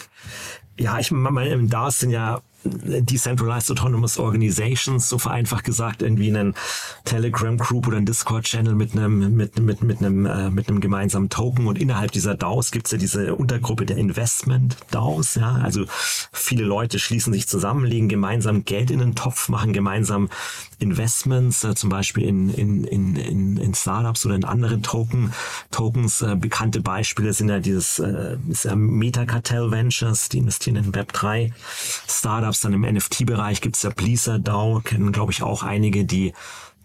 Ja, 0.80 1.00
ich 1.00 1.12
meine, 1.12 1.68
da 1.68 1.90
sind 1.90 2.12
ja 2.12 2.42
Decentralized 2.70 3.72
Autonomous 3.72 4.18
Organizations, 4.18 5.10
so 5.10 5.18
vereinfacht 5.18 5.64
gesagt, 5.64 6.02
irgendwie 6.02 6.30
einen 6.30 6.56
Telegram 7.06 7.58
Group 7.58 7.88
oder 7.88 7.98
einen 7.98 8.06
Discord 8.06 8.46
Channel 8.46 8.76
mit 8.76 8.94
einem, 8.94 9.36
mit, 9.36 9.60
mit, 9.60 9.84
mit 9.84 10.00
einem, 10.00 10.26
äh, 10.26 10.50
mit 10.50 10.70
einem 10.70 10.80
gemeinsamen 10.80 11.30
Token 11.30 11.68
und 11.68 11.78
innerhalb 11.78 12.12
dieser 12.12 12.36
DAOs 12.36 12.72
gibt's 12.72 12.92
ja 12.92 12.98
diese 12.98 13.36
Untergruppe 13.36 13.86
der 13.86 13.98
Investment 13.98 14.78
DAOs, 14.92 15.36
ja, 15.36 15.56
also 15.56 15.86
viele 16.32 16.64
Leute 16.64 17.00
schließen 17.00 17.34
sich 17.34 17.48
zusammen, 17.48 17.86
legen 17.86 18.10
gemeinsam 18.10 18.66
Geld 18.66 18.92
in 18.92 19.00
den 19.00 19.16
Topf, 19.16 19.50
machen 19.50 19.74
gemeinsam 19.74 20.30
Investments, 20.80 21.64
äh, 21.64 21.74
zum 21.74 21.90
Beispiel 21.90 22.24
in, 22.24 22.50
in, 22.54 22.84
in, 22.84 23.16
in, 23.16 23.58
in 23.58 23.74
Startups 23.74 24.26
oder 24.26 24.36
in 24.36 24.44
anderen 24.44 24.84
Token, 24.84 25.34
Tokens. 25.72 26.22
Äh, 26.22 26.36
bekannte 26.36 26.82
Beispiele 26.82 27.34
sind 27.34 27.50
ja 27.50 27.60
dieses 27.60 28.00
äh, 28.00 28.38
ja 28.64 28.76
Metacartel 28.76 29.72
Ventures, 29.72 30.30
die 30.30 30.38
investieren 30.38 30.76
in 30.76 30.92
Web3 30.92 31.52
Startups. 32.08 32.57
Dann 32.62 32.74
im 32.74 32.82
NFT-Bereich 32.82 33.62
gibt's 33.62 33.84
ja 33.84 33.90
Pleaser 33.90 34.40
DAO, 34.40 34.82
kennen 34.84 35.12
glaube 35.12 35.32
ich 35.32 35.44
auch 35.44 35.64
einige, 35.64 36.06
die 36.06 36.34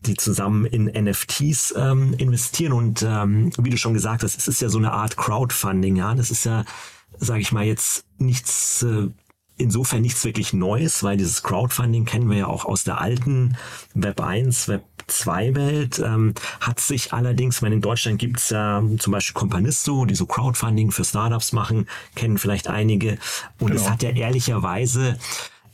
die 0.04 0.16
zusammen 0.16 0.66
in 0.66 0.87
NFTs 0.87 1.74
ähm, 1.76 2.14
investieren 2.14 2.72
und 2.72 3.04
ähm, 3.06 3.52
wie 3.56 3.70
du 3.70 3.76
schon 3.76 3.94
gesagt 3.94 4.24
hast, 4.24 4.37
es 4.37 4.48
ist 4.48 4.61
ja 4.61 4.68
so 4.68 4.78
eine 4.78 4.90
Art 4.92 5.16
Crowdfunding, 5.16 5.94
ja, 5.94 6.12
das 6.16 6.32
ist 6.32 6.42
ja 6.42 6.64
sage 7.18 7.40
ich 7.40 7.52
mal, 7.52 7.64
jetzt 7.64 8.04
nichts 8.18 8.82
äh, 8.82 9.08
insofern 9.56 10.02
nichts 10.02 10.24
wirklich 10.24 10.52
Neues, 10.52 11.02
weil 11.02 11.16
dieses 11.16 11.42
Crowdfunding 11.42 12.04
kennen 12.04 12.28
wir 12.30 12.38
ja 12.38 12.46
auch 12.46 12.64
aus 12.64 12.85
der 12.85 13.00
alten 13.00 13.56
Web 13.94 14.20
1, 14.20 14.68
Web 14.68 14.85
2 15.06 15.54
Welt, 15.54 15.98
ähm, 15.98 16.35
hat 16.61 16.80
sich 16.80 17.12
allerdings, 17.12 17.56
ich 17.56 17.62
meine, 17.62 17.76
in 17.76 17.80
Deutschland 17.80 18.18
gibt's 18.18 18.50
ja 18.50 18.82
zum 18.98 19.12
Beispiel 19.12 19.35
Companisto, 19.35 20.04
die 20.06 20.14
so 20.14 20.26
Crowdfunding 20.26 20.90
für 20.90 21.04
Startups 21.04 21.52
machen, 21.52 21.87
kennen 22.14 22.38
vielleicht 22.38 22.68
einige. 22.68 23.18
Und 23.58 23.68
genau. 23.68 23.80
es 23.80 23.90
hat 23.90 24.02
ja 24.02 24.11
ehrlicherweise 24.11 25.18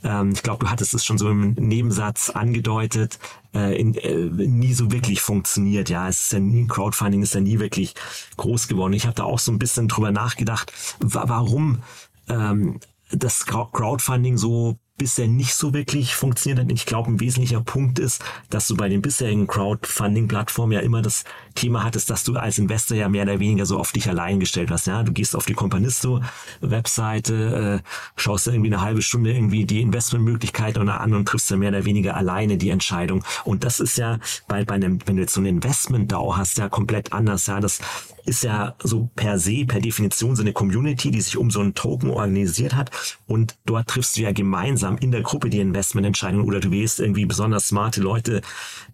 ähm, 0.05 0.33
ich 0.33 0.43
glaube, 0.43 0.65
du 0.65 0.71
hattest 0.71 0.95
es 0.95 1.05
schon 1.05 1.19
so 1.19 1.29
im 1.31 1.55
Nebensatz 1.55 2.31
angedeutet, 2.31 3.19
äh, 3.55 3.79
in, 3.79 3.95
äh, 3.95 4.17
nie 4.17 4.75
so 4.75 4.93
wirklich 4.93 5.21
funktioniert. 5.21 5.89
Ja, 5.89 6.09
es 6.09 6.25
ist 6.25 6.33
ja 6.33 6.41
nie, 6.41 6.67
Crowdfunding 6.67 7.23
ist 7.23 7.35
ja 7.35 7.41
nie 7.41 7.59
wirklich 7.59 7.95
groß 8.37 8.69
geworden. 8.69 8.93
Ich 8.93 9.05
habe 9.05 9.15
da 9.15 9.25
auch 9.25 9.39
so 9.39 9.53
ein 9.53 9.59
bisschen 9.59 9.89
drüber 9.89 10.11
nachgedacht, 10.11 10.73
warum 11.01 11.83
ähm, 12.29 12.81
das 13.11 13.47
Crowdfunding 13.47 14.37
so 14.37 14.79
bisher 14.99 15.29
nicht 15.29 15.55
so 15.55 15.73
wirklich 15.73 16.15
funktioniert 16.15 16.61
hat. 16.61 16.73
Ich 16.73 16.85
glaube, 16.85 17.11
ein 17.11 17.21
wesentlicher 17.21 17.61
Punkt 17.61 17.99
ist, 17.99 18.23
dass 18.51 18.69
du 18.69 18.77
bei 18.77 18.89
den 18.89 19.01
bisherigen 19.01 19.47
Crowdfunding-Plattformen 19.47 20.73
ja 20.73 20.81
immer 20.81 21.01
das 21.01 21.25
Thema 21.55 21.85
hattest, 21.85 22.11
dass 22.11 22.25
du 22.25 22.37
als 22.37 22.59
Investor 22.59 22.97
ja 22.97 23.09
mehr 23.09 23.23
oder 23.23 23.41
weniger 23.41 23.65
so 23.65 23.79
auf 23.79 23.93
dich 23.93 24.09
allein 24.09 24.41
gestellt 24.41 24.71
hast. 24.71 24.87
Ja, 24.87 25.03
du 25.03 25.13
gehst 25.13 25.37
auf 25.37 25.47
die 25.47 25.55
Companisto-Webseite, 25.55 27.83
äh, 27.83 27.89
schaust 28.17 28.47
dir 28.47 28.53
irgendwie 28.53 28.73
eine 28.73 28.83
halbe 28.83 29.03
Stunde 29.03 29.33
irgendwie 29.33 29.65
die 29.65 29.81
Investmentmöglichkeiten 29.81 30.89
an 30.89 31.15
und 31.15 31.27
triffst 31.27 31.51
dann 31.51 31.61
mehr 31.61 31.71
oder 31.71 31.85
weniger 31.85 32.17
alleine 32.17 32.57
die 32.57 32.71
Entscheidung. 32.71 33.25
Und 33.45 33.65
das 33.65 33.81
ist 33.81 33.99
ja 33.99 34.19
bei, 34.49 34.65
bei 34.65 34.75
einem, 34.75 34.99
wenn 35.07 35.17
du 35.17 35.23
jetzt 35.23 35.35
so 35.35 35.41
ein 35.41 35.47
Investment-DAO 35.47 36.37
hast, 36.37 36.59
ja 36.59 36.69
komplett 36.69 37.13
anders. 37.13 37.47
Ja, 37.47 37.61
das 37.61 37.81
ist 38.29 38.45
ja 38.45 38.75
so 38.83 39.09
per 39.17 39.39
se, 39.39 39.65
per 39.67 39.81
Definition 39.81 40.37
so 40.37 40.43
eine 40.43 40.53
Community, 40.53 41.11
die 41.11 41.21
sich 41.21 41.37
um 41.37 41.51
so 41.51 41.61
einen 41.61 41.75
Token 41.75 42.11
organisiert 42.11 42.75
hat 42.75 42.91
und 43.27 43.57
dort 43.65 43.89
triffst 43.89 44.17
du 44.17 44.23
ja 44.23 44.33
gemeinsam 44.33 44.99
in 44.99 45.11
der 45.11 45.23
Gruppe 45.23 45.51
die 45.51 45.61
Investmententscheidung 45.61 46.45
oder 46.45 46.61
du 46.61 46.71
wählst 46.71 47.01
irgendwie 47.01 47.27
besonders 47.27 47.69
smarte 47.69 48.01
Leute 48.01 48.43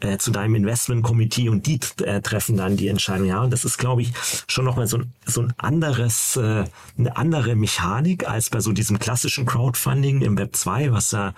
äh, 0.00 0.18
zu 0.18 0.30
deinem 0.30 0.54
Investment-Committee 0.54 1.48
und 1.48 1.66
die 1.66 1.80
äh, 2.04 2.20
treffen 2.20 2.56
dann 2.56 2.76
die 2.76 2.88
Entscheidung. 2.88 3.26
Ja, 3.26 3.42
und 3.42 3.52
das 3.52 3.64
ist, 3.64 3.78
glaube 3.78 4.02
ich, 4.02 4.12
schon 4.46 4.64
nochmal 4.64 4.86
so 4.86 4.98
ein, 4.98 5.12
so 5.26 5.42
ein 5.42 5.52
anderes, 5.56 6.36
äh, 6.36 6.64
eine 6.96 7.16
andere 7.16 7.56
Mechanik 7.56 8.28
als 8.28 8.50
bei 8.50 8.60
so 8.60 8.72
diesem 8.72 8.98
klassischen 8.98 9.46
Crowdfunding 9.46 10.22
im 10.22 10.38
Web 10.38 10.54
2, 10.54 10.92
was 10.92 11.10
ja 11.10 11.34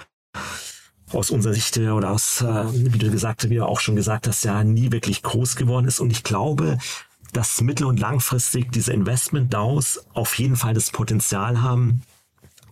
aus 1.12 1.30
unserer 1.30 1.54
Sicht 1.54 1.78
oder 1.78 2.10
aus, 2.10 2.42
äh, 2.42 2.64
wie 2.72 2.98
du 2.98 3.10
gesagt, 3.10 3.48
wie 3.48 3.54
du 3.54 3.66
auch 3.66 3.80
schon 3.80 3.96
gesagt 3.96 4.26
hast, 4.26 4.44
ja 4.44 4.64
nie 4.64 4.92
wirklich 4.92 5.22
groß 5.22 5.56
geworden 5.56 5.86
ist. 5.86 6.00
Und 6.00 6.10
ich 6.10 6.24
glaube, 6.24 6.78
dass 7.32 7.60
mittel- 7.60 7.86
und 7.86 8.00
langfristig 8.00 8.72
diese 8.72 8.92
Investment-DAOs 8.92 10.06
auf 10.14 10.38
jeden 10.38 10.56
Fall 10.56 10.74
das 10.74 10.90
Potenzial 10.90 11.62
haben, 11.62 12.02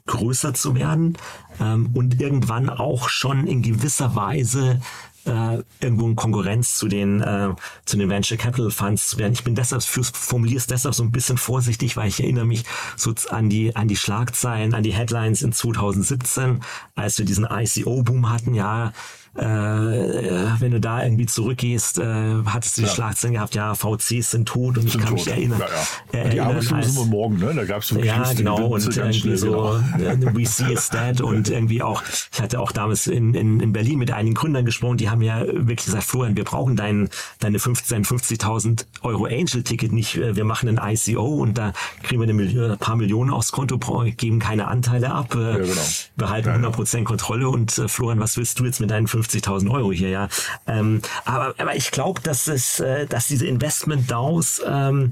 größer 0.07 0.55
zu 0.55 0.75
werden 0.75 1.17
ähm, 1.61 1.90
und 1.95 2.21
irgendwann 2.21 2.69
auch 2.69 3.09
schon 3.09 3.47
in 3.47 3.62
gewisser 3.62 4.14
Weise 4.14 4.81
äh, 5.27 5.62
irgendwo 5.81 6.07
in 6.07 6.17
Konkurrenz 6.17 6.77
zu 6.77 6.88
den 6.88 7.23
äh, 7.23 7.55
zu 7.85 7.97
den 7.97 8.11
Venture 8.11 8.37
Capital 8.37 8.71
Funds 8.71 9.09
zu 9.09 9.19
werden. 9.19 9.33
Ich 9.33 9.45
bin 9.45 9.55
deshalb 9.55 9.83
formuliere 9.83 10.59
es 10.59 10.67
deshalb 10.67 10.95
so 10.95 11.03
ein 11.03 11.12
bisschen 11.12 11.38
vorsichtig, 11.38 11.97
weil 11.97 12.09
ich 12.09 12.21
erinnere 12.21 12.45
mich 12.45 12.64
so 12.97 13.14
an 13.31 13.49
die 13.49 13.75
an 13.75 13.88
die 13.88 13.97
Schlagzeilen, 13.97 14.75
an 14.75 14.83
die 14.83 14.93
Headlines 14.93 15.43
in 15.43 15.53
2017, 15.53 16.61
als 16.95 17.19
wir 17.19 17.25
diesen 17.25 17.47
ICO 17.51 18.03
Boom 18.03 18.31
hatten. 18.31 18.55
Ja, 18.55 18.93
äh, 19.37 19.42
wenn 19.42 20.70
du 20.70 20.81
da 20.81 21.03
irgendwie 21.03 21.27
zurückgehst, 21.27 21.99
äh, 21.99 22.05
hattest 22.47 22.77
du 22.77 22.83
die 22.83 22.87
ja. 22.87 22.94
Schlagzeilen 22.94 23.35
gehabt, 23.35 23.55
ja, 23.55 23.75
VCs 23.75 24.31
sind 24.31 24.47
tot 24.47 24.79
und 24.79 24.83
sind 24.83 24.94
ich 24.94 24.99
kann 24.99 25.09
tot. 25.09 25.14
mich 25.14 25.29
erinnern. 25.29 25.61
Ja, 25.61 25.66
ja. 25.66 26.18
Erinnern, 26.18 26.31
die 26.31 26.40
Arbeitslosen 26.40 26.77
als, 26.77 26.94
sind 26.94 27.11
morgen, 27.11 27.38
ne? 27.38 27.53
Da 27.55 27.64
gab 27.64 27.83
es 27.83 27.92
wirklich 27.92 28.12
Ja, 28.12 28.33
genau, 28.33 28.66
und 28.66 28.97
irgendwie 28.97 29.37
so 29.37 29.81
genau. 29.99 30.35
We 30.35 30.47
See 30.47 30.73
is 30.73 30.88
Dead 30.88 31.20
und 31.20 31.49
irgendwie 31.49 31.83
auch, 31.83 32.03
ich 32.33 32.40
hatte 32.40 32.61
auch 32.61 32.70
damals 32.70 33.09
in, 33.09 33.35
in, 33.35 33.59
in 33.61 33.73
Berlin 33.73 33.99
mit 33.99 34.12
einigen 34.12 34.35
Gründern 34.35 34.64
gesprochen, 34.64 34.99
die 34.99 35.11
haben 35.11 35.20
ja 35.20 35.40
wirklich 35.40 35.85
gesagt, 35.85 36.05
Florian, 36.05 36.37
wir 36.37 36.44
brauchen 36.44 36.77
dein, 36.77 37.09
deine 37.40 37.59
15, 37.59 38.05
50.000 38.05 38.87
Euro 39.03 39.27
Angel-Ticket 39.27 39.92
nicht, 39.92 40.16
äh, 40.16 40.37
wir 40.37 40.44
machen 40.44 40.68
ein 40.79 40.94
ICO 40.94 41.27
und 41.27 41.59
da 41.59 41.73
kriegen 42.05 42.20
wir 42.20 42.25
eine 42.25 42.35
Million, 42.35 42.70
ein 42.70 42.79
paar 42.79 42.97
Millionen 42.97 43.31
aufs 43.31 43.51
Konto, 43.51 43.79
geben 44.16 44.38
keine 44.38 44.68
Anteile 44.68 45.12
ab, 45.12 45.35
äh, 45.35 45.59
genau. 45.59 45.83
behalten 46.16 46.49
ja, 46.49 46.70
100% 46.70 47.03
Kontrolle 47.03 47.49
und 47.49 47.77
äh, 47.79 47.88
Florian, 47.88 48.20
was 48.20 48.37
willst 48.37 48.61
du 48.61 48.64
jetzt 48.64 48.81
mit 48.81 48.90
deinen 48.90 49.09
50.000 49.24 49.70
Euro 49.70 49.92
hier, 49.92 50.08
ja. 50.08 50.28
Ähm, 50.66 51.00
aber, 51.24 51.54
aber 51.58 51.76
ich 51.76 51.90
glaube, 51.90 52.20
dass 52.20 52.46
es, 52.46 52.80
äh, 52.80 53.06
dass 53.06 53.28
diese 53.28 53.46
Investment-DAOs 53.46 54.62
ähm, 54.66 55.10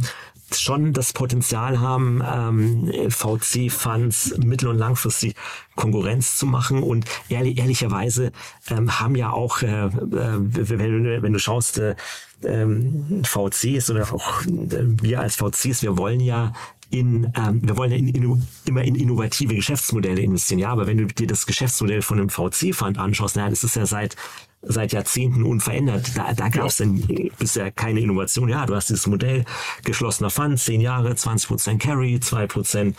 schon 0.55 0.93
das 0.93 1.13
Potenzial 1.13 1.81
haben, 1.81 2.23
ähm, 2.25 3.11
VC-Funds 3.11 4.39
mittel- 4.39 4.69
und 4.69 4.79
langfristig 4.79 5.35
Konkurrenz 5.77 6.37
zu 6.37 6.47
machen. 6.47 6.83
Und 6.83 7.07
ehrlich, 7.29 7.59
ehrlicherweise 7.59 8.33
ähm, 8.69 9.01
haben 9.01 9.17
ja 9.17 9.31
auch, 9.31 9.63
äh, 9.63 9.87
äh, 9.87 9.91
wenn, 9.91 11.05
du, 11.05 11.23
wenn 11.23 11.33
du 11.33 11.39
schaust, 11.39 11.79
äh, 11.79 11.95
ähm, 12.45 13.23
VCs 13.25 13.91
oder 13.91 14.13
auch 14.13 14.43
äh, 14.43 15.03
wir 15.03 15.21
als 15.21 15.37
VCs, 15.37 15.83
wir 15.83 15.97
wollen 15.97 16.21
ja 16.21 16.53
in, 16.93 17.33
ähm, 17.37 17.61
wir 17.63 17.77
wollen 17.77 17.91
ja 17.91 17.97
in, 17.97 18.09
in, 18.09 18.43
immer 18.67 18.83
in 18.83 18.95
innovative 18.95 19.55
Geschäftsmodelle 19.55 20.21
investieren. 20.21 20.59
Ja, 20.59 20.71
aber 20.71 20.87
wenn 20.87 20.99
du 20.99 21.07
dir 21.07 21.27
das 21.27 21.47
Geschäftsmodell 21.47 22.03
von 22.03 22.19
einem 22.19 22.29
VC-Fund 22.29 22.99
anschaust, 22.99 23.37
naja, 23.37 23.51
das 23.51 23.65
ist 23.65 23.77
ja 23.77 23.87
seit 23.87 24.17
seit 24.63 24.93
Jahrzehnten 24.93 25.43
unverändert. 25.43 26.17
Da, 26.17 26.33
da 26.33 26.49
gab 26.49 26.67
es 26.67 26.79
ja. 26.79 26.87
dann 26.87 27.03
bisher 27.39 27.71
keine 27.73 28.01
Innovation. 28.01 28.49
Ja, 28.49 28.67
du 28.67 28.75
hast 28.75 28.89
dieses 28.89 29.07
Modell 29.07 29.45
geschlossener 29.85 30.31
Fund, 30.31 30.59
zehn 30.59 30.81
Jahre, 30.81 31.15
20 31.15 31.49
Prozent 31.49 31.83
Carry, 31.83 32.21
zwei 32.21 32.47
Prozent 32.47 32.97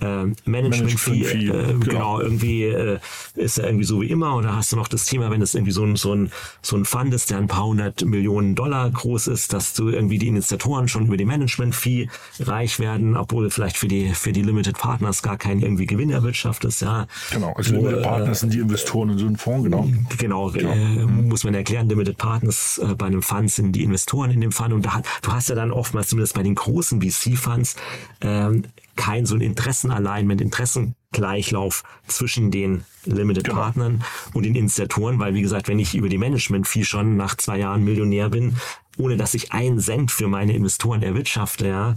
äh, 0.00 0.26
Management 0.44 1.00
Fee, 1.00 1.22
äh, 1.22 1.48
genau. 1.48 1.78
genau. 1.78 2.20
irgendwie 2.20 2.64
äh, 2.64 2.98
ist 3.34 3.56
ja 3.58 3.64
irgendwie 3.64 3.84
so 3.84 4.02
wie 4.02 4.10
immer. 4.10 4.34
Und 4.34 4.44
da 4.44 4.56
hast 4.56 4.72
du 4.72 4.76
noch 4.76 4.88
das 4.88 5.06
Thema, 5.06 5.30
wenn 5.30 5.40
es 5.40 5.54
irgendwie 5.54 5.72
so 5.72 5.84
ein, 5.84 5.96
so 5.96 6.14
ein, 6.14 6.30
so 6.60 6.76
ein 6.76 6.84
Fund 6.84 7.14
ist, 7.14 7.30
der 7.30 7.38
ein 7.38 7.46
paar 7.46 7.64
hundert 7.64 8.04
Millionen 8.04 8.54
Dollar 8.54 8.90
groß 8.90 9.28
ist, 9.28 9.52
dass 9.52 9.72
du 9.72 9.88
irgendwie 9.88 10.18
die 10.18 10.28
Initiatoren 10.28 10.88
schon 10.88 11.06
über 11.06 11.16
die 11.16 11.24
Management 11.24 11.74
Fee 11.74 12.08
reich 12.40 12.78
werden, 12.78 13.16
obwohl 13.16 13.50
vielleicht 13.50 13.78
für 13.78 13.88
die, 13.88 14.10
für 14.10 14.32
die 14.32 14.42
Limited 14.42 14.76
Partners 14.76 15.22
gar 15.22 15.38
kein 15.38 15.60
irgendwie 15.60 15.86
Gewinn 15.86 16.10
erwirtschaftet, 16.10 16.78
ja. 16.80 17.06
Genau, 17.30 17.52
also 17.54 17.72
Limited 17.72 18.02
Partners 18.02 18.40
sind 18.40 18.52
die 18.52 18.58
Investoren 18.58 19.10
in 19.10 19.18
so 19.18 19.26
einem 19.26 19.36
Fonds, 19.36 19.64
genau. 19.64 19.88
Genau, 20.18 20.50
genau. 20.50 20.72
Äh, 20.72 21.05
muss 21.06 21.44
man 21.44 21.54
erklären, 21.54 21.88
Limited 21.88 22.18
Partners 22.18 22.78
äh, 22.78 22.94
bei 22.94 23.06
einem 23.06 23.22
Fund 23.22 23.50
sind 23.50 23.72
die 23.72 23.84
Investoren 23.84 24.30
in 24.30 24.40
dem 24.40 24.52
Fund 24.52 24.72
und 24.72 24.84
da, 24.84 25.02
du 25.22 25.32
hast 25.32 25.48
ja 25.48 25.54
dann 25.54 25.72
oftmals 25.72 26.08
zumindest 26.08 26.34
bei 26.34 26.42
den 26.42 26.54
großen 26.54 27.00
VC-Funds 27.00 27.76
ähm, 28.20 28.64
kein 28.96 29.26
so 29.26 29.34
ein 29.34 29.40
Interessenalignment, 29.40 30.40
Interessengleichlauf 30.40 31.84
zwischen 32.06 32.50
den 32.50 32.84
Limited 33.04 33.44
genau. 33.44 33.56
Partnern 33.56 34.04
und 34.32 34.44
den 34.44 34.54
Initiatoren, 34.54 35.18
weil 35.18 35.34
wie 35.34 35.42
gesagt, 35.42 35.68
wenn 35.68 35.78
ich 35.78 35.94
über 35.94 36.08
die 36.08 36.18
Management-Fee 36.18 36.84
schon 36.84 37.16
nach 37.16 37.36
zwei 37.36 37.58
Jahren 37.58 37.84
Millionär 37.84 38.30
bin, 38.30 38.56
ohne 38.96 39.16
dass 39.16 39.34
ich 39.34 39.52
einen 39.52 39.78
Cent 39.78 40.10
für 40.10 40.28
meine 40.28 40.54
Investoren 40.54 41.02
erwirtschafte, 41.02 41.68
ja, 41.68 41.96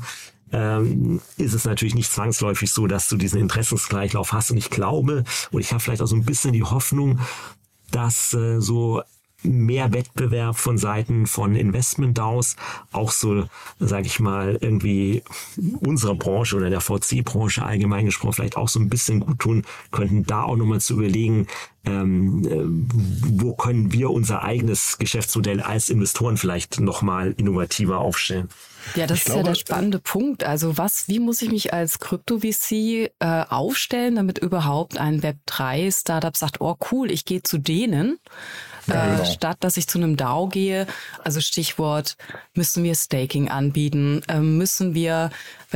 ähm, 0.51 1.21
ist 1.37 1.53
es 1.53 1.65
natürlich 1.65 1.95
nicht 1.95 2.11
zwangsläufig 2.11 2.71
so, 2.71 2.87
dass 2.87 3.07
du 3.07 3.17
diesen 3.17 3.39
Interessensgleichlauf 3.39 4.33
hast. 4.33 4.51
Und 4.51 4.57
ich 4.57 4.69
glaube, 4.69 5.23
und 5.51 5.61
ich 5.61 5.71
habe 5.71 5.79
vielleicht 5.79 6.01
auch 6.01 6.07
so 6.07 6.15
ein 6.15 6.25
bisschen 6.25 6.53
die 6.53 6.63
Hoffnung, 6.63 7.19
dass 7.91 8.33
äh, 8.33 8.59
so 8.59 9.01
mehr 9.43 9.93
Wettbewerb 9.93 10.57
von 10.57 10.77
Seiten 10.77 11.25
von 11.25 11.55
Investment-DAOs 11.55 12.55
auch 12.91 13.11
so, 13.11 13.45
sage 13.79 14.07
ich 14.07 14.19
mal, 14.19 14.57
irgendwie 14.59 15.23
unserer 15.79 16.15
Branche 16.15 16.57
oder 16.57 16.69
der 16.69 16.81
VC-Branche 16.81 17.63
allgemein 17.63 18.05
gesprochen 18.05 18.33
vielleicht 18.33 18.57
auch 18.57 18.67
so 18.67 18.79
ein 18.79 18.89
bisschen 18.89 19.21
gut 19.21 19.39
tun 19.39 19.63
könnten, 19.91 20.25
da 20.25 20.43
auch 20.43 20.57
nochmal 20.57 20.81
zu 20.81 20.95
überlegen, 20.95 21.47
ähm, 21.85 22.45
äh, 22.45 23.39
wo 23.41 23.53
können 23.53 23.93
wir 23.93 24.09
unser 24.09 24.43
eigenes 24.43 24.97
Geschäftsmodell 24.97 25.61
als 25.61 25.89
Investoren 25.89 26.35
vielleicht 26.35 26.79
nochmal 26.79 27.33
innovativer 27.37 27.99
aufstellen. 27.99 28.49
Ja, 28.95 29.07
das 29.07 29.19
ich 29.19 29.25
ist 29.25 29.25
glaube, 29.25 29.39
ja 29.39 29.53
der 29.53 29.55
spannende 29.55 29.99
Punkt. 29.99 30.43
Also 30.43 30.77
was, 30.77 31.07
wie 31.07 31.19
muss 31.19 31.41
ich 31.41 31.51
mich 31.51 31.73
als 31.73 31.99
Krypto-VC 31.99 32.71
äh, 32.71 33.09
aufstellen, 33.49 34.15
damit 34.15 34.39
überhaupt 34.39 34.97
ein 34.97 35.21
Web3-Startup 35.21 36.35
sagt, 36.35 36.61
oh 36.61 36.77
cool, 36.91 37.11
ich 37.11 37.25
gehe 37.25 37.43
zu 37.43 37.57
denen 37.57 38.19
ja, 38.93 39.15
genau. 39.15 39.25
statt 39.25 39.57
dass 39.61 39.77
ich 39.77 39.87
zu 39.87 39.97
einem 39.97 40.17
DAO 40.17 40.47
gehe. 40.47 40.87
Also 41.23 41.41
Stichwort, 41.41 42.17
müssen 42.53 42.83
wir 42.83 42.95
Staking 42.95 43.49
anbieten? 43.49 44.21
Ähm, 44.27 44.57
müssen 44.57 44.93
wir, 44.93 45.31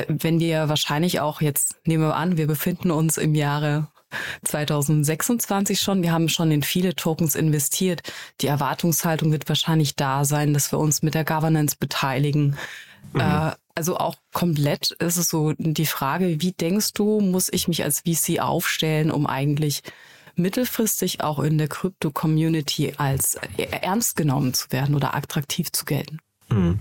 wenn 0.07 0.39
wir 0.39 0.69
wahrscheinlich 0.69 1.19
auch 1.19 1.41
jetzt, 1.41 1.75
nehmen 1.85 2.03
wir 2.03 2.15
an, 2.15 2.37
wir 2.37 2.47
befinden 2.47 2.91
uns 2.91 3.17
im 3.17 3.35
Jahre 3.35 3.87
2026 4.43 5.79
schon. 5.79 6.03
Wir 6.03 6.11
haben 6.11 6.29
schon 6.29 6.51
in 6.51 6.61
viele 6.61 6.95
Tokens 6.95 7.35
investiert. 7.35 8.01
Die 8.41 8.47
Erwartungshaltung 8.47 9.31
wird 9.31 9.49
wahrscheinlich 9.49 9.95
da 9.95 10.23
sein, 10.23 10.53
dass 10.53 10.71
wir 10.71 10.79
uns 10.79 11.01
mit 11.01 11.15
der 11.15 11.25
Governance 11.25 11.75
beteiligen. 11.79 12.55
Mhm. 13.11 13.19
Äh, 13.19 13.51
also 13.75 13.97
auch 13.97 14.15
komplett 14.31 14.91
ist 14.91 15.17
es 15.17 15.29
so 15.29 15.53
die 15.57 15.85
Frage, 15.85 16.41
wie 16.41 16.51
denkst 16.51 16.93
du, 16.93 17.19
muss 17.19 17.49
ich 17.51 17.67
mich 17.67 17.83
als 17.83 18.01
VC 18.01 18.39
aufstellen, 18.39 19.11
um 19.11 19.25
eigentlich 19.25 19.81
mittelfristig 20.35 21.21
auch 21.21 21.39
in 21.39 21.57
der 21.57 21.67
Krypto-Community 21.67 22.93
als 22.97 23.37
ernst 23.57 24.15
genommen 24.15 24.53
zu 24.53 24.71
werden 24.71 24.95
oder 24.95 25.15
attraktiv 25.15 25.71
zu 25.71 25.85
gelten? 25.85 26.19
Mhm. 26.49 26.79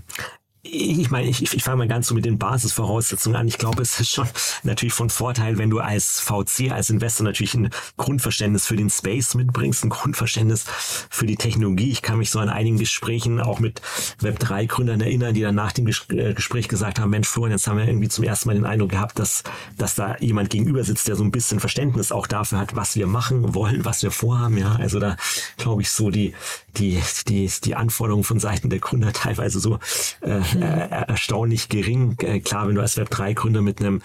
Ich 0.65 1.11
meine, 1.11 1.27
ich, 1.27 1.41
ich 1.53 1.63
fange 1.63 1.79
mal 1.79 1.87
ganz 1.89 2.07
so 2.07 2.15
mit 2.15 2.23
den 2.23 2.37
Basisvoraussetzungen 2.37 3.35
an. 3.35 3.49
Ich 3.49 3.57
glaube, 3.57 3.81
es 3.81 3.99
ist 3.99 4.09
schon 4.09 4.27
natürlich 4.63 4.93
von 4.93 5.09
Vorteil, 5.09 5.57
wenn 5.57 5.69
du 5.69 5.79
als 5.79 6.21
VC, 6.21 6.71
als 6.71 6.89
Investor 6.89 7.25
natürlich 7.25 7.53
ein 7.53 7.69
Grundverständnis 7.97 8.65
für 8.65 8.77
den 8.77 8.89
Space 8.89 9.35
mitbringst, 9.35 9.83
ein 9.83 9.89
Grundverständnis 9.89 10.63
für 11.09 11.25
die 11.25 11.35
Technologie. 11.35 11.91
Ich 11.91 12.01
kann 12.01 12.17
mich 12.17 12.29
so 12.29 12.39
an 12.39 12.47
einigen 12.47 12.77
Gesprächen 12.77 13.41
auch 13.41 13.59
mit 13.59 13.81
Web3-Gründern 14.21 15.01
erinnern, 15.01 15.33
die 15.33 15.41
dann 15.41 15.55
nach 15.55 15.73
dem 15.73 15.85
äh, 15.85 16.33
Gespräch 16.33 16.69
gesagt 16.69 16.97
haben, 16.97 17.09
Mensch, 17.09 17.27
Florian, 17.27 17.51
jetzt 17.51 17.67
haben 17.67 17.77
wir 17.77 17.85
irgendwie 17.85 18.07
zum 18.07 18.23
ersten 18.23 18.47
Mal 18.47 18.55
den 18.55 18.65
Eindruck 18.65 18.91
gehabt, 18.91 19.19
dass, 19.19 19.43
dass 19.77 19.95
da 19.95 20.15
jemand 20.19 20.49
gegenüber 20.49 20.85
sitzt, 20.85 21.09
der 21.09 21.17
so 21.17 21.25
ein 21.25 21.31
bisschen 21.31 21.59
Verständnis 21.59 22.13
auch 22.13 22.25
dafür 22.25 22.59
hat, 22.59 22.73
was 22.73 22.95
wir 22.95 23.07
machen 23.07 23.53
wollen, 23.53 23.83
was 23.83 24.01
wir 24.01 24.11
vorhaben. 24.11 24.57
Ja, 24.57 24.77
also 24.77 25.01
da 25.01 25.17
glaube 25.57 25.81
ich 25.81 25.89
so 25.89 26.09
die, 26.09 26.33
die, 26.77 27.01
die, 27.27 27.49
die 27.63 27.75
Anforderungen 27.75 28.23
von 28.23 28.39
Seiten 28.39 28.69
der 28.69 28.79
Gründer 28.79 29.13
teilweise 29.13 29.59
so 29.59 29.79
äh, 30.21 30.39
äh, 30.39 30.89
erstaunlich 31.07 31.69
gering. 31.69 32.17
Äh, 32.19 32.39
klar, 32.39 32.67
wenn 32.67 32.75
du 32.75 32.81
als 32.81 32.97
Web3-Gründer 32.97 33.61
mit 33.61 33.79
einem 33.79 34.01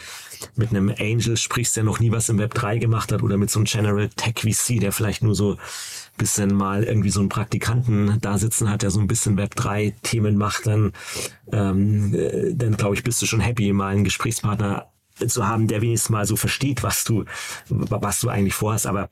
mit 0.54 0.70
einem 0.70 0.94
Angel 1.00 1.36
sprichst, 1.36 1.76
der 1.76 1.82
noch 1.82 1.98
nie 1.98 2.12
was 2.12 2.28
im 2.28 2.38
Web 2.38 2.54
3 2.54 2.78
gemacht 2.78 3.10
hat 3.10 3.24
oder 3.24 3.36
mit 3.36 3.50
so 3.50 3.58
einem 3.58 3.64
General 3.64 4.08
Tech 4.10 4.36
VC, 4.36 4.78
der 4.78 4.92
vielleicht 4.92 5.22
nur 5.22 5.34
so 5.34 5.56
bisschen 6.16 6.54
mal 6.54 6.84
irgendwie 6.84 7.10
so 7.10 7.20
einen 7.20 7.28
Praktikanten 7.28 8.18
da 8.20 8.38
sitzen 8.38 8.68
hat, 8.68 8.82
der 8.82 8.90
so 8.90 9.00
ein 9.00 9.06
bisschen 9.06 9.36
Web 9.36 9.54
3 9.54 9.94
Themen 10.02 10.36
macht, 10.36 10.66
dann, 10.66 10.92
ähm, 11.52 12.14
äh, 12.14 12.54
dann 12.54 12.76
glaube 12.76 12.96
ich, 12.96 13.04
bist 13.04 13.22
du 13.22 13.26
schon 13.26 13.40
happy, 13.40 13.72
mal 13.72 13.94
einen 13.94 14.04
Gesprächspartner 14.04 14.88
zu 15.26 15.46
haben, 15.46 15.66
der 15.66 15.80
wenigstens 15.80 16.10
mal 16.10 16.26
so 16.26 16.36
versteht, 16.36 16.82
was 16.82 17.04
du, 17.04 17.24
was 17.68 18.20
du 18.20 18.28
eigentlich 18.28 18.54
vorhast. 18.54 18.86
Aber 18.86 19.08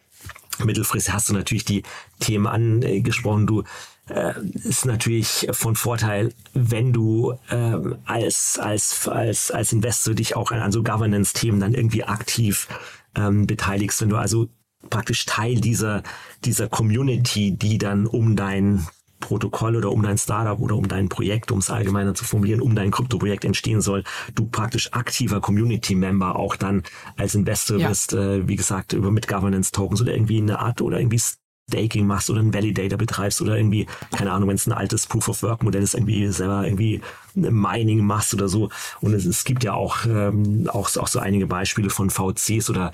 mittelfristig 0.65 1.13
hast 1.13 1.29
du 1.29 1.35
natürlich 1.35 1.65
die 1.65 1.83
Themen 2.21 2.47
angesprochen. 2.47 3.47
Du 3.47 3.65
äh, 4.09 4.35
ist 4.65 4.87
natürlich 4.87 5.49
von 5.51 5.77
Vorteil, 5.77 6.33
wenn 6.55 6.93
du 6.93 7.35
äh, 7.49 7.77
als, 8.05 8.59
als, 8.59 9.09
als, 9.09 9.51
als 9.51 9.73
Investor 9.73 10.15
dich 10.15 10.37
auch 10.37 10.53
an, 10.53 10.61
an 10.61 10.73
so 10.73 10.83
Governance-Themen 10.83 11.61
dann 11.61 11.75
irgendwie 11.75 12.05
aktiv 12.05 12.69
ähm, 13.17 13.47
beteiligst, 13.47 14.01
wenn 14.03 14.11
du 14.11 14.17
also 14.17 14.49
praktisch 14.91 15.25
Teil 15.27 15.61
dieser, 15.61 16.03
dieser 16.45 16.69
Community, 16.69 17.53
die 17.53 17.79
dann 17.79 18.07
um 18.07 18.37
dein 18.37 18.87
Protokoll 19.21 19.77
oder 19.77 19.91
um 19.93 20.03
dein 20.03 20.19
Startup 20.19 20.59
oder 20.59 20.77
um 20.77 20.89
dein 20.89 21.09
Projekt, 21.09 21.51
um 21.51 21.59
es 21.59 21.71
allgemeiner 21.71 22.15
zu 22.15 22.25
formulieren, 22.25 22.61
um 22.61 22.75
dein 22.75 22.91
Kryptoprojekt 22.91 23.45
entstehen 23.45 23.81
soll, 23.81 24.05
du 24.35 24.47
praktisch 24.47 24.93
aktiver 24.93 25.41
Community-Member 25.41 26.37
auch 26.37 26.57
dann 26.57 26.83
als 27.17 27.35
Investor 27.35 27.79
ja. 27.79 27.89
bist, 27.89 28.13
äh, 28.13 28.47
wie 28.47 28.57
gesagt, 28.57 28.93
über 28.93 29.11
mit 29.11 29.29
Governance-Tokens 29.29 30.01
oder 30.01 30.13
irgendwie 30.13 30.41
eine 30.41 30.59
Art 30.59 30.81
oder 30.81 30.99
irgendwie 30.99 31.21
Staking 31.69 32.07
machst 32.07 32.31
oder 32.31 32.41
einen 32.41 32.55
Validator 32.55 32.97
betreibst 32.97 33.43
oder 33.43 33.57
irgendwie, 33.57 33.87
keine 34.17 34.31
Ahnung, 34.31 34.49
wenn 34.49 34.55
es 34.57 34.67
ein 34.67 34.73
altes 34.73 35.07
Proof-of-Work-Modell 35.07 35.83
ist, 35.83 35.95
irgendwie 35.95 36.29
selber 36.29 36.65
irgendwie 36.65 37.01
Mining 37.35 38.05
machst 38.05 38.35
oder 38.35 38.49
so. 38.49 38.71
Und 39.01 39.15
es, 39.15 39.27
es 39.27 39.45
gibt 39.45 39.65
ja 39.65 39.75
auch, 39.75 40.07
ähm, 40.07 40.69
auch, 40.73 40.95
auch 40.97 41.09
so 41.09 41.19
einige 41.19 41.49
Beispiele 41.49 41.91
von 41.91 42.11
VCs 42.11 42.71
oder 42.71 42.93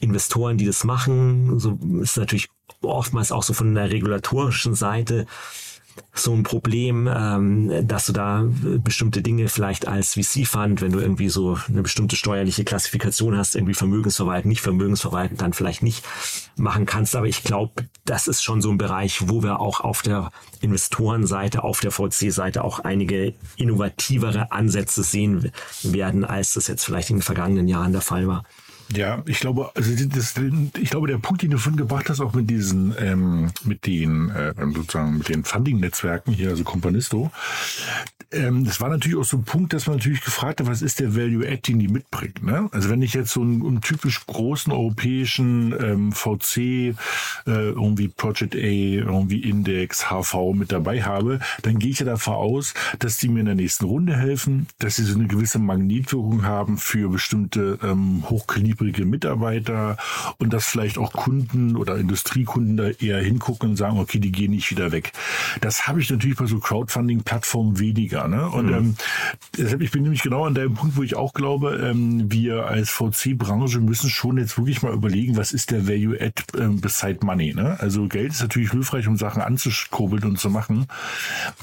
Investoren, 0.00 0.58
die 0.58 0.66
das 0.66 0.82
machen. 0.82 1.60
So 1.60 1.78
ist 2.00 2.16
natürlich 2.16 2.48
oftmals 2.82 3.32
auch 3.32 3.42
so 3.42 3.52
von 3.52 3.74
der 3.74 3.90
regulatorischen 3.90 4.74
Seite 4.74 5.26
so 6.14 6.32
ein 6.32 6.42
Problem, 6.42 7.08
ähm, 7.12 7.86
dass 7.86 8.06
du 8.06 8.12
da 8.12 8.44
bestimmte 8.82 9.22
Dinge 9.22 9.48
vielleicht 9.48 9.86
als 9.86 10.14
VC-Fund, 10.14 10.80
wenn 10.80 10.92
du 10.92 10.98
irgendwie 10.98 11.28
so 11.28 11.58
eine 11.68 11.82
bestimmte 11.82 12.16
steuerliche 12.16 12.64
Klassifikation 12.64 13.36
hast, 13.36 13.54
irgendwie 13.54 13.74
Vermögensverwalten, 13.74 14.48
nicht 14.48 14.60
Vermögensverwalten, 14.60 15.36
dann 15.36 15.52
vielleicht 15.52 15.82
nicht 15.82 16.04
machen 16.56 16.86
kannst. 16.86 17.16
Aber 17.16 17.26
ich 17.26 17.42
glaube, 17.42 17.84
das 18.04 18.28
ist 18.28 18.42
schon 18.42 18.60
so 18.60 18.70
ein 18.70 18.78
Bereich, 18.78 19.28
wo 19.28 19.42
wir 19.42 19.60
auch 19.60 19.80
auf 19.80 20.02
der 20.02 20.30
Investorenseite, 20.60 21.64
auf 21.64 21.80
der 21.80 21.90
VC-Seite 21.90 22.64
auch 22.64 22.80
einige 22.80 23.34
innovativere 23.56 24.52
Ansätze 24.52 25.02
sehen 25.02 25.52
werden, 25.82 26.24
als 26.24 26.54
das 26.54 26.66
jetzt 26.66 26.84
vielleicht 26.84 27.10
in 27.10 27.16
den 27.16 27.22
vergangenen 27.22 27.68
Jahren 27.68 27.92
der 27.92 28.02
Fall 28.02 28.26
war. 28.26 28.44
Ja, 28.92 29.22
ich 29.26 29.38
glaube, 29.38 29.70
also 29.74 29.92
das, 30.06 30.34
ich 30.80 30.90
glaube, 30.90 31.06
der 31.06 31.18
Punkt, 31.18 31.42
den 31.42 31.50
du 31.50 31.58
vorhin 31.58 31.78
gebracht 31.78 32.08
hast, 32.08 32.20
auch 32.20 32.34
mit 32.34 32.50
diesen, 32.50 32.94
ähm, 32.98 33.50
mit 33.64 33.86
den 33.86 34.30
äh, 34.30 34.52
sozusagen 34.74 35.18
mit 35.18 35.28
den 35.28 35.44
Funding-Netzwerken 35.44 36.32
hier, 36.32 36.50
also 36.50 36.64
Companisto, 36.64 37.30
ähm, 38.32 38.64
das 38.64 38.80
war 38.80 38.88
natürlich 38.88 39.18
auch 39.18 39.24
so 39.24 39.36
ein 39.36 39.44
Punkt, 39.44 39.72
dass 39.72 39.86
man 39.86 39.96
natürlich 39.96 40.22
gefragt 40.22 40.60
hat, 40.60 40.66
was 40.66 40.82
ist 40.82 41.00
der 41.00 41.14
Value-Add, 41.14 41.62
den 41.68 41.78
die 41.78 41.88
mitbringt. 41.88 42.42
Ne? 42.42 42.68
Also 42.72 42.90
wenn 42.90 43.02
ich 43.02 43.14
jetzt 43.14 43.32
so 43.32 43.42
einen, 43.42 43.64
einen 43.64 43.80
typisch 43.80 44.24
großen 44.26 44.72
europäischen 44.72 45.74
ähm, 45.80 46.12
VC, 46.12 46.56
äh, 46.58 46.94
irgendwie 47.46 48.08
Project 48.08 48.54
A, 48.54 48.58
irgendwie 48.58 49.40
Index, 49.40 50.10
HV 50.10 50.54
mit 50.54 50.72
dabei 50.72 51.02
habe, 51.02 51.40
dann 51.62 51.78
gehe 51.78 51.90
ich 51.90 52.00
ja 52.00 52.06
davon 52.06 52.34
aus, 52.34 52.74
dass 52.98 53.18
die 53.18 53.28
mir 53.28 53.40
in 53.40 53.46
der 53.46 53.54
nächsten 53.54 53.84
Runde 53.84 54.16
helfen, 54.16 54.66
dass 54.78 54.96
sie 54.96 55.04
so 55.04 55.16
eine 55.16 55.26
gewisse 55.26 55.58
Magnetwirkung 55.58 56.44
haben 56.44 56.78
für 56.78 57.08
bestimmte 57.08 57.78
ähm, 57.82 58.24
hochkalibrige 58.28 58.79
Mitarbeiter 58.84 59.96
und 60.38 60.52
dass 60.52 60.66
vielleicht 60.66 60.98
auch 60.98 61.12
Kunden 61.12 61.76
oder 61.76 61.96
Industriekunden 61.96 62.76
da 62.76 62.88
eher 62.88 63.22
hingucken 63.22 63.70
und 63.70 63.76
sagen, 63.76 63.98
okay, 63.98 64.18
die 64.18 64.32
gehen 64.32 64.50
nicht 64.50 64.70
wieder 64.70 64.92
weg. 64.92 65.12
Das 65.60 65.86
habe 65.86 66.00
ich 66.00 66.10
natürlich 66.10 66.36
bei 66.36 66.46
so 66.46 66.58
Crowdfunding-Plattformen 66.58 67.78
weniger 67.78 67.90
weniger. 67.90 68.28
Ne? 68.28 68.48
Und 68.48 68.66
mhm. 68.66 68.74
ähm, 68.74 68.94
deshalb, 69.56 69.80
ich 69.80 69.90
bin 69.90 70.02
nämlich 70.02 70.22
genau 70.22 70.46
an 70.46 70.54
dem 70.54 70.74
Punkt, 70.74 70.96
wo 70.96 71.02
ich 71.02 71.16
auch 71.16 71.32
glaube, 71.34 71.80
ähm, 71.82 72.30
wir 72.30 72.66
als 72.66 72.90
VC-Branche 72.90 73.80
müssen 73.80 74.10
schon 74.10 74.38
jetzt 74.38 74.56
wirklich 74.58 74.82
mal 74.82 74.92
überlegen, 74.92 75.36
was 75.36 75.52
ist 75.52 75.70
der 75.70 75.86
Value-Add 75.86 76.42
ähm, 76.58 76.80
beside 76.80 77.24
Money. 77.24 77.54
Ne? 77.54 77.76
Also 77.80 78.06
Geld 78.06 78.32
ist 78.32 78.40
natürlich 78.40 78.70
hilfreich, 78.70 79.06
um 79.06 79.16
Sachen 79.16 79.42
anzukurbeln 79.42 80.24
und 80.24 80.38
zu 80.38 80.50
machen. 80.50 80.86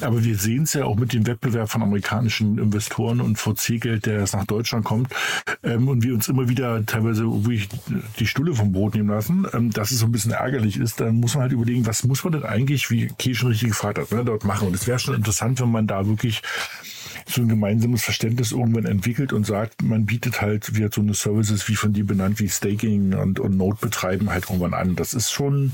Aber 0.01 0.23
wir 0.23 0.37
sehen 0.37 0.63
es 0.63 0.73
ja 0.73 0.85
auch 0.85 0.95
mit 0.95 1.13
dem 1.13 1.25
Wettbewerb 1.27 1.69
von 1.69 1.81
amerikanischen 1.81 2.57
Investoren 2.57 3.21
und 3.21 3.37
VC-Geld, 3.37 4.05
der 4.05 4.19
jetzt 4.19 4.33
nach 4.33 4.45
Deutschland 4.45 4.85
kommt 4.85 5.13
ähm, 5.63 5.87
und 5.87 6.03
wir 6.03 6.13
uns 6.13 6.27
immer 6.27 6.49
wieder 6.49 6.85
teilweise 6.85 7.06
wirklich 7.15 7.69
die 8.19 8.27
Stulle 8.27 8.53
vom 8.53 8.71
Brot 8.71 8.95
nehmen 8.95 9.09
lassen, 9.09 9.47
ähm, 9.53 9.71
dass 9.71 9.91
es 9.91 9.99
so 9.99 10.05
ein 10.05 10.11
bisschen 10.11 10.31
ärgerlich 10.31 10.77
ist, 10.77 10.99
dann 10.99 11.15
muss 11.15 11.35
man 11.35 11.43
halt 11.43 11.53
überlegen, 11.53 11.85
was 11.85 12.03
muss 12.03 12.23
man 12.23 12.33
denn 12.33 12.43
eigentlich, 12.43 12.89
wie 12.91 13.07
Key 13.17 13.33
schon 13.33 13.49
richtig 13.49 13.69
gefragt 13.69 13.97
hat, 13.97 14.11
ne, 14.11 14.25
dort 14.25 14.43
machen. 14.43 14.67
Und 14.67 14.75
es 14.75 14.87
wäre 14.87 14.99
schon 14.99 15.15
interessant, 15.15 15.61
wenn 15.61 15.71
man 15.71 15.87
da 15.87 16.07
wirklich 16.07 16.41
so 17.25 17.41
ein 17.41 17.49
gemeinsames 17.49 18.03
Verständnis 18.03 18.51
irgendwann 18.51 18.85
entwickelt 18.85 19.33
und 19.33 19.45
sagt, 19.45 19.83
man 19.83 20.05
bietet 20.05 20.41
halt 20.41 20.75
wie 20.75 20.87
so 20.91 21.01
eine 21.01 21.13
Services 21.13 21.67
wie 21.67 21.75
von 21.75 21.93
dir 21.93 22.05
benannt, 22.05 22.39
wie 22.39 22.49
Staking 22.49 23.13
und, 23.15 23.39
und 23.39 23.57
Node 23.57 23.77
betreiben 23.81 24.29
halt 24.29 24.45
irgendwann 24.45 24.73
an. 24.73 24.95
Das 24.95 25.13
ist 25.13 25.31
schon, 25.31 25.73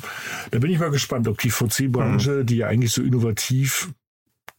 da 0.51 0.59
bin 0.59 0.71
ich 0.71 0.79
mal 0.79 0.91
gespannt, 0.91 1.27
ob 1.27 1.39
die 1.39 1.51
VC-Branche, 1.51 2.31
mhm. 2.31 2.45
die 2.45 2.57
ja 2.57 2.67
eigentlich 2.67 2.91
so 2.91 3.01
innovativ 3.01 3.91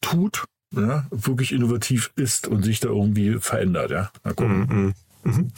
tut, 0.01 0.45
ja, 0.73 1.07
wirklich 1.11 1.53
innovativ 1.53 2.13
ist 2.17 2.49
und 2.49 2.63
sich 2.63 2.81
da 2.81 2.89
irgendwie 2.89 3.39
verändert, 3.39 3.91
ja. 3.91 4.11
Mal 4.23 4.35
gucken. 4.35 4.59
Mhm. 4.59 4.95
Mhm. 5.25 5.49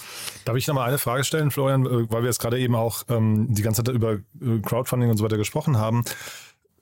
Darf 0.45 0.57
ich 0.57 0.67
nochmal 0.67 0.89
eine 0.89 0.99
Frage 0.99 1.25
stellen, 1.25 1.51
Florian, 1.51 1.87
äh, 1.87 2.11
weil 2.11 2.23
wir 2.23 2.27
jetzt 2.27 2.41
gerade 2.41 2.59
eben 2.59 2.75
auch 2.75 3.05
ähm, 3.09 3.49
die 3.51 3.63
ganze 3.63 3.85
Zeit 3.85 3.95
über 3.95 4.15
äh, 4.15 4.61
Crowdfunding 4.63 5.11
und 5.11 5.17
so 5.17 5.25
weiter 5.25 5.37
gesprochen 5.37 5.79
haben 5.79 6.05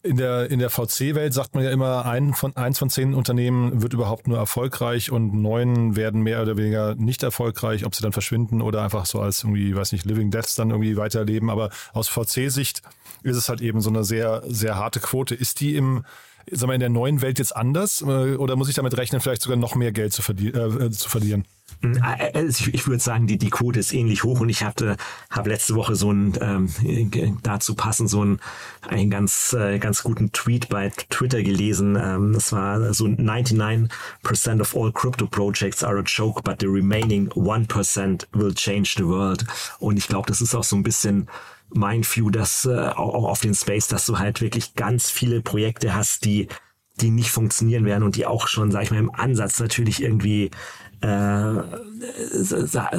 in 0.05 0.19
der, 0.19 0.51
in 0.51 0.59
der 0.59 0.69
VC-Welt 0.69 1.33
sagt 1.33 1.55
man 1.55 1.65
ja 1.65 1.71
immer, 1.71 2.05
ein 2.05 2.35
von, 2.35 2.55
eins 2.57 2.79
von 2.79 2.91
zehn 2.91 3.15
Unternehmen 3.15 3.83
wird 3.83 3.95
überhaupt 3.95 4.29
nur 4.29 4.37
erfolgreich 4.37 5.11
und 5.11 5.33
neun 5.33 5.97
werden 5.97 6.21
mehr 6.21 6.43
oder 6.43 6.59
weniger 6.59 6.95
nicht 6.95 7.23
erfolgreich, 7.23 7.87
ob 7.87 7.95
sie 7.95 8.03
dann 8.03 8.13
verschwinden 8.13 8.61
oder 8.61 8.83
einfach 8.83 9.07
so 9.07 9.21
als 9.21 9.43
irgendwie, 9.43 9.75
weiß 9.75 9.93
nicht, 9.93 10.05
Living 10.05 10.31
Deaths 10.31 10.57
dann 10.57 10.71
irgendwie 10.71 10.99
weiterleben. 10.99 11.49
Aber 11.49 11.71
aus 11.95 12.09
VC-Sicht 12.09 12.83
ist 13.23 13.37
es 13.37 13.49
halt 13.49 13.63
eben 13.63 13.81
so 13.81 13.89
eine 13.89 14.05
sehr, 14.05 14.43
sehr 14.47 14.77
harte 14.77 15.01
Quote. 15.01 15.35
Ist 15.35 15.61
die 15.61 15.75
im, 15.75 16.05
sag 16.51 16.67
mal, 16.67 16.75
in 16.75 16.81
der 16.81 16.89
neuen 16.89 17.23
Welt 17.23 17.39
jetzt 17.39 17.55
anders 17.57 18.03
äh, 18.03 18.37
oder 18.37 18.57
muss 18.57 18.69
ich 18.69 18.75
damit 18.75 18.97
rechnen, 18.97 19.21
vielleicht 19.21 19.43
sogar 19.43 19.57
noch 19.57 19.75
mehr 19.75 19.93
Geld 19.93 20.13
zu, 20.13 20.23
verdien 20.23 20.55
äh, 20.55 20.91
zu 20.91 21.09
verlieren? 21.09 21.45
Hm, 21.81 22.03
also 22.35 22.71
ich 22.73 22.87
würde 22.87 23.03
sagen, 23.03 23.27
die, 23.27 23.39
die 23.39 23.51
Quote 23.51 23.81
ist 23.81 23.93
ähnlich 23.93 24.23
hoch 24.23 24.41
und 24.41 24.49
ich 24.49 24.63
hatte 24.63 24.97
habe 25.31 25.51
letzte 25.51 25.75
Woche 25.75 25.97
so 25.97 26.11
einen 26.11 26.35
ähm, 26.41 27.41
dazu 27.43 27.75
passend 27.75 28.11
so 28.11 28.21
einen, 28.21 28.41
einen 28.87 29.11
ganz 29.11 29.55
äh, 29.59 29.79
ganz 29.79 30.03
guten 30.03 30.31
Tweet 30.33 30.69
bei 30.69 30.91
Twitter 31.11 31.43
gelesen. 31.43 31.97
Ähm, 32.01 32.33
das 32.33 32.53
war 32.53 32.93
so 32.93 33.07
99% 33.07 33.89
of 34.61 34.77
all 34.77 34.93
crypto 34.93 35.27
projects 35.27 35.83
are 35.83 35.99
a 35.99 36.03
joke, 36.03 36.43
but 36.43 36.61
the 36.61 36.67
remaining 36.67 37.29
1% 37.31 38.27
will 38.33 38.55
change 38.55 38.95
the 38.97 39.07
world. 39.07 39.45
Und 39.79 39.97
ich 39.97 40.07
glaube, 40.07 40.29
das 40.29 40.41
ist 40.41 40.55
auch 40.55 40.65
so 40.65 40.77
ein 40.77 40.83
bisschen 40.83 41.29
mein 41.71 42.05
View, 42.05 42.31
dass 42.31 42.67
äh, 42.67 42.89
auch 42.89 43.25
auf 43.25 43.41
den 43.41 43.55
Space, 43.55 43.89
dass 43.89 44.07
du 44.07 44.19
halt 44.19 44.41
wirklich 44.41 44.75
ganz 44.75 45.11
viele 45.11 45.41
Projekte 45.41 45.95
hast, 45.95 46.25
die 46.25 46.49
die 47.01 47.11
nicht 47.11 47.31
funktionieren 47.31 47.85
werden 47.85 48.05
und 48.05 48.15
die 48.15 48.25
auch 48.25 48.47
schon, 48.47 48.71
sag 48.71 48.85
ich 48.85 48.93
mal, 48.93 48.99
im 48.99 49.13
Ansatz 49.13 49.59
natürlich 49.59 50.01
irgendwie 50.01 50.51
äh, 51.01 51.63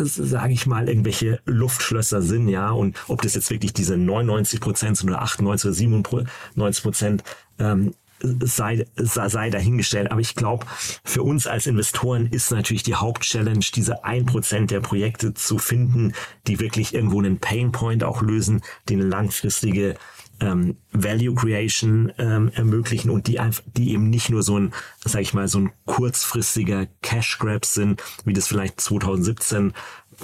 sage 0.03 0.53
ich 0.53 0.67
mal, 0.67 0.87
irgendwelche 0.87 1.39
Luftschlösser 1.45 2.21
sind, 2.21 2.49
ja, 2.49 2.69
und 2.69 2.97
ob 3.07 3.21
das 3.21 3.33
jetzt 3.33 3.49
wirklich 3.49 3.73
diese 3.73 3.97
99 3.97 4.59
Prozent 4.59 4.97
sind 4.97 5.09
oder 5.09 5.21
98 5.21 5.65
oder 5.65 5.73
97 5.73 6.83
Prozent, 6.83 7.23
ähm, 7.57 7.95
sei, 8.41 8.85
sei 8.95 9.49
dahingestellt. 9.49 10.11
Aber 10.11 10.21
ich 10.21 10.35
glaube, 10.35 10.65
für 11.03 11.23
uns 11.23 11.47
als 11.47 11.67
Investoren 11.67 12.27
ist 12.27 12.51
natürlich 12.51 12.83
die 12.83 12.95
Hauptchallenge, 12.95 13.65
diese 13.73 14.03
ein 14.03 14.25
Prozent 14.25 14.71
der 14.71 14.81
Projekte 14.81 15.33
zu 15.33 15.57
finden, 15.57 16.13
die 16.47 16.59
wirklich 16.59 16.93
irgendwo 16.93 17.19
einen 17.19 17.39
Painpoint 17.39 18.03
auch 18.03 18.21
lösen, 18.21 18.61
die 18.89 18.95
eine 18.95 19.05
langfristige 19.05 19.95
ähm, 20.41 20.75
Value 20.91 21.33
Creation 21.35 22.11
ähm, 22.17 22.51
ermöglichen 22.53 23.09
und 23.09 23.27
die 23.27 23.39
einfach, 23.39 23.63
die 23.77 23.93
eben 23.93 24.09
nicht 24.09 24.29
nur 24.29 24.43
so 24.43 24.59
ein, 24.59 24.73
sag 25.03 25.21
ich 25.21 25.33
mal, 25.33 25.47
so 25.47 25.59
ein 25.59 25.71
kurzfristiger 25.85 26.87
Cash 27.01 27.39
Grab 27.39 27.65
sind, 27.65 28.03
wie 28.25 28.33
das 28.33 28.47
vielleicht 28.47 28.81
2017 28.81 29.73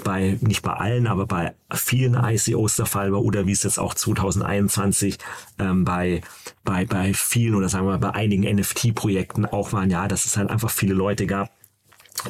bei, 0.04 0.38
nicht 0.40 0.62
bei 0.62 0.72
allen, 0.72 1.06
aber 1.06 1.26
bei 1.26 1.54
vielen 1.74 2.14
ICOs 2.14 2.76
der 2.76 2.86
Fall 2.86 3.12
war 3.12 3.22
oder 3.22 3.46
wie 3.46 3.52
es 3.52 3.62
jetzt 3.62 3.78
auch 3.78 3.94
2021 3.94 5.18
ähm, 5.58 5.84
bei, 5.84 6.22
bei, 6.64 6.84
bei 6.84 7.12
vielen 7.14 7.54
oder 7.54 7.68
sagen 7.68 7.86
wir 7.86 7.92
mal 7.92 7.98
bei 7.98 8.14
einigen 8.14 8.42
NFT-Projekten 8.42 9.46
auch 9.46 9.72
waren, 9.72 9.90
ja, 9.90 10.08
dass 10.08 10.26
es 10.26 10.36
halt 10.36 10.50
einfach 10.50 10.70
viele 10.70 10.94
Leute 10.94 11.26
gab, 11.26 11.50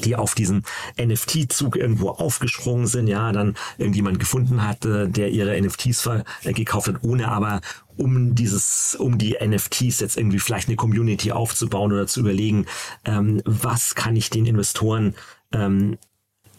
die 0.04 0.16
auf 0.16 0.34
diesen 0.34 0.64
NFT-Zug 1.00 1.76
irgendwo 1.76 2.10
aufgesprungen 2.10 2.86
sind, 2.86 3.08
ja, 3.08 3.32
dann 3.32 3.56
irgendjemand 3.78 4.18
gefunden 4.20 4.66
hatte, 4.66 5.08
der 5.08 5.30
ihre 5.30 5.60
NFTs 5.60 6.06
äh, 6.06 6.52
gekauft 6.52 6.88
hat, 6.88 7.02
ohne 7.02 7.28
aber 7.28 7.60
um 7.96 8.34
dieses, 8.34 8.94
um 8.94 9.18
die 9.18 9.36
NFTs 9.40 10.00
jetzt 10.00 10.16
irgendwie 10.16 10.38
vielleicht 10.38 10.68
eine 10.68 10.76
Community 10.76 11.32
aufzubauen 11.32 11.92
oder 11.92 12.06
zu 12.06 12.20
überlegen, 12.20 12.66
ähm, 13.04 13.42
was 13.44 13.94
kann 13.94 14.16
ich 14.16 14.30
den 14.30 14.46
Investoren 14.46 15.14
ähm, 15.52 15.98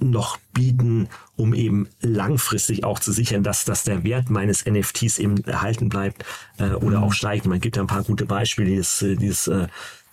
noch 0.10 0.38
bieten, 0.54 1.10
um 1.36 1.54
eben 1.54 1.88
langfristig 2.02 2.84
auch 2.84 3.00
zu 3.00 3.12
sichern, 3.12 3.44
dass, 3.44 3.66
dass 3.66 3.84
der 3.84 4.04
Wert 4.04 4.30
meines 4.30 4.66
NFTs 4.66 5.20
eben 5.20 5.44
erhalten 5.46 5.90
bleibt 5.90 6.26
äh, 6.58 6.72
oder 6.72 7.00
mhm. 7.00 7.04
auch 7.06 7.14
steigt. 7.14 7.46
Man 7.46 7.60
gibt 7.60 7.76
ja 7.76 7.84
ein 7.84 7.88
paar 7.88 8.04
gute 8.04 8.26
Beispiele, 8.26 8.70
dieses, 8.70 9.02
äh, 9.02 9.16
dieses 9.16 9.48
äh, 9.48 9.68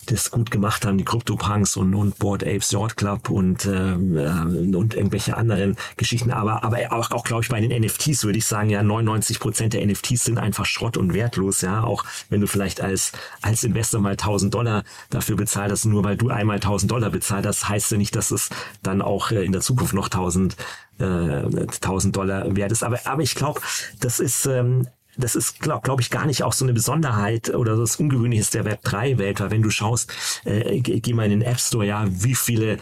das 0.07 0.31
gut 0.31 0.51
gemacht 0.51 0.85
haben, 0.85 0.99
die 0.99 1.05
CryptoPunks 1.05 1.77
und, 1.77 1.95
und 1.95 2.19
Board 2.19 2.43
Apes 2.43 2.71
Yacht 2.73 2.97
Club 2.97 3.31
und, 3.31 3.65
äh, 3.67 3.93
und 3.93 4.95
irgendwelche 4.95 5.37
anderen 5.37 5.77
Geschichten. 5.97 6.31
Aber, 6.31 6.65
aber 6.65 6.93
auch, 6.93 7.11
auch 7.11 7.25
glaube 7.25 7.43
ich, 7.43 7.49
bei 7.49 7.61
den 7.61 7.83
NFTs 7.83 8.25
würde 8.25 8.39
ich 8.39 8.47
sagen, 8.47 8.71
ja, 8.71 8.83
99 8.83 9.39
Prozent 9.41 9.75
der 9.75 9.87
NFTs 9.87 10.25
sind 10.25 10.39
einfach 10.39 10.65
Schrott 10.65 10.97
und 10.97 11.15
wertlos. 11.15 11.61
Ja, 11.61 11.85
auch 11.85 12.05
wenn 12.29 12.41
du 12.41 12.47
vielleicht 12.47 12.81
als, 12.81 13.13
als 13.43 13.63
Investor 13.63 14.01
mal 14.01 14.13
1000 14.13 14.55
Dollar 14.55 14.85
dafür 15.11 15.37
bezahlt 15.37 15.71
hast, 15.71 15.85
nur 15.85 16.05
weil 16.05 16.17
du 16.17 16.31
einmal 16.31 16.57
1000 16.57 16.91
Dollar 16.91 17.11
bezahlt 17.11 17.47
hast, 17.47 17.69
heißt 17.69 17.91
ja 17.93 17.97
nicht, 17.97 18.17
dass 18.17 18.31
es 18.31 18.51
dann 18.83 19.03
auch 19.03 19.31
äh, 19.31 19.45
in 19.45 19.53
der 19.53 19.61
Zukunft 19.61 19.95
noch 19.95 20.07
1000 20.07 20.57
äh, 20.99 21.05
1000 21.05 22.17
Dollar 22.17 22.57
wert 22.57 22.73
ist. 22.73 22.83
Aber, 22.83 23.01
aber 23.05 23.23
ich 23.23 23.35
glaube, 23.35 23.61
das 24.01 24.21
ist 24.21 24.47
ähm, 24.47 24.87
das 25.21 25.37
ist, 25.37 25.61
glaube 25.61 25.83
glaub 25.83 26.01
ich, 26.01 26.11
gar 26.11 26.27
nicht 26.27 26.43
auch 26.43 26.53
so 26.53 26.65
eine 26.65 26.73
Besonderheit 26.73 27.51
oder 27.55 27.77
das 27.77 27.97
Ungewöhnliches 27.97 28.51
der 28.51 28.65
Web3-Welt, 28.65 29.41
weil 29.41 29.51
wenn 29.51 29.63
du 29.63 29.71
schaust, 29.71 30.13
äh, 30.45 30.81
geh 30.81 31.13
mal 31.13 31.25
in 31.25 31.41
den 31.41 31.43
App 31.43 31.61
Store, 31.61 31.87
ja, 31.87 32.05
wie 32.09 32.35
viele 32.35 32.79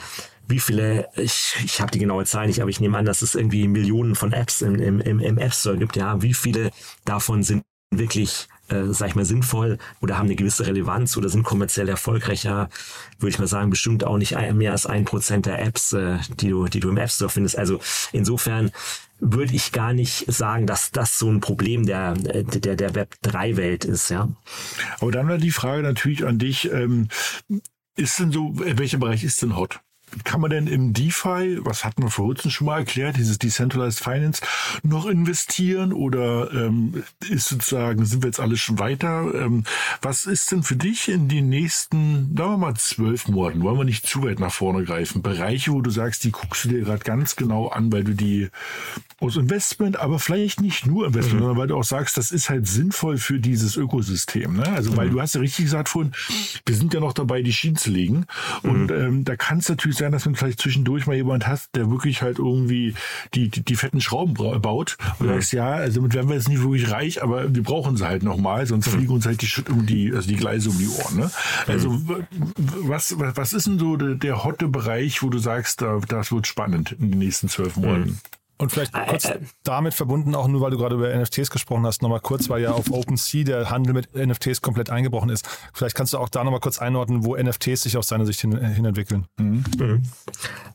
wie 0.50 0.60
viele, 0.60 1.08
ich, 1.14 1.56
ich 1.62 1.78
habe 1.82 1.90
die 1.90 1.98
genaue 1.98 2.24
Zahl 2.24 2.46
nicht, 2.46 2.62
aber 2.62 2.70
ich 2.70 2.80
nehme 2.80 2.96
an, 2.96 3.04
dass 3.04 3.20
es 3.20 3.34
irgendwie 3.34 3.68
Millionen 3.68 4.14
von 4.14 4.32
Apps 4.32 4.62
im, 4.62 4.76
im, 4.76 5.00
im 5.00 5.36
App 5.36 5.52
Store 5.52 5.76
gibt, 5.76 5.94
ja, 5.96 6.22
wie 6.22 6.32
viele 6.32 6.70
davon 7.04 7.42
sind 7.42 7.64
wirklich 7.90 8.48
äh, 8.68 8.92
sag 8.92 9.08
ich 9.08 9.14
mal, 9.14 9.24
sinnvoll 9.24 9.78
oder 10.00 10.18
haben 10.18 10.26
eine 10.26 10.36
gewisse 10.36 10.66
Relevanz 10.66 11.16
oder 11.16 11.28
sind 11.28 11.42
kommerziell 11.42 11.88
erfolgreicher, 11.88 12.68
würde 13.18 13.30
ich 13.30 13.38
mal 13.38 13.46
sagen, 13.46 13.70
bestimmt 13.70 14.04
auch 14.04 14.18
nicht 14.18 14.36
mehr 14.52 14.72
als 14.72 14.86
ein 14.86 15.04
Prozent 15.04 15.46
der 15.46 15.60
Apps, 15.64 15.92
äh, 15.92 16.18
die 16.40 16.50
du, 16.50 16.66
die 16.66 16.80
du 16.80 16.90
im 16.90 16.98
App 16.98 17.10
Store 17.10 17.30
findest. 17.30 17.58
Also 17.58 17.80
insofern 18.12 18.70
würde 19.20 19.54
ich 19.54 19.72
gar 19.72 19.92
nicht 19.92 20.24
sagen, 20.32 20.66
dass 20.66 20.90
das 20.90 21.18
so 21.18 21.30
ein 21.30 21.40
Problem 21.40 21.86
der, 21.86 22.14
der, 22.14 22.76
der 22.76 22.92
Web3-Welt 22.94 23.84
ist, 23.84 24.10
ja. 24.10 24.28
Aber 25.00 25.12
dann 25.12 25.28
war 25.28 25.38
die 25.38 25.50
Frage 25.50 25.82
natürlich 25.82 26.24
an 26.24 26.38
dich, 26.38 26.70
ähm, 26.70 27.08
ist 27.96 28.18
denn 28.18 28.30
so, 28.30 28.52
welcher 28.54 28.98
Bereich 28.98 29.24
ist 29.24 29.42
denn 29.42 29.56
hot? 29.56 29.80
Kann 30.24 30.40
man 30.40 30.50
denn 30.50 30.66
im 30.66 30.92
DeFi, 30.92 31.58
was 31.60 31.84
hatten 31.84 32.02
wir 32.02 32.10
vor 32.10 32.26
kurzem 32.26 32.50
schon 32.50 32.66
mal 32.66 32.78
erklärt, 32.78 33.16
dieses 33.16 33.38
Decentralized 33.38 34.00
Finance, 34.00 34.42
noch 34.82 35.06
investieren 35.06 35.92
oder 35.92 36.52
ähm, 36.52 37.04
ist 37.28 37.48
sozusagen, 37.48 38.04
sind 38.04 38.22
wir 38.22 38.28
jetzt 38.28 38.40
alle 38.40 38.56
schon 38.56 38.78
weiter? 38.78 39.32
Ähm, 39.34 39.64
was 40.02 40.26
ist 40.26 40.50
denn 40.52 40.62
für 40.62 40.76
dich 40.76 41.08
in 41.08 41.28
den 41.28 41.48
nächsten, 41.48 42.34
sagen 42.36 42.52
wir 42.52 42.58
mal, 42.58 42.74
zwölf 42.74 43.28
Monaten, 43.28 43.62
wollen 43.62 43.78
wir 43.78 43.84
nicht 43.84 44.06
zu 44.06 44.22
weit 44.22 44.40
nach 44.40 44.52
vorne 44.52 44.84
greifen, 44.84 45.22
Bereiche, 45.22 45.72
wo 45.72 45.80
du 45.80 45.90
sagst, 45.90 46.24
die 46.24 46.32
guckst 46.32 46.64
du 46.64 46.68
dir 46.68 46.80
gerade 46.80 47.04
ganz 47.04 47.36
genau 47.36 47.68
an, 47.68 47.92
weil 47.92 48.04
du 48.04 48.14
die 48.14 48.48
aus 49.20 49.36
Investment, 49.36 49.98
aber 49.98 50.18
vielleicht 50.18 50.60
nicht 50.60 50.86
nur 50.86 51.06
Investment, 51.06 51.40
mhm. 51.40 51.44
sondern 51.44 51.58
weil 51.58 51.66
du 51.68 51.76
auch 51.76 51.84
sagst, 51.84 52.16
das 52.16 52.30
ist 52.30 52.50
halt 52.50 52.68
sinnvoll 52.68 53.18
für 53.18 53.40
dieses 53.40 53.76
Ökosystem. 53.76 54.56
Ne? 54.56 54.68
Also, 54.68 54.92
mhm. 54.92 54.96
weil 54.96 55.10
du 55.10 55.20
hast 55.20 55.34
ja 55.34 55.40
richtig 55.40 55.64
gesagt 55.64 55.88
vorhin, 55.88 56.12
wir 56.64 56.74
sind 56.74 56.94
ja 56.94 57.00
noch 57.00 57.12
dabei, 57.12 57.42
die 57.42 57.52
Schienen 57.52 57.76
zu 57.76 57.90
legen 57.90 58.26
und 58.62 58.86
mhm. 58.86 58.96
ähm, 58.96 59.24
da 59.24 59.36
kann 59.36 59.58
es 59.58 59.68
natürlich 59.68 59.98
sein, 59.98 60.07
dass 60.10 60.24
man 60.26 60.34
vielleicht 60.34 60.60
zwischendurch 60.60 61.06
mal 61.06 61.16
jemand 61.16 61.46
hast, 61.46 61.74
der 61.74 61.90
wirklich 61.90 62.22
halt 62.22 62.38
irgendwie 62.38 62.94
die, 63.34 63.48
die, 63.48 63.62
die 63.62 63.76
fetten 63.76 64.00
Schrauben 64.00 64.34
baut 64.34 64.96
und 65.18 65.26
mhm. 65.26 65.34
sagst, 65.34 65.52
ja, 65.52 65.70
also 65.70 66.00
damit 66.00 66.14
werden 66.14 66.28
wir 66.28 66.36
jetzt 66.36 66.48
nicht 66.48 66.62
wirklich 66.62 66.90
reich, 66.90 67.22
aber 67.22 67.54
wir 67.54 67.62
brauchen 67.62 67.96
sie 67.96 68.06
halt 68.06 68.22
nochmal, 68.22 68.66
sonst 68.66 68.88
fliegen 68.88 69.12
uns 69.12 69.26
halt 69.26 69.42
die 69.42 69.48
um 69.70 69.86
die, 69.86 70.12
also 70.14 70.28
die 70.28 70.36
Gleise 70.36 70.70
um 70.70 70.78
die 70.78 70.88
Ohren. 70.88 71.16
Ne? 71.16 71.30
Also 71.66 71.90
mhm. 71.90 72.24
was, 72.56 73.14
was 73.18 73.52
ist 73.52 73.66
denn 73.66 73.78
so 73.78 73.96
der, 73.96 74.14
der 74.14 74.44
hotte 74.44 74.68
Bereich, 74.68 75.22
wo 75.22 75.28
du 75.28 75.38
sagst, 75.38 75.82
da, 75.82 76.00
das 76.08 76.32
wird 76.32 76.46
spannend 76.46 76.92
in 76.92 77.10
den 77.10 77.18
nächsten 77.18 77.48
zwölf 77.48 77.76
Monaten? 77.76 78.10
Mhm. 78.10 78.18
Und 78.58 78.72
vielleicht 78.72 78.94
äh, 78.94 79.06
kurz 79.06 79.24
äh, 79.26 79.38
damit 79.62 79.94
verbunden, 79.94 80.34
auch 80.34 80.48
nur 80.48 80.60
weil 80.60 80.72
du 80.72 80.78
gerade 80.78 80.96
über 80.96 81.14
NFTs 81.14 81.50
gesprochen 81.50 81.86
hast, 81.86 82.02
nochmal 82.02 82.20
kurz, 82.20 82.48
weil 82.48 82.60
ja 82.60 82.72
auf 82.72 82.90
OpenSea 82.90 83.44
der 83.44 83.70
Handel 83.70 83.94
mit 83.94 84.14
NFTs 84.14 84.62
komplett 84.62 84.90
eingebrochen 84.90 85.30
ist. 85.30 85.48
Vielleicht 85.72 85.94
kannst 85.94 86.12
du 86.12 86.18
auch 86.18 86.28
da 86.28 86.42
nochmal 86.42 86.60
kurz 86.60 86.78
einordnen, 86.80 87.24
wo 87.24 87.36
NFTs 87.36 87.82
sich 87.82 87.96
aus 87.96 88.08
deiner 88.08 88.26
Sicht 88.26 88.40
hin, 88.40 88.56
hin 88.58 88.84
entwickeln. 88.84 89.26
Mhm. 89.38 89.64
Mhm. 89.78 90.02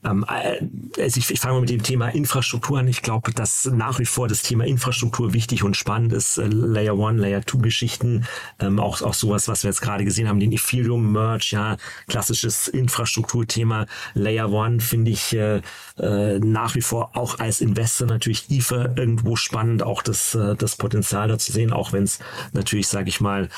Ähm, 0.06 0.26
äh, 0.30 1.02
also 1.02 1.18
ich, 1.18 1.30
ich 1.30 1.40
fange 1.40 1.56
mal 1.56 1.62
mit 1.62 1.70
dem 1.70 1.84
Thema 1.84 2.08
Infrastruktur 2.08 2.80
an. 2.80 2.88
Ich 2.88 3.02
glaube, 3.02 3.34
dass 3.34 3.66
nach 3.66 4.00
wie 4.00 4.06
vor 4.06 4.30
das 4.30 4.44
Thema 4.44 4.66
Infrastruktur 4.66 5.34
wichtig 5.34 5.64
und 5.64 5.76
spannend 5.76 6.14
ist. 6.14 6.38
Äh, 6.38 6.48
Layer 6.48 6.94
1, 6.94 7.20
Layer 7.20 7.46
2 7.46 7.60
Geschichten, 7.60 8.26
ähm, 8.60 8.80
auch, 8.80 9.02
auch 9.02 9.14
sowas, 9.14 9.50
was 9.50 9.64
wir 9.64 9.70
jetzt 9.70 9.82
gerade 9.82 10.06
gesehen 10.06 10.30
haben, 10.30 10.40
den 10.40 10.54
Ethereum 10.54 11.12
Merge, 11.12 11.48
ja, 11.52 11.78
klassisches 12.08 12.70
Infrastrukturthema. 12.70 13.88
Layer 14.14 14.52
1 14.54 14.84
finde 14.84 15.12
ich 15.12 15.34
äh, 15.34 15.62
äh, 16.00 16.40
nach 16.40 16.76
wie 16.76 16.82
vor 16.82 17.12
auch 17.14 17.40
als 17.40 17.62
Investor 17.62 18.08
natürlich 18.08 18.50
Ether 18.50 18.98
irgendwo 18.98 19.36
spannend, 19.36 19.84
auch 19.84 20.02
das, 20.02 20.34
äh, 20.34 20.56
das 20.56 20.76
Potenzial 20.76 21.28
da 21.28 21.38
zu 21.38 21.52
sehen, 21.52 21.72
auch 21.72 21.94
wenn 21.94 22.04
es 22.04 22.20
natürlich, 22.52 22.88
sage 22.88 23.10
ich 23.10 23.22
mal, 23.22 23.50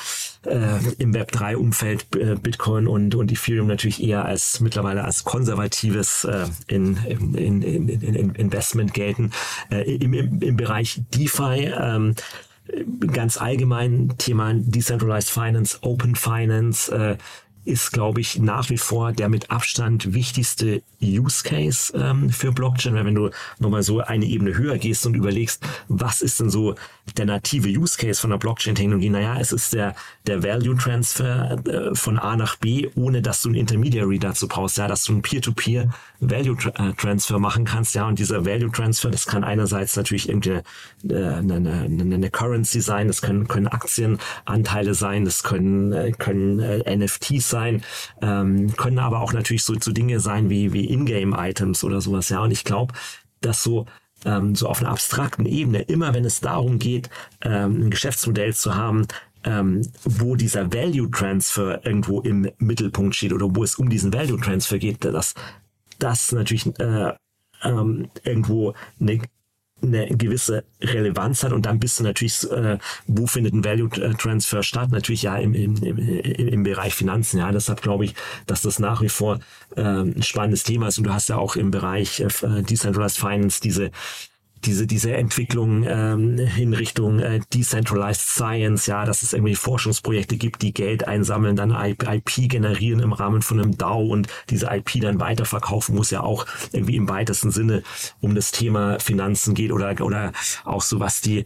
äh, 0.44 0.78
im 0.98 1.14
Web3-Umfeld 1.14 2.14
äh, 2.16 2.34
Bitcoin 2.34 2.86
und, 2.86 3.14
und 3.14 3.32
Ethereum 3.32 3.66
natürlich 3.66 4.02
eher 4.02 4.24
als 4.24 4.60
mittlerweile 4.60 5.04
als 5.04 5.24
konservatives 5.24 6.24
äh, 6.24 6.46
in, 6.66 6.96
in, 7.06 7.34
in, 7.34 7.62
in, 7.62 7.88
in 7.88 8.34
Investment 8.34 8.92
gelten. 8.92 9.32
Äh, 9.70 9.96
im, 9.96 10.12
im, 10.12 10.42
Im 10.42 10.56
Bereich 10.56 11.00
DeFi 11.14 11.72
ähm, 11.78 12.14
ganz 13.12 13.40
allgemein 13.40 14.14
Thema 14.18 14.52
Decentralized 14.54 15.30
Finance, 15.30 15.78
Open 15.82 16.16
Finance, 16.16 16.92
äh, 16.92 17.16
ist, 17.66 17.92
glaube 17.92 18.20
ich, 18.20 18.38
nach 18.38 18.70
wie 18.70 18.78
vor 18.78 19.12
der 19.12 19.28
mit 19.28 19.50
Abstand 19.50 20.14
wichtigste 20.14 20.82
Use 21.02 21.42
Case 21.42 21.92
ähm, 21.96 22.30
für 22.30 22.52
Blockchain. 22.52 22.94
Weil 22.94 23.04
wenn 23.04 23.14
du 23.14 23.30
nochmal 23.58 23.82
so 23.82 24.00
eine 24.00 24.24
Ebene 24.24 24.56
höher 24.56 24.78
gehst 24.78 25.06
und 25.06 25.14
überlegst, 25.14 25.62
was 25.88 26.22
ist 26.22 26.40
denn 26.40 26.50
so 26.50 26.74
der 27.16 27.26
native 27.26 27.68
Use 27.68 27.98
Case 27.98 28.20
von 28.20 28.30
der 28.30 28.38
Blockchain-Technologie? 28.38 29.10
Naja, 29.10 29.38
es 29.40 29.52
ist 29.52 29.72
der, 29.72 29.94
der 30.26 30.42
Value 30.42 30.76
Transfer 30.76 31.58
äh, 31.66 31.94
von 31.94 32.18
A 32.18 32.36
nach 32.36 32.56
B, 32.56 32.88
ohne 32.94 33.22
dass 33.22 33.42
du 33.42 33.50
ein 33.50 33.54
Intermediary 33.54 34.18
dazu 34.18 34.48
brauchst, 34.48 34.78
ja, 34.78 34.88
dass 34.88 35.04
du 35.04 35.12
ein 35.12 35.22
Peer-to-Peer 35.22 35.92
Value 36.20 36.56
äh, 36.74 36.92
Transfer 36.94 37.38
machen 37.38 37.64
kannst, 37.64 37.94
ja, 37.94 38.06
und 38.06 38.18
dieser 38.18 38.46
Value 38.46 38.70
Transfer, 38.70 39.10
das 39.10 39.26
kann 39.26 39.44
einerseits 39.44 39.96
natürlich 39.96 40.28
irgendeine 40.28 40.62
äh, 41.08 41.14
eine, 41.14 41.54
eine, 41.56 42.14
eine 42.14 42.30
Currency 42.30 42.80
sein, 42.80 43.08
das 43.08 43.20
können, 43.20 43.48
können 43.48 43.66
Aktienanteile 43.66 44.94
sein, 44.94 45.24
das 45.24 45.42
können, 45.42 45.92
äh, 45.92 46.12
können 46.12 46.60
äh, 46.60 46.96
NFTs 46.96 47.50
sein, 47.50 47.55
ähm, 48.20 48.74
können 48.76 48.98
aber 48.98 49.20
auch 49.20 49.32
natürlich 49.32 49.64
so, 49.64 49.74
so 49.80 49.92
Dinge 49.92 50.20
sein 50.20 50.50
wie, 50.50 50.72
wie 50.72 50.90
Ingame-Items 50.90 51.84
oder 51.84 52.00
sowas, 52.00 52.28
ja. 52.28 52.40
Und 52.40 52.50
ich 52.50 52.64
glaube, 52.64 52.94
dass 53.40 53.62
so 53.62 53.86
ähm, 54.24 54.54
so 54.54 54.68
auf 54.68 54.80
einer 54.80 54.90
abstrakten 54.90 55.46
Ebene, 55.46 55.82
immer 55.82 56.14
wenn 56.14 56.24
es 56.24 56.40
darum 56.40 56.78
geht, 56.78 57.10
ähm, 57.42 57.86
ein 57.86 57.90
Geschäftsmodell 57.90 58.54
zu 58.54 58.74
haben, 58.74 59.06
ähm, 59.44 59.82
wo 60.02 60.36
dieser 60.36 60.72
Value 60.72 61.10
Transfer 61.10 61.84
irgendwo 61.86 62.20
im 62.20 62.50
Mittelpunkt 62.58 63.14
steht 63.14 63.32
oder 63.32 63.54
wo 63.54 63.62
es 63.62 63.76
um 63.76 63.88
diesen 63.88 64.12
Value 64.12 64.40
Transfer 64.40 64.78
geht, 64.78 65.04
dass 65.04 65.34
das 65.98 66.32
natürlich 66.32 66.66
äh, 66.78 67.12
ähm, 67.62 68.10
irgendwo 68.24 68.74
eine 69.00 69.20
eine 69.82 70.06
gewisse 70.08 70.64
Relevanz 70.80 71.42
hat 71.42 71.52
und 71.52 71.66
dann 71.66 71.78
bist 71.78 72.00
du 72.00 72.04
natürlich, 72.04 72.50
äh, 72.50 72.78
wo 73.06 73.26
findet 73.26 73.54
ein 73.54 73.64
Value 73.64 73.90
Transfer 74.16 74.62
statt? 74.62 74.90
Natürlich 74.90 75.22
ja 75.22 75.36
im, 75.36 75.54
im, 75.54 75.76
im, 75.76 76.48
im 76.48 76.62
Bereich 76.62 76.94
Finanzen. 76.94 77.38
Ja, 77.38 77.52
deshalb 77.52 77.82
glaube 77.82 78.06
ich, 78.06 78.14
dass 78.46 78.62
das 78.62 78.78
nach 78.78 79.02
wie 79.02 79.08
vor 79.08 79.38
äh, 79.76 79.82
ein 79.82 80.22
spannendes 80.22 80.64
Thema 80.64 80.88
ist 80.88 80.98
und 80.98 81.04
du 81.04 81.12
hast 81.12 81.28
ja 81.28 81.36
auch 81.36 81.56
im 81.56 81.70
Bereich 81.70 82.20
äh, 82.20 82.62
Decentralized 82.62 83.18
Finance 83.18 83.60
diese 83.60 83.90
diese, 84.66 84.86
diese 84.86 85.12
Entwicklung 85.14 85.84
ähm, 85.86 86.38
in 86.58 86.74
Richtung 86.74 87.20
äh, 87.20 87.40
Decentralized 87.54 88.20
Science, 88.20 88.86
ja, 88.86 89.04
dass 89.04 89.22
es 89.22 89.32
irgendwie 89.32 89.54
Forschungsprojekte 89.54 90.36
gibt, 90.36 90.62
die 90.62 90.74
Geld 90.74 91.06
einsammeln, 91.06 91.56
dann 91.56 91.70
IP 91.70 92.48
generieren 92.48 93.00
im 93.00 93.12
Rahmen 93.12 93.42
von 93.42 93.60
einem 93.60 93.78
DAO 93.78 94.06
und 94.06 94.28
diese 94.50 94.66
IP 94.66 95.00
dann 95.00 95.20
weiterverkaufen, 95.20 95.94
muss 95.94 96.10
ja 96.10 96.22
auch 96.22 96.46
irgendwie 96.72 96.96
im 96.96 97.08
weitesten 97.08 97.50
Sinne 97.50 97.82
um 98.20 98.34
das 98.34 98.50
Thema 98.50 98.98
Finanzen 98.98 99.54
geht 99.54 99.72
oder, 99.72 99.94
oder 100.00 100.32
auch 100.64 100.82
so 100.82 101.00
was 101.00 101.20
die 101.20 101.44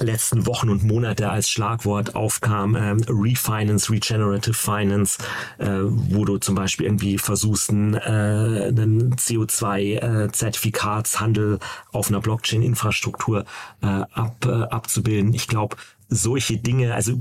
letzten 0.00 0.46
Wochen 0.46 0.68
und 0.68 0.84
Monate 0.84 1.30
als 1.30 1.50
Schlagwort 1.50 2.14
aufkam, 2.14 2.76
ähm, 2.76 3.02
Refinance, 3.08 3.90
Regenerative 3.90 4.54
Finance, 4.54 5.18
äh, 5.58 5.80
wo 5.82 6.24
du 6.24 6.38
zum 6.38 6.54
Beispiel 6.54 6.86
irgendwie 6.86 7.18
versuchst, 7.18 7.70
einen, 7.70 7.94
äh, 7.94 8.68
einen 8.68 9.16
CO2-Zertifikatshandel 9.16 11.54
äh, 11.54 11.58
auf 11.92 12.08
einer 12.08 12.20
Blockchain-Infrastruktur 12.20 13.44
äh, 13.82 13.86
ab, 13.86 14.36
äh, 14.46 14.62
abzubilden. 14.64 15.34
Ich 15.34 15.48
glaube, 15.48 15.76
solche 16.08 16.58
Dinge, 16.58 16.94
also 16.94 17.18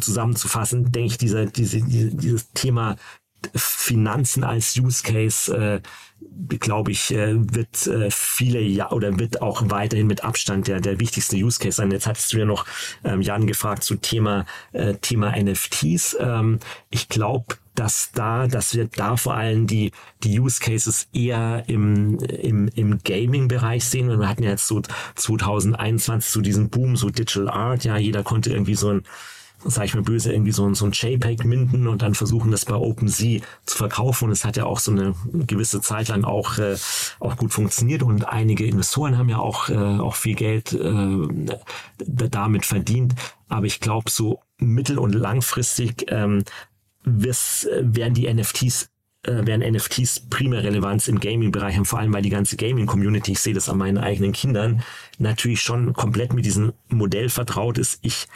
zusammenzufassen, 0.00 0.90
denke 0.90 1.12
ich, 1.12 1.18
dieser, 1.18 1.46
diese, 1.46 1.80
dieses 1.80 2.50
Thema 2.52 2.96
Finanzen 3.54 4.44
als 4.44 4.76
Use 4.76 5.02
Case, 5.02 5.54
äh, 5.54 5.80
glaube 6.58 6.90
ich, 6.90 7.12
äh, 7.12 7.34
wird 7.54 7.86
äh, 7.86 8.10
viele 8.10 8.60
ja 8.60 8.90
oder 8.90 9.18
wird 9.18 9.42
auch 9.42 9.62
weiterhin 9.66 10.06
mit 10.06 10.24
Abstand 10.24 10.68
der 10.68 10.80
der 10.80 11.00
wichtigste 11.00 11.36
Use 11.36 11.58
Case 11.58 11.76
sein. 11.76 11.90
Jetzt 11.90 12.06
hattest 12.06 12.32
du 12.32 12.38
ja 12.38 12.44
noch 12.44 12.66
ähm, 13.04 13.22
Jan 13.22 13.46
gefragt 13.46 13.84
zu 13.84 13.96
Thema 13.96 14.46
äh, 14.72 14.94
Thema 14.94 15.34
NFTs. 15.36 16.16
Ähm, 16.18 16.58
ich 16.90 17.08
glaube, 17.08 17.56
dass 17.76 18.10
da, 18.12 18.46
dass 18.46 18.74
wir 18.74 18.86
da 18.86 19.16
vor 19.16 19.34
allem 19.34 19.66
die, 19.66 19.92
die 20.24 20.40
Use 20.40 20.60
Cases 20.60 21.08
eher 21.12 21.64
im, 21.68 22.18
im, 22.18 22.68
im 22.68 22.98
Gaming-Bereich 23.04 23.84
sehen. 23.84 24.10
Und 24.10 24.18
wir 24.18 24.28
hatten 24.28 24.42
ja 24.42 24.50
jetzt 24.50 24.66
so 24.66 24.82
2021 25.14 26.30
so 26.30 26.40
diesen 26.40 26.70
Boom, 26.70 26.96
so 26.96 27.10
Digital 27.10 27.48
Art, 27.48 27.84
ja, 27.84 27.96
jeder 27.98 28.22
konnte 28.22 28.50
irgendwie 28.50 28.74
so 28.74 28.90
ein 28.90 29.02
sag 29.64 29.86
ich 29.86 29.94
mal 29.94 30.02
böse, 30.02 30.32
irgendwie 30.32 30.52
so, 30.52 30.72
so 30.74 30.86
ein 30.86 30.92
JPEG 30.92 31.44
minden 31.44 31.86
und 31.86 32.02
dann 32.02 32.14
versuchen, 32.14 32.50
das 32.50 32.64
bei 32.64 32.74
OpenSea 32.74 33.40
zu 33.64 33.76
verkaufen. 33.76 34.26
Und 34.26 34.32
es 34.32 34.44
hat 34.44 34.56
ja 34.56 34.64
auch 34.64 34.78
so 34.78 34.92
eine 34.92 35.14
gewisse 35.32 35.80
Zeit 35.80 36.08
lang 36.08 36.24
auch, 36.24 36.58
äh, 36.58 36.76
auch 37.20 37.36
gut 37.36 37.52
funktioniert 37.52 38.02
und 38.02 38.28
einige 38.28 38.66
Investoren 38.66 39.18
haben 39.18 39.28
ja 39.28 39.38
auch, 39.38 39.68
äh, 39.68 39.74
auch 39.74 40.14
viel 40.14 40.34
Geld 40.34 40.72
äh, 40.72 41.28
damit 42.06 42.66
verdient. 42.66 43.14
Aber 43.48 43.66
ich 43.66 43.80
glaube, 43.80 44.10
so 44.10 44.40
mittel- 44.58 44.98
und 44.98 45.14
langfristig 45.14 46.06
ähm, 46.08 46.44
wir's, 47.04 47.68
werden 47.80 48.14
die 48.14 48.32
NFTs 48.32 48.90
äh, 49.22 49.46
werden 49.46 49.72
NFTs 49.72 50.20
primär 50.30 50.62
Relevanz 50.62 51.08
im 51.08 51.18
Gaming-Bereich 51.18 51.76
haben, 51.76 51.84
vor 51.84 51.98
allem 51.98 52.12
weil 52.12 52.22
die 52.22 52.30
ganze 52.30 52.56
Gaming-Community, 52.56 53.32
ich 53.32 53.40
sehe 53.40 53.54
das 53.54 53.68
an 53.68 53.78
meinen 53.78 53.98
eigenen 53.98 54.32
Kindern, 54.32 54.82
natürlich 55.18 55.62
schon 55.62 55.92
komplett 55.94 56.32
mit 56.32 56.44
diesem 56.44 56.72
Modell 56.88 57.28
vertraut 57.28 57.78
ist. 57.78 57.98
Ich 58.02 58.28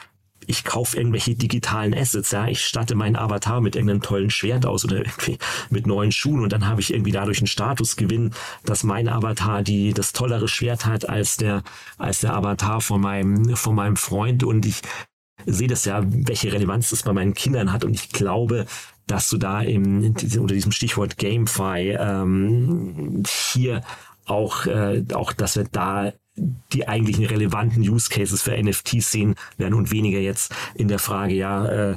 ich 0.50 0.64
kaufe 0.64 0.96
irgendwelche 0.96 1.34
digitalen 1.34 1.94
Assets, 1.94 2.32
ja, 2.32 2.48
ich 2.48 2.64
statte 2.64 2.94
meinen 2.94 3.16
Avatar 3.16 3.60
mit 3.60 3.76
irgendeinem 3.76 4.02
tollen 4.02 4.30
Schwert 4.30 4.66
aus 4.66 4.84
oder 4.84 4.96
irgendwie 5.04 5.38
mit 5.70 5.86
neuen 5.86 6.12
Schuhen 6.12 6.42
und 6.42 6.52
dann 6.52 6.66
habe 6.66 6.80
ich 6.80 6.92
irgendwie 6.92 7.12
dadurch 7.12 7.38
einen 7.38 7.46
Statusgewinn, 7.46 8.32
dass 8.64 8.82
mein 8.82 9.08
Avatar 9.08 9.62
die 9.62 9.94
das 9.94 10.12
tollere 10.12 10.48
Schwert 10.48 10.86
hat 10.86 11.08
als 11.08 11.36
der 11.36 11.62
als 11.98 12.20
der 12.20 12.34
Avatar 12.34 12.80
von 12.80 13.00
meinem 13.00 13.56
von 13.56 13.74
meinem 13.74 13.96
Freund. 13.96 14.44
Und 14.44 14.66
ich 14.66 14.82
sehe 15.46 15.68
das 15.68 15.84
ja, 15.84 16.02
welche 16.04 16.52
Relevanz 16.52 16.90
das 16.90 17.02
bei 17.02 17.12
meinen 17.12 17.34
Kindern 17.34 17.72
hat. 17.72 17.84
Und 17.84 17.94
ich 17.94 18.10
glaube, 18.10 18.66
dass 19.06 19.28
du 19.28 19.38
da 19.38 19.62
im, 19.62 20.14
unter 20.38 20.54
diesem 20.54 20.72
Stichwort 20.72 21.16
GameFi 21.16 21.96
ähm, 21.98 23.22
hier 23.28 23.82
auch, 24.26 24.66
äh, 24.66 25.04
auch, 25.14 25.32
dass 25.32 25.56
wir 25.56 25.64
da 25.64 26.12
die 26.36 26.88
eigentlichen 26.88 27.26
relevanten 27.26 27.82
Use 27.82 28.08
Cases 28.08 28.40
für 28.40 28.56
NFTs 28.56 29.10
sehen 29.10 29.34
werden 29.56 29.74
und 29.74 29.90
weniger 29.90 30.18
jetzt 30.18 30.54
in 30.74 30.88
der 30.88 30.98
Frage, 30.98 31.34
ja, 31.34 31.66
äh, 31.92 31.96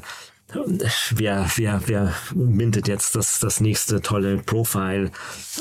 wer, 1.11 1.47
wer, 1.55 1.81
wer 1.85 2.13
mintet 2.33 2.87
jetzt 2.87 3.15
das, 3.15 3.39
das 3.39 3.61
nächste 3.61 4.01
tolle 4.01 4.37
Profile, 4.37 5.11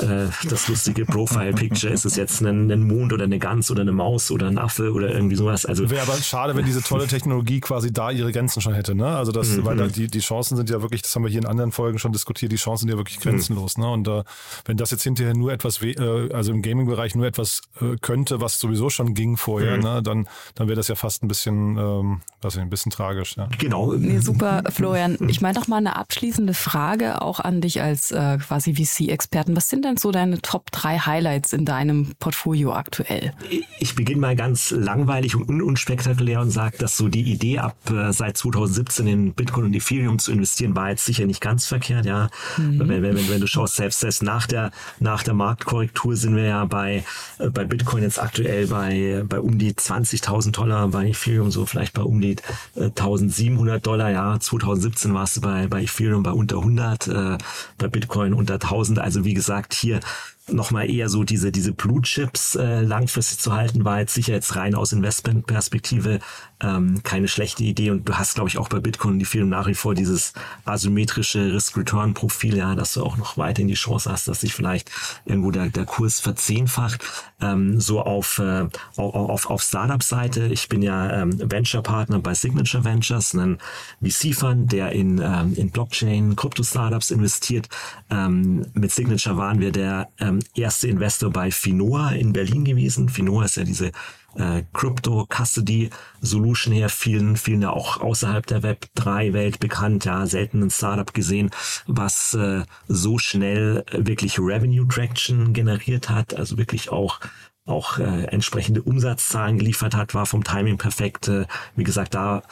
äh, 0.00 0.26
das 0.48 0.68
lustige 0.68 1.04
Profile-Picture? 1.04 1.92
Ist 1.92 2.04
es 2.04 2.16
jetzt 2.16 2.40
ein, 2.40 2.70
ein 2.70 2.82
Mond 2.82 3.12
oder 3.12 3.24
eine 3.24 3.38
Gans 3.38 3.70
oder 3.70 3.82
eine 3.82 3.92
Maus 3.92 4.30
oder 4.30 4.46
ein 4.46 4.58
Affe 4.58 4.92
oder 4.92 5.12
irgendwie 5.12 5.36
sowas? 5.36 5.66
Also 5.66 5.90
wäre 5.90 6.02
aber 6.02 6.16
schade, 6.16 6.56
wenn 6.56 6.64
diese 6.64 6.82
tolle 6.82 7.06
Technologie 7.06 7.60
quasi 7.60 7.92
da 7.92 8.10
ihre 8.10 8.32
Grenzen 8.32 8.60
schon 8.60 8.74
hätte, 8.74 8.94
ne? 8.94 9.06
Also 9.06 9.32
das, 9.32 9.48
mhm. 9.48 9.64
weil 9.64 9.76
da 9.76 9.86
die, 9.86 10.06
die 10.06 10.20
Chancen 10.20 10.56
sind 10.56 10.70
ja 10.70 10.82
wirklich, 10.82 11.02
das 11.02 11.14
haben 11.14 11.22
wir 11.24 11.30
hier 11.30 11.40
in 11.40 11.46
anderen 11.46 11.72
Folgen 11.72 11.98
schon 11.98 12.12
diskutiert, 12.12 12.52
die 12.52 12.56
Chancen 12.56 12.82
sind 12.82 12.90
ja 12.90 12.96
wirklich 12.96 13.20
grenzenlos, 13.20 13.76
mhm. 13.76 13.84
ne? 13.84 13.90
Und 13.90 14.08
äh, 14.08 14.24
wenn 14.64 14.76
das 14.76 14.90
jetzt 14.90 15.02
hinterher 15.02 15.34
nur 15.34 15.52
etwas, 15.52 15.82
äh, 15.82 16.30
also 16.32 16.52
im 16.52 16.62
Gaming-Bereich 16.62 17.14
nur 17.14 17.26
etwas 17.26 17.62
äh, 17.80 17.96
könnte, 18.00 18.40
was 18.40 18.58
sowieso 18.58 18.90
schon 18.90 19.14
ging 19.14 19.36
vorher, 19.36 19.76
mhm. 19.76 19.82
ne? 19.82 20.02
Dann, 20.02 20.28
dann 20.54 20.68
wäre 20.68 20.76
das 20.76 20.88
ja 20.88 20.94
fast 20.94 21.22
ein 21.22 21.28
bisschen, 21.28 21.76
ähm, 21.76 22.20
was 22.40 22.56
ein 22.56 22.70
bisschen 22.70 22.90
tragisch, 22.90 23.36
ja. 23.36 23.48
Genau. 23.58 23.92
Nee, 23.92 24.18
super 24.18 24.62
Florian, 24.82 25.16
ich 25.28 25.40
meine 25.40 25.54
doch 25.58 25.68
mal 25.68 25.76
eine 25.76 25.96
abschließende 25.96 26.54
Frage 26.54 27.22
auch 27.22 27.38
an 27.38 27.60
dich 27.60 27.80
als 27.80 28.10
äh, 28.10 28.38
quasi 28.38 28.74
VC-Experten. 28.74 29.54
Was 29.56 29.68
sind 29.68 29.84
denn 29.84 29.96
so 29.96 30.10
deine 30.10 30.40
Top 30.42 30.72
3 30.72 30.98
Highlights 30.98 31.52
in 31.52 31.64
deinem 31.64 32.14
Portfolio 32.18 32.72
aktuell? 32.72 33.32
Ich 33.78 33.94
beginne 33.94 34.20
mal 34.20 34.34
ganz 34.34 34.72
langweilig 34.72 35.36
und 35.36 35.62
unspektakulär 35.62 36.40
und 36.40 36.50
sage, 36.50 36.78
dass 36.78 36.96
so 36.96 37.08
die 37.08 37.22
Idee 37.22 37.60
ab 37.60 37.76
äh, 37.90 38.12
seit 38.12 38.36
2017 38.36 39.06
in 39.06 39.34
Bitcoin 39.34 39.66
und 39.66 39.74
Ethereum 39.74 40.18
zu 40.18 40.32
investieren 40.32 40.74
war 40.74 40.90
jetzt 40.90 41.04
sicher 41.04 41.26
nicht 41.26 41.40
ganz 41.40 41.66
verkehrt. 41.66 42.04
Ja, 42.04 42.28
mhm. 42.56 42.80
wenn, 42.80 43.02
wenn, 43.02 43.28
wenn, 43.28 43.40
du 43.40 43.46
schaust, 43.46 43.76
selbst, 43.76 44.00
selbst 44.00 44.22
nach 44.22 44.46
der 44.46 44.72
nach 44.98 45.22
der 45.22 45.34
Marktkorrektur 45.34 46.16
sind 46.16 46.34
wir 46.34 46.44
ja 46.44 46.64
bei 46.64 47.04
äh, 47.38 47.50
bei 47.50 47.64
Bitcoin 47.64 48.02
jetzt 48.02 48.20
aktuell 48.20 48.66
bei 48.66 49.24
bei 49.28 49.38
um 49.38 49.58
die 49.58 49.72
20.000 49.72 50.50
Dollar, 50.50 50.88
bei 50.88 51.08
Ethereum 51.08 51.50
so 51.50 51.66
vielleicht 51.66 51.92
bei 51.92 52.02
um 52.02 52.20
die 52.20 52.36
äh, 52.74 52.86
1.700 52.86 53.78
Dollar. 53.78 54.10
Ja, 54.10 54.34
2017 54.74 55.10
dann 55.10 55.20
warst 55.20 55.36
du 55.36 55.40
bei, 55.40 55.66
bei 55.66 55.82
Ethereum 55.82 56.22
bei 56.22 56.32
unter 56.32 56.58
100, 56.58 57.08
äh, 57.08 57.38
bei 57.78 57.88
Bitcoin 57.88 58.34
unter 58.34 58.54
1000. 58.54 58.98
Also 58.98 59.24
wie 59.24 59.34
gesagt, 59.34 59.74
hier 59.74 60.00
nochmal 60.48 60.90
eher 60.90 61.08
so 61.08 61.24
diese, 61.24 61.52
diese 61.52 61.72
Blue 61.72 62.02
Chips 62.02 62.56
äh, 62.56 62.80
langfristig 62.80 63.38
zu 63.38 63.52
halten, 63.52 63.84
war 63.84 64.00
jetzt 64.00 64.14
sicher 64.14 64.32
jetzt 64.32 64.56
rein 64.56 64.74
aus 64.74 64.92
Investmentperspektive 64.92 66.18
ähm, 66.62 67.02
keine 67.02 67.28
schlechte 67.28 67.64
Idee. 67.64 67.90
Und 67.90 68.08
du 68.08 68.14
hast, 68.14 68.34
glaube 68.34 68.48
ich, 68.48 68.58
auch 68.58 68.68
bei 68.68 68.80
Bitcoin 68.80 69.18
die 69.18 69.24
vielen 69.24 69.48
nach 69.48 69.66
wie 69.66 69.74
vor 69.74 69.94
dieses 69.94 70.32
asymmetrische 70.64 71.52
Risk-Return-Profil, 71.52 72.56
ja, 72.56 72.74
dass 72.74 72.94
du 72.94 73.02
auch 73.02 73.16
noch 73.16 73.36
weiterhin 73.36 73.68
die 73.68 73.74
Chance 73.74 74.10
hast, 74.10 74.28
dass 74.28 74.40
sich 74.40 74.54
vielleicht 74.54 74.90
irgendwo 75.24 75.50
der, 75.50 75.68
der 75.68 75.84
Kurs 75.84 76.20
verzehnfacht. 76.20 77.04
Ähm, 77.40 77.80
so 77.80 78.00
auf, 78.00 78.38
äh, 78.38 78.66
auf, 78.96 79.50
auf 79.50 79.62
Startup-Seite. 79.62 80.46
Ich 80.46 80.68
bin 80.68 80.82
ja 80.82 81.22
ähm, 81.22 81.50
Venture-Partner 81.50 82.20
bei 82.20 82.34
Signature 82.34 82.84
Ventures, 82.84 83.34
ein 83.34 83.58
VC-Fund, 84.00 84.72
der 84.72 84.92
in, 84.92 85.18
ähm, 85.18 85.54
in 85.56 85.70
Blockchain, 85.70 86.36
Krypto-Startups 86.36 87.10
investiert. 87.10 87.68
Ähm, 88.10 88.66
mit 88.74 88.92
Signature 88.92 89.36
waren 89.36 89.60
wir 89.60 89.72
der 89.72 90.08
ähm, 90.18 90.31
erste 90.54 90.88
Investor 90.88 91.30
bei 91.30 91.50
Finoa 91.50 92.10
in 92.10 92.32
Berlin 92.32 92.64
gewesen. 92.64 93.08
Finoa 93.08 93.44
ist 93.44 93.56
ja 93.56 93.64
diese 93.64 93.92
äh, 94.36 94.62
Crypto 94.72 95.26
Custody 95.26 95.90
Solution 96.20 96.72
her, 96.72 96.88
vielen, 96.88 97.36
vielen 97.36 97.62
ja 97.62 97.70
auch 97.70 98.00
außerhalb 98.00 98.46
der 98.46 98.62
Web 98.62 98.86
3 98.94 99.32
Welt 99.32 99.60
bekannt, 99.60 100.04
ja, 100.04 100.26
selten 100.26 100.62
ein 100.62 100.70
Startup 100.70 101.12
gesehen, 101.12 101.50
was 101.86 102.34
äh, 102.34 102.62
so 102.88 103.18
schnell 103.18 103.84
wirklich 103.92 104.38
Revenue 104.38 104.86
Traction 104.88 105.52
generiert 105.52 106.08
hat, 106.08 106.34
also 106.34 106.56
wirklich 106.58 106.90
auch 106.90 107.20
auch 107.64 107.98
äh, 107.98 108.24
entsprechende 108.24 108.82
Umsatzzahlen 108.82 109.56
geliefert 109.56 109.94
hat, 109.94 110.14
war 110.14 110.26
vom 110.26 110.42
Timing 110.42 110.78
perfekt. 110.78 111.28
Äh, 111.28 111.46
wie 111.76 111.84
gesagt, 111.84 112.14
da 112.14 112.42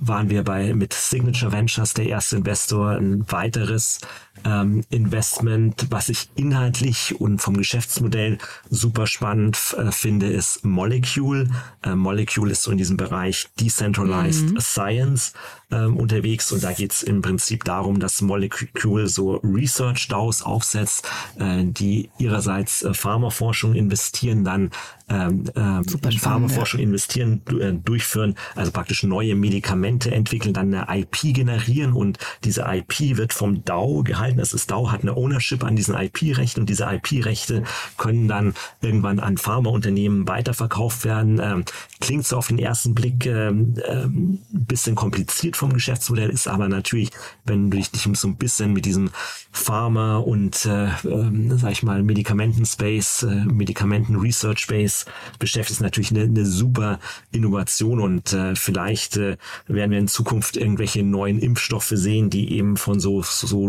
waren 0.00 0.28
wir 0.28 0.42
bei 0.42 0.74
mit 0.74 0.92
Signature 0.92 1.52
Ventures 1.52 1.94
der 1.94 2.06
erste 2.06 2.36
Investor. 2.36 2.90
Ein 2.90 3.30
weiteres 3.30 4.00
ähm, 4.44 4.84
Investment, 4.90 5.86
was 5.90 6.08
ich 6.08 6.28
inhaltlich 6.34 7.20
und 7.20 7.40
vom 7.40 7.56
Geschäftsmodell 7.56 8.38
super 8.70 9.06
spannend 9.06 9.76
äh, 9.78 9.90
finde, 9.90 10.26
ist 10.26 10.64
Molecule. 10.64 11.48
Äh, 11.82 11.94
Molecule 11.94 12.52
ist 12.52 12.62
so 12.62 12.70
in 12.70 12.78
diesem 12.78 12.96
Bereich 12.96 13.48
Decentralized 13.58 14.52
mhm. 14.52 14.60
Science 14.60 15.32
ähm, 15.70 15.96
unterwegs 15.96 16.52
und 16.52 16.62
da 16.62 16.72
geht 16.72 16.92
es 16.92 17.02
im 17.02 17.22
Prinzip 17.22 17.64
darum, 17.64 17.98
dass 17.98 18.20
Molecule 18.20 19.08
so 19.08 19.36
Research-DAOs 19.36 20.42
aufsetzt, 20.42 21.08
äh, 21.38 21.64
die 21.64 22.10
ihrerseits 22.18 22.82
äh, 22.82 22.94
Pharmaforschung 22.94 23.74
investieren, 23.74 24.44
dann 24.44 24.70
ähm, 25.08 25.44
ähm, 25.54 25.84
in 26.02 26.18
Pharmaforschung 26.18 26.80
ja. 26.80 26.86
investieren, 26.86 27.42
äh, 27.60 27.72
durchführen, 27.72 28.34
also 28.54 28.72
praktisch 28.72 29.02
neue 29.04 29.34
Medikamente 29.36 30.12
entwickeln, 30.12 30.52
dann 30.52 30.74
eine 30.74 31.00
IP 31.00 31.34
generieren 31.34 31.92
und 31.92 32.18
diese 32.44 32.62
IP 32.62 33.16
wird 33.16 33.32
vom 33.32 33.64
DAO 33.64 34.02
gehalten. 34.02 34.25
Das 34.34 34.52
ist 34.52 34.70
DAO 34.70 34.90
hat 34.90 35.02
eine 35.02 35.16
Ownership 35.16 35.62
an 35.62 35.76
diesen 35.76 35.94
IP-Rechten 35.94 36.60
und 36.60 36.68
diese 36.68 36.84
IP-Rechte 36.84 37.62
können 37.96 38.28
dann 38.28 38.54
irgendwann 38.80 39.20
an 39.20 39.38
Pharmaunternehmen 39.38 40.26
weiterverkauft 40.26 41.04
werden. 41.04 41.40
Ähm, 41.42 41.64
klingt 42.00 42.26
so 42.26 42.36
auf 42.36 42.48
den 42.48 42.58
ersten 42.58 42.94
Blick 42.94 43.26
ähm, 43.26 43.74
ähm, 43.86 44.38
bisschen 44.50 44.96
kompliziert 44.96 45.56
vom 45.56 45.72
Geschäftsmodell, 45.72 46.30
ist 46.30 46.48
aber 46.48 46.68
natürlich, 46.68 47.10
wenn 47.44 47.70
du 47.70 47.78
dich 47.78 47.90
so 47.90 48.28
ein 48.28 48.36
bisschen 48.36 48.72
mit 48.72 48.84
diesem 48.84 49.10
Pharma 49.52 50.16
und 50.16 50.66
äh, 50.66 50.86
äh, 50.86 51.56
sag 51.56 51.72
ich 51.72 51.82
mal 51.82 52.02
Medikamenten-Space, 52.02 53.22
äh, 53.22 53.44
Medikamenten-Research-Space 53.44 54.96
das 54.96 55.38
beschäftigt, 55.38 55.78
ist 55.78 55.80
natürlich 55.80 56.10
eine, 56.10 56.22
eine 56.22 56.46
super 56.46 56.98
Innovation 57.32 58.00
und 58.00 58.32
äh, 58.32 58.54
vielleicht 58.54 59.16
äh, 59.16 59.36
werden 59.66 59.90
wir 59.90 59.98
in 59.98 60.08
Zukunft 60.08 60.56
irgendwelche 60.56 61.02
neuen 61.02 61.38
Impfstoffe 61.38 61.92
sehen, 61.92 62.30
die 62.30 62.52
eben 62.52 62.76
von 62.76 63.00
so, 63.00 63.22
so 63.22 63.66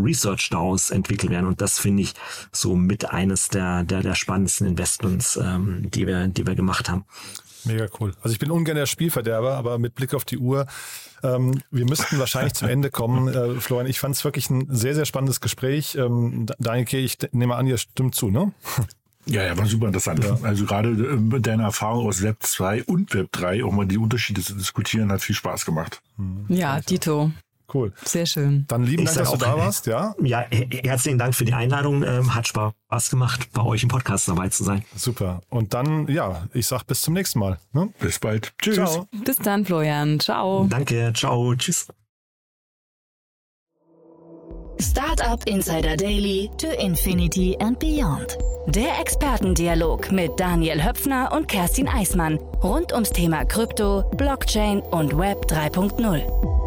Research-DAOs 0.47 0.91
entwickelt 0.91 1.31
werden. 1.31 1.47
Und 1.47 1.61
das 1.61 1.79
finde 1.79 2.03
ich 2.03 2.13
so 2.51 2.75
mit 2.75 3.09
eines 3.09 3.49
der, 3.49 3.83
der, 3.83 4.01
der 4.01 4.15
spannendsten 4.15 4.67
Investments, 4.67 5.37
ähm, 5.37 5.89
die 5.91 6.07
wir, 6.07 6.27
die 6.27 6.45
wir 6.45 6.55
gemacht 6.55 6.89
haben. 6.89 7.05
Mega 7.65 7.87
cool. 7.99 8.13
Also 8.21 8.33
ich 8.33 8.39
bin 8.39 8.51
ungern 8.51 8.75
der 8.75 8.85
Spielverderber, 8.85 9.55
aber 9.55 9.77
mit 9.77 9.95
Blick 9.95 10.13
auf 10.13 10.25
die 10.25 10.37
Uhr, 10.37 10.67
ähm, 11.23 11.61
wir 11.71 11.85
müssten 11.85 12.19
wahrscheinlich 12.19 12.53
zum 12.53 12.69
Ende 12.69 12.89
kommen. 12.91 13.27
Äh, 13.27 13.59
Florian, 13.59 13.87
ich 13.87 13.99
fand 13.99 14.15
es 14.15 14.23
wirklich 14.23 14.49
ein 14.49 14.67
sehr, 14.69 14.95
sehr 14.95 15.05
spannendes 15.05 15.41
Gespräch. 15.41 15.95
Ähm, 15.95 16.45
Daniel, 16.59 16.99
ich 16.99 17.17
nehme 17.31 17.55
an, 17.55 17.67
ihr 17.67 17.77
stimmt 17.77 18.15
zu, 18.15 18.29
ne? 18.29 18.53
Ja, 19.25 19.43
ja, 19.43 19.57
war 19.57 19.65
super 19.65 19.87
interessant. 19.87 20.23
Ja. 20.23 20.37
Also 20.43 20.65
gerade 20.65 20.89
äh, 20.89 21.17
mit 21.17 21.45
deiner 21.45 21.63
Erfahrung 21.63 22.07
aus 22.07 22.21
Web 22.21 22.37
2 22.43 22.85
und 22.85 23.13
Web 23.13 23.33
3, 23.33 23.65
auch 23.65 23.73
mal 23.73 23.85
die 23.85 23.97
Unterschiede 23.97 24.41
zu 24.41 24.53
diskutieren, 24.53 25.11
hat 25.11 25.21
viel 25.21 25.35
Spaß 25.35 25.65
gemacht. 25.65 26.01
Ja, 26.47 26.79
Dito. 26.79 27.31
Cool. 27.73 27.91
Sehr 28.05 28.25
schön. 28.25 28.63
Dann 28.67 28.83
lieben 28.83 29.03
Ich 29.03 29.09
Dank, 29.09 29.17
dass 29.17 29.29
sag 29.31 29.39
du 29.39 29.45
auch, 29.45 29.49
da 29.51 29.57
warst, 29.57 29.87
ja? 29.87 30.15
Ja, 30.23 30.45
her- 30.49 30.67
herzlichen 30.83 31.17
Dank 31.17 31.35
für 31.35 31.43
die 31.43 31.53
Einladung. 31.53 32.01
Ähm, 32.03 32.33
hat 32.33 32.47
Spaß 32.47 33.09
gemacht, 33.09 33.49
bei 33.51 33.61
euch 33.63 33.83
im 33.83 33.89
Podcast 33.89 34.27
dabei 34.29 34.47
zu 34.49 34.63
sein. 34.63 34.85
Super. 34.95 35.41
Und 35.49 35.73
dann, 35.73 36.07
ja, 36.07 36.47
ich 36.53 36.65
sag 36.65 36.83
bis 36.87 37.01
zum 37.01 37.13
nächsten 37.13 37.39
Mal. 37.39 37.59
Ne? 37.73 37.89
Bis 37.99 38.19
bald. 38.19 38.53
Tschüss. 38.61 38.75
Ciao. 38.75 39.07
Bis 39.25 39.35
dann, 39.35 39.65
Florian. 39.65 40.19
Ciao. 40.19 40.65
Danke, 40.69 41.11
ciao, 41.13 41.53
tschüss. 41.55 41.87
Startup 44.79 45.43
Insider 45.47 45.97
Daily 45.97 46.49
to 46.57 46.67
Infinity 46.67 47.57
and 47.59 47.79
Beyond. 47.79 48.37
Der 48.67 48.99
Expertendialog 48.99 50.11
mit 50.11 50.31
Daniel 50.39 50.83
Höpfner 50.83 51.31
und 51.33 51.47
Kerstin 51.47 51.87
Eismann 51.87 52.37
rund 52.63 52.93
ums 52.93 53.09
Thema 53.09 53.43
Krypto, 53.45 54.03
Blockchain 54.15 54.79
und 54.81 55.17
Web 55.17 55.45
3.0. 55.49 56.66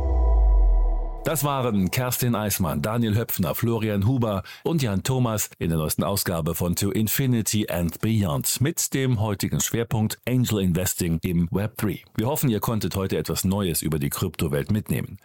Das 1.22 1.44
waren 1.44 1.90
Kerstin 1.90 2.34
Eismann, 2.34 2.80
Daniel 2.80 3.14
Höpfner, 3.14 3.54
Florian 3.54 4.06
Huber 4.06 4.42
und 4.64 4.80
Jan 4.80 5.02
Thomas 5.02 5.50
in 5.58 5.68
der 5.68 5.76
neuesten 5.76 6.02
Ausgabe 6.02 6.54
von 6.54 6.74
To 6.76 6.90
Infinity 6.90 7.68
and 7.68 8.00
Beyond 8.00 8.62
mit 8.62 8.94
dem 8.94 9.20
heutigen 9.20 9.60
Schwerpunkt 9.60 10.18
Angel 10.26 10.60
Investing 10.60 11.18
im 11.22 11.46
Web 11.50 11.76
3. 11.76 12.02
Wir 12.16 12.26
hoffen, 12.26 12.48
ihr 12.48 12.60
konntet 12.60 12.96
heute 12.96 13.18
etwas 13.18 13.44
Neues 13.44 13.82
über 13.82 13.98
die 13.98 14.08
Kryptowelt 14.08 14.70
mitnehmen. 14.70 15.18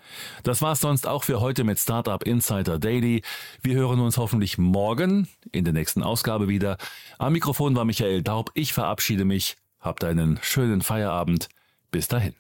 Das 0.43 0.61
war's 0.61 0.81
sonst 0.81 1.07
auch 1.07 1.23
für 1.23 1.39
heute 1.39 1.63
mit 1.63 1.79
Startup 1.79 2.21
Insider 2.23 2.77
Daily. 2.77 3.23
Wir 3.61 3.75
hören 3.75 4.01
uns 4.01 4.17
hoffentlich 4.17 4.57
morgen 4.57 5.29
in 5.53 5.63
der 5.63 5.73
nächsten 5.73 6.03
Ausgabe 6.03 6.49
wieder. 6.49 6.77
Am 7.19 7.31
Mikrofon 7.31 7.73
war 7.73 7.85
Michael 7.85 8.21
Daub. 8.21 8.51
Ich 8.53 8.73
verabschiede 8.73 9.23
mich. 9.23 9.55
Habt 9.79 10.03
einen 10.03 10.39
schönen 10.41 10.81
Feierabend. 10.81 11.47
Bis 11.89 12.09
dahin. 12.09 12.35